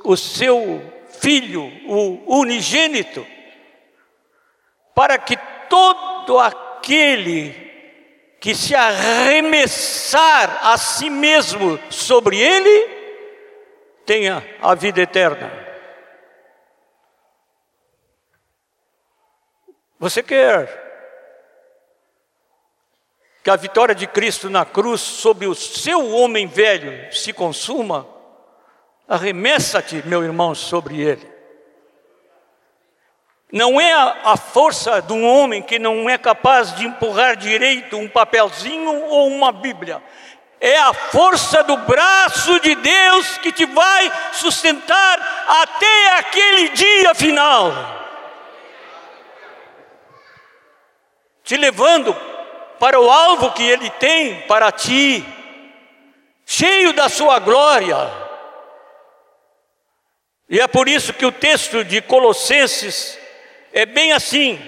o 0.05 0.17
seu 0.17 0.83
Filho, 1.19 1.73
o 1.87 2.41
unigênito, 2.41 3.27
para 4.95 5.17
que 5.19 5.37
todo 5.69 6.39
aquele 6.39 6.66
que 8.41 8.55
se 8.55 8.75
arremessar 8.75 10.61
a 10.63 10.79
si 10.79 11.11
mesmo 11.11 11.79
sobre 11.91 12.39
ele 12.39 12.97
tenha 14.05 14.43
a 14.63 14.75
vida 14.75 15.01
eterna. 15.01 15.51
Você 19.99 20.23
quer 20.23 20.85
que 23.43 23.51
a 23.51 23.57
vitória 23.57 23.95
de 23.95 24.07
Cristo 24.07 24.51
na 24.51 24.65
cruz 24.65 25.01
sobre 25.01 25.47
o 25.47 25.55
seu 25.55 26.11
homem 26.13 26.47
velho 26.47 27.13
se 27.13 27.33
consuma? 27.33 28.07
Arremessa-te, 29.09 30.03
meu 30.07 30.23
irmão, 30.23 30.55
sobre 30.55 31.01
ele. 31.01 31.36
Não 33.53 33.81
é 33.81 33.93
a, 33.93 34.37
força 34.37 35.01
de 35.01 35.13
um 35.13 35.25
homem 35.25 35.63
que 35.63 35.79
não 35.79 36.11
é 36.11 36.19
capaz 36.19 36.75
de 36.75 36.87
empurrar 36.87 37.37
direito 37.37 37.97
um 37.97 38.09
papelzinho 38.09 39.05
ou 39.05 39.29
uma 39.29 39.53
Bíblia. 39.53 40.03
É 40.61 40.79
a 40.79 40.93
força 40.93 41.63
do 41.63 41.77
braço 41.77 42.59
de 42.61 42.75
Deus 42.75 43.39
que 43.39 43.53
te 43.53 43.65
vai 43.67 44.11
sustentar 44.33 45.45
até 45.63 46.17
aquele 46.19 46.71
dia 46.71 47.15
final. 47.15 47.97
te 51.47 51.57
levando 51.57 52.13
para 52.79 53.01
o 53.01 53.09
alvo 53.09 53.53
que 53.53 53.63
Ele 53.63 53.89
tem 53.89 54.43
para 54.43 54.73
ti, 54.73 55.25
cheio 56.45 56.93
da 56.93 57.09
sua 57.09 57.39
glória. 57.39 57.97
E 60.51 60.61
é 60.61 60.67
por 60.67 60.89
isso 60.89 61.15
que 61.15 61.25
o 61.25 61.31
texto 61.31 61.85
de 61.85 62.03
Colossenses 62.03 63.17
é 63.77 63.85
bem 63.85 64.11
assim. 64.13 64.59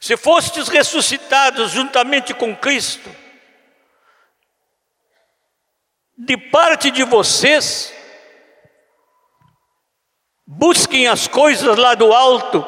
Se 0.00 0.16
fostes 0.16 0.68
ressuscitados 0.68 1.70
juntamente 1.70 2.32
com 2.32 2.56
Cristo, 2.56 3.14
de 6.16 6.34
parte 6.38 6.90
de 6.90 7.04
vocês, 7.04 7.92
busquem 10.46 11.06
as 11.06 11.28
coisas 11.28 11.76
lá 11.76 11.94
do 11.94 12.10
alto, 12.10 12.64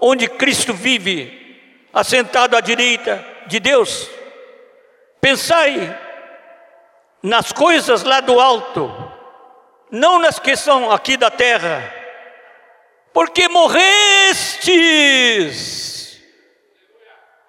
onde 0.00 0.26
Cristo 0.28 0.72
vive, 0.72 1.90
assentado 1.92 2.56
à 2.56 2.60
direita 2.62 3.22
de 3.48 3.60
Deus. 3.60 4.08
Pensai 5.20 5.94
nas 7.22 7.52
coisas 7.52 8.02
lá 8.02 8.20
do 8.20 8.40
alto, 8.40 8.90
não 9.90 10.18
nas 10.18 10.38
que 10.38 10.56
são 10.56 10.90
aqui 10.90 11.18
da 11.18 11.30
terra, 11.30 12.05
porque 13.16 13.48
morrestes, 13.48 14.76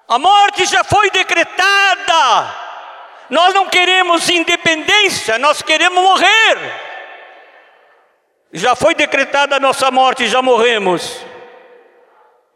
a 0.08 0.18
morte 0.18 0.66
já 0.66 0.82
foi 0.82 1.12
decretada, 1.12 2.56
nós 3.30 3.54
não 3.54 3.68
queremos 3.68 4.30
independência, 4.30 5.38
nós 5.38 5.62
queremos 5.62 6.02
morrer. 6.02 6.58
Já 8.54 8.78
foi 8.78 8.96
decretada 8.96 9.58
a 9.58 9.60
nossa 9.60 9.92
morte, 9.92 10.26
já 10.30 10.42
morremos 10.42 11.20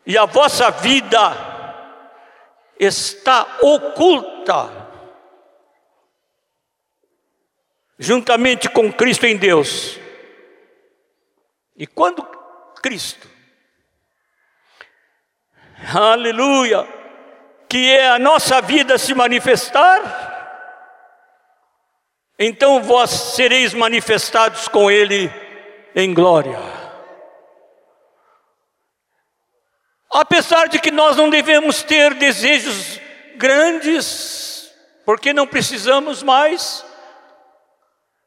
e 0.05 0.17
a 0.17 0.23
vossa 0.23 0.71
vida 0.71 1.35
está 2.79 3.45
oculta 3.61 4.87
juntamente 7.99 8.69
com 8.69 8.89
Cristo 8.93 9.25
em 9.25 9.35
Deus. 9.35 9.99
E 11.75 11.85
quando 11.85 12.39
Cristo, 12.81 13.29
aleluia, 15.95 16.87
que 17.69 17.91
é 17.91 18.09
a 18.09 18.19
nossa 18.19 18.61
vida 18.61 18.97
se 18.97 19.13
manifestar, 19.13 20.31
então 22.37 22.81
vós 22.81 23.09
sereis 23.09 23.73
manifestados 23.73 24.67
com 24.67 24.89
Ele 24.89 25.31
em 25.95 26.13
glória. 26.13 26.59
Apesar 30.11 30.67
de 30.67 30.79
que 30.79 30.91
nós 30.91 31.15
não 31.15 31.29
devemos 31.29 31.83
ter 31.83 32.13
desejos 32.15 32.99
grandes, 33.37 34.73
porque 35.05 35.31
não 35.31 35.47
precisamos 35.47 36.21
mais, 36.21 36.83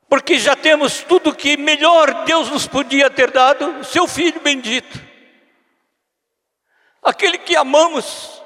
porque 0.08 0.38
já 0.38 0.54
temos 0.54 1.00
tudo 1.00 1.34
que 1.34 1.56
melhor 1.56 2.24
Deus 2.24 2.50
nos 2.50 2.66
podia 2.66 3.10
ter 3.10 3.30
dado, 3.30 3.84
seu 3.84 4.06
Filho 4.06 4.40
bendito, 4.40 5.00
aquele 7.02 7.38
que 7.38 7.56
amamos, 7.56 8.42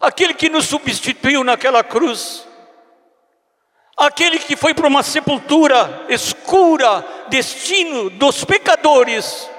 aquele 0.00 0.34
que 0.34 0.48
nos 0.48 0.66
substituiu 0.66 1.42
naquela 1.42 1.82
cruz, 1.82 2.46
aquele 3.96 4.38
que 4.38 4.56
foi 4.56 4.72
para 4.74 4.86
uma 4.86 5.02
sepultura 5.02 6.06
escura, 6.08 7.04
destino 7.28 8.08
dos 8.10 8.44
pecadores, 8.44 9.50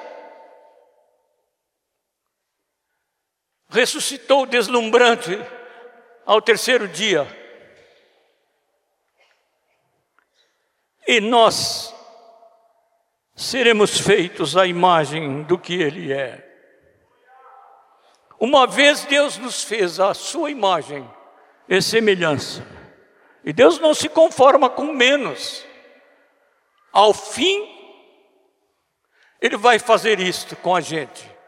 ressuscitou 3.70 4.46
deslumbrante 4.46 5.40
ao 6.26 6.42
terceiro 6.42 6.88
dia. 6.88 7.39
E 11.08 11.20
nós 11.20 11.94
seremos 13.36 14.00
feitos 14.00 14.58
à 14.58 14.68
imagem 14.68 15.44
do 15.44 15.58
que 15.58 15.74
Ele 15.74 16.12
é. 16.12 16.46
Uma 18.40 18.68
vez 18.68 19.06
Deus 19.06 19.38
nos 19.38 19.64
fez 19.64 20.00
a 20.00 20.14
sua 20.14 20.52
imagem 20.52 21.10
e 21.68 21.82
semelhança, 21.82 22.66
e 23.44 23.52
Deus 23.52 23.80
não 23.80 23.94
se 23.94 24.08
conforma 24.10 24.70
com 24.70 24.94
menos. 24.94 25.66
Ao 26.92 27.14
fim, 27.14 27.68
Ele 29.42 29.58
vai 29.58 29.78
fazer 29.78 30.20
isto 30.20 30.56
com 30.56 30.76
a 30.76 30.82
gente. 30.82 31.39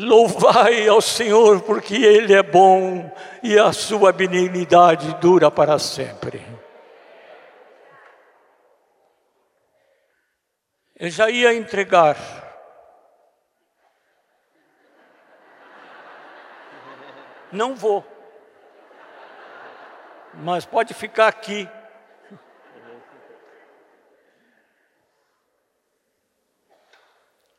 Louvai 0.00 0.88
ao 0.88 1.02
Senhor, 1.02 1.60
porque 1.60 1.94
Ele 1.94 2.32
é 2.32 2.42
bom 2.42 3.14
e 3.42 3.58
a 3.58 3.70
sua 3.70 4.10
benignidade 4.12 5.14
dura 5.16 5.50
para 5.50 5.78
sempre. 5.78 6.42
Eu 10.96 11.10
já 11.10 11.28
ia 11.28 11.52
entregar. 11.52 12.16
Não 17.52 17.74
vou. 17.76 18.02
Mas 20.32 20.64
pode 20.64 20.94
ficar 20.94 21.28
aqui. 21.28 21.68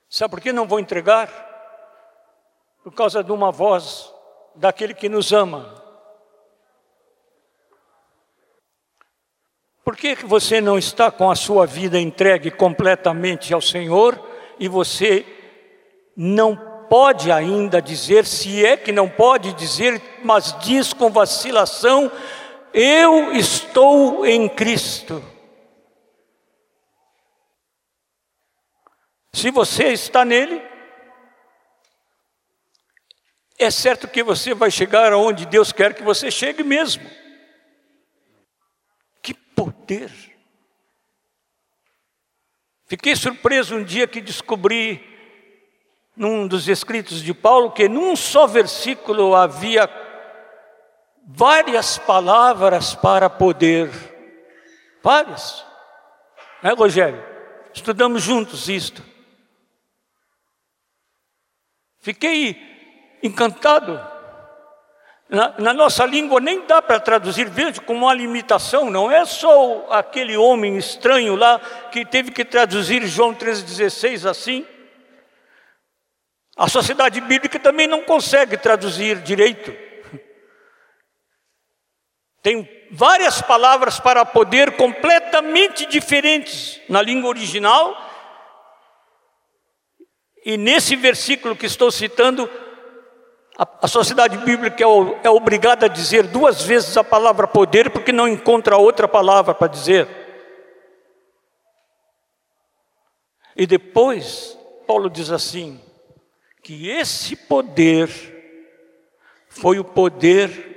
Sabe 0.10 0.32
por 0.32 0.42
que 0.42 0.52
não 0.52 0.68
vou 0.68 0.80
entregar? 0.80 1.51
Por 2.84 2.93
causa 2.93 3.23
de 3.23 3.32
uma 3.32 3.51
voz 3.51 4.11
daquele 4.55 4.93
que 4.93 5.07
nos 5.07 5.32
ama. 5.32 5.82
Por 9.84 9.95
que, 9.95 10.15
que 10.15 10.25
você 10.25 10.61
não 10.61 10.77
está 10.77 11.11
com 11.11 11.29
a 11.29 11.36
sua 11.36 11.65
vida 11.65 11.99
entregue 11.99 12.51
completamente 12.51 13.53
ao 13.53 13.61
Senhor 13.61 14.19
e 14.59 14.67
você 14.67 15.25
não 16.15 16.55
pode 16.88 17.32
ainda 17.32 17.82
dizer, 17.82 18.25
se 18.25 18.65
é 18.65 18.77
que 18.77 18.91
não 18.91 19.09
pode 19.09 19.53
dizer, 19.53 20.01
mas 20.23 20.55
diz 20.59 20.93
com 20.93 21.09
vacilação: 21.09 22.11
Eu 22.73 23.34
estou 23.34 24.25
em 24.25 24.47
Cristo. 24.47 25.23
Se 29.34 29.49
você 29.49 29.93
está 29.93 30.23
nele, 30.23 30.61
é 33.64 33.72
certo 33.72 34.07
que 34.07 34.24
você 34.24 34.53
vai 34.53 34.72
chegar 34.72 35.14
aonde 35.14 35.45
Deus 35.45 35.72
quer 35.72 35.93
que 35.93 36.03
você 36.03 36.32
chegue 36.32 36.64
mesmo. 36.64 37.09
Que 39.22 39.34
poder! 39.34 40.12
Fiquei 42.88 43.16
surpreso 43.16 43.76
um 43.76 43.84
dia 43.84 44.07
que 44.07 44.20
descobri, 44.20 45.01
num 46.16 46.47
dos 46.47 46.68
escritos 46.68 47.22
de 47.22 47.34
Paulo, 47.34 47.72
que 47.72 47.88
num 47.88 48.16
só 48.16 48.47
versículo 48.47 49.36
havia 49.36 49.89
várias 51.26 51.97
palavras 51.97 52.93
para 52.95 53.30
poder. 53.30 53.89
Várias. 55.01 55.66
Né, 56.62 56.74
Rogério? 56.74 57.24
Estudamos 57.74 58.24
juntos 58.24 58.68
isto. 58.68 59.03
Fiquei 61.99 62.70
encantado. 63.22 63.99
Na, 65.30 65.53
na, 65.57 65.74
nossa 65.74 66.05
língua 66.05 66.41
nem 66.41 66.65
dá 66.65 66.82
para 66.82 66.99
traduzir, 66.99 67.49
veja 67.49 67.80
como 67.82 68.05
uma 68.05 68.13
limitação, 68.13 68.89
não 68.89 69.09
é 69.09 69.24
só 69.24 69.88
aquele 69.89 70.36
homem 70.36 70.78
estranho 70.78 71.36
lá 71.36 71.57
que 71.89 72.03
teve 72.03 72.32
que 72.32 72.43
traduzir 72.43 73.07
João 73.07 73.34
3,16 73.34 74.30
assim. 74.30 74.65
A 76.57 76.67
sociedade 76.67 77.22
bíblica 77.22 77.57
também 77.57 77.88
não 77.88 78.03
consegue 78.03 78.57
traduzir 78.57 79.19
direito. 79.22 79.74
Tem 82.43 82.67
várias 82.91 83.41
palavras 83.41 83.99
para 83.99 84.26
poder 84.26 84.76
completamente 84.76 85.86
diferentes 85.86 86.82
na 86.89 87.01
língua 87.01 87.30
original. 87.30 87.95
E 90.43 90.57
nesse 90.57 90.95
versículo 90.95 91.55
que 91.55 91.67
estou 91.67 91.91
citando, 91.91 92.49
a, 93.64 93.88
sociedade 93.88 94.38
bíblica 94.39 94.84
é, 94.84 94.88
é 95.24 95.30
obrigada 95.30 95.86
a 95.86 95.89
dizer 95.89 96.26
duas 96.26 96.64
vezes 96.64 96.97
a 96.97 97.03
palavra 97.03 97.47
poder, 97.47 97.91
porque 97.91 98.12
não 98.12 98.28
encontra 98.28 98.76
outra 98.76 99.07
palavra 99.07 99.53
para 99.53 99.68
dizer. 99.68 100.07
E 103.55 103.68
depois, 103.68 104.57
Paulo 104.88 105.12
diz 105.12 105.30
assim: 105.30 105.80
que 106.64 106.89
esse 106.89 107.36
poder 107.36 108.09
foi 109.47 109.78
o 109.78 109.84
poder 109.84 110.72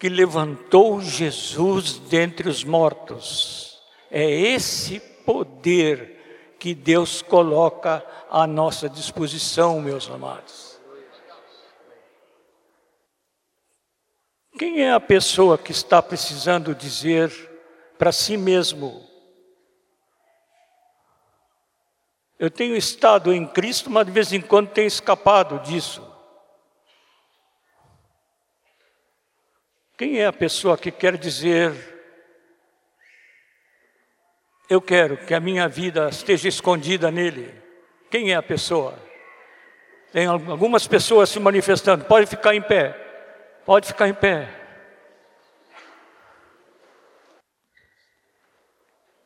que 0.00 0.08
levantou 0.08 1.00
Jesus 1.00 1.98
dentre 1.98 2.48
os 2.48 2.64
mortos. 2.64 3.78
É 4.10 4.28
esse 4.28 4.98
poder 5.24 6.54
que 6.58 6.74
Deus 6.74 7.22
coloca 7.22 8.04
à 8.28 8.48
nossa 8.48 8.88
disposição, 8.88 9.80
meus 9.80 10.10
amados. 10.10 10.67
Quem 14.58 14.82
é 14.82 14.92
a 14.92 14.98
pessoa 14.98 15.56
que 15.56 15.70
está 15.70 16.02
precisando 16.02 16.74
dizer 16.74 17.30
para 17.96 18.10
si 18.10 18.36
mesmo: 18.36 19.08
Eu 22.36 22.50
tenho 22.50 22.74
estado 22.74 23.32
em 23.32 23.46
Cristo, 23.46 23.88
mas 23.88 24.04
de 24.04 24.10
vez 24.10 24.32
em 24.32 24.40
quando 24.40 24.70
tenho 24.70 24.88
escapado 24.88 25.60
disso? 25.60 26.04
Quem 29.96 30.18
é 30.18 30.26
a 30.26 30.32
pessoa 30.32 30.76
que 30.76 30.90
quer 30.90 31.16
dizer: 31.16 31.72
Eu 34.68 34.82
quero 34.82 35.18
que 35.18 35.34
a 35.34 35.40
minha 35.40 35.68
vida 35.68 36.08
esteja 36.08 36.48
escondida 36.48 37.12
nele? 37.12 37.54
Quem 38.10 38.32
é 38.32 38.34
a 38.34 38.42
pessoa? 38.42 38.98
Tem 40.10 40.26
algumas 40.26 40.84
pessoas 40.88 41.28
se 41.28 41.38
manifestando, 41.38 42.06
pode 42.06 42.26
ficar 42.26 42.56
em 42.56 42.62
pé. 42.62 43.07
Pode 43.68 43.86
ficar 43.86 44.08
em 44.08 44.14
pé. 44.14 44.48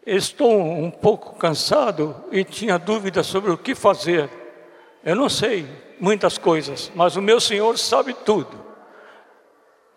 Estou 0.04 0.60
um 0.60 0.90
pouco 0.90 1.36
cansado 1.36 2.24
e 2.32 2.42
tinha 2.42 2.76
dúvida 2.76 3.22
sobre 3.22 3.52
o 3.52 3.56
que 3.56 3.72
fazer. 3.72 4.28
Eu 5.04 5.14
não 5.14 5.28
sei 5.28 5.64
muitas 6.00 6.38
coisas, 6.38 6.90
mas 6.92 7.14
o 7.14 7.22
meu 7.22 7.40
Senhor 7.40 7.78
sabe 7.78 8.14
tudo. 8.14 8.66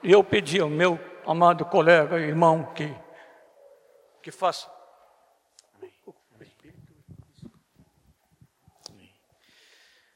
E 0.04 0.12
eu 0.12 0.24
pedi 0.24 0.60
ao 0.60 0.70
meu 0.70 1.00
amado 1.26 1.66
colega, 1.66 2.20
irmão, 2.20 2.72
que, 2.76 2.94
que 4.22 4.30
faça. 4.30 4.72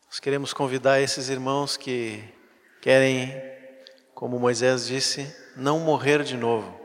Nós 0.06 0.19
queremos 0.19 0.53
convidar 0.53 1.01
esses 1.01 1.30
irmãos 1.30 1.76
que 1.76 2.23
querem 2.80 3.57
como 4.20 4.38
Moisés 4.38 4.86
disse, 4.86 5.34
não 5.56 5.80
morrer 5.80 6.24
de 6.24 6.36
novo, 6.36 6.78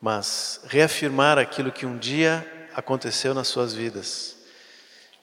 mas 0.00 0.58
reafirmar 0.68 1.36
aquilo 1.36 1.70
que 1.70 1.84
um 1.84 1.98
dia 1.98 2.70
aconteceu 2.74 3.34
nas 3.34 3.46
suas 3.46 3.74
vidas 3.74 4.38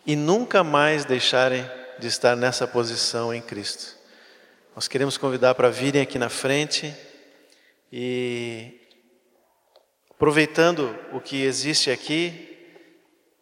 e 0.05 0.15
nunca 0.15 0.63
mais 0.63 1.05
deixarem 1.05 1.67
de 1.97 2.05
estar 2.05 2.35
nessa 2.35 2.67
posição 2.67 3.33
em 3.33 3.41
Cristo. 3.41 3.97
Nós 4.75 4.87
queremos 4.87 5.17
convidar 5.17 5.55
para 5.55 5.71
virem 5.71 6.03
aqui 6.03 6.19
na 6.19 6.29
frente 6.29 6.95
e, 7.91 8.79
aproveitando 10.11 10.95
o 11.11 11.19
que 11.19 11.41
existe 11.41 11.89
aqui, 11.89 12.77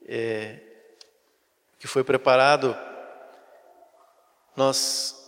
é, 0.08 0.60
que 1.78 1.88
foi 1.88 2.06
preparado, 2.06 2.74
nós 4.56 5.25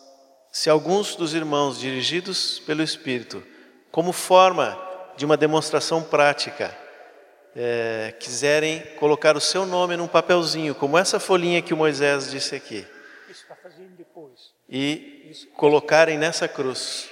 se 0.57 0.71
alguns 0.71 1.15
dos 1.15 1.35
irmãos 1.35 1.79
dirigidos 1.79 2.57
pelo 2.57 2.81
Espírito, 2.81 3.45
como 3.91 4.11
forma 4.11 4.75
de 5.15 5.23
uma 5.23 5.37
demonstração 5.37 6.01
prática, 6.01 6.75
é, 7.55 8.15
quiserem 8.19 8.79
colocar 8.95 9.37
o 9.37 9.39
seu 9.39 9.67
nome 9.67 9.95
num 9.95 10.07
papelzinho, 10.07 10.73
como 10.73 10.97
essa 10.97 11.19
folhinha 11.19 11.61
que 11.61 11.75
o 11.75 11.77
Moisés 11.77 12.31
disse 12.31 12.55
aqui, 12.55 12.87
e 14.67 15.31
colocarem 15.53 16.17
nessa 16.17 16.47
cruz, 16.47 17.07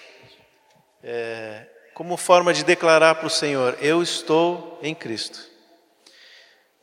é, 1.04 1.68
como 1.94 2.18
forma 2.18 2.52
de 2.52 2.64
declarar 2.64 3.14
para 3.14 3.28
o 3.28 3.30
Senhor: 3.30 3.78
Eu 3.80 4.02
estou 4.02 4.80
em 4.82 4.96
Cristo. 4.96 5.40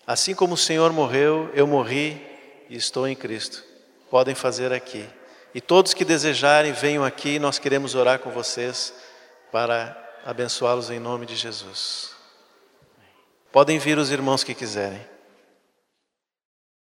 Assim 0.07 0.33
como 0.33 0.55
o 0.55 0.57
Senhor 0.57 0.93
morreu, 0.93 1.51
eu 1.55 1.67
morri 1.67 2.25
e 2.71 2.77
estou 2.77 3.09
em 3.09 3.17
Cristo. 3.17 3.65
Podem 4.09 4.37
fazer 4.37 4.73
aqui. 4.73 5.09
E 5.55 5.61
todos 5.61 5.93
que 5.93 6.05
desejarem, 6.05 6.73
venham 6.73 7.05
aqui, 7.05 7.39
nós 7.39 7.59
queremos 7.59 7.95
orar 7.95 8.19
com 8.19 8.31
vocês 8.31 8.95
para 9.51 9.97
abençoá-los 10.25 10.91
em 10.91 10.99
nome 10.99 11.27
de 11.27 11.37
Jesus. 11.37 12.13
Podem 13.51 13.79
vir 13.79 13.99
os 13.99 14.11
irmãos 14.11 14.43
que 14.43 14.55
quiserem. 14.55 15.12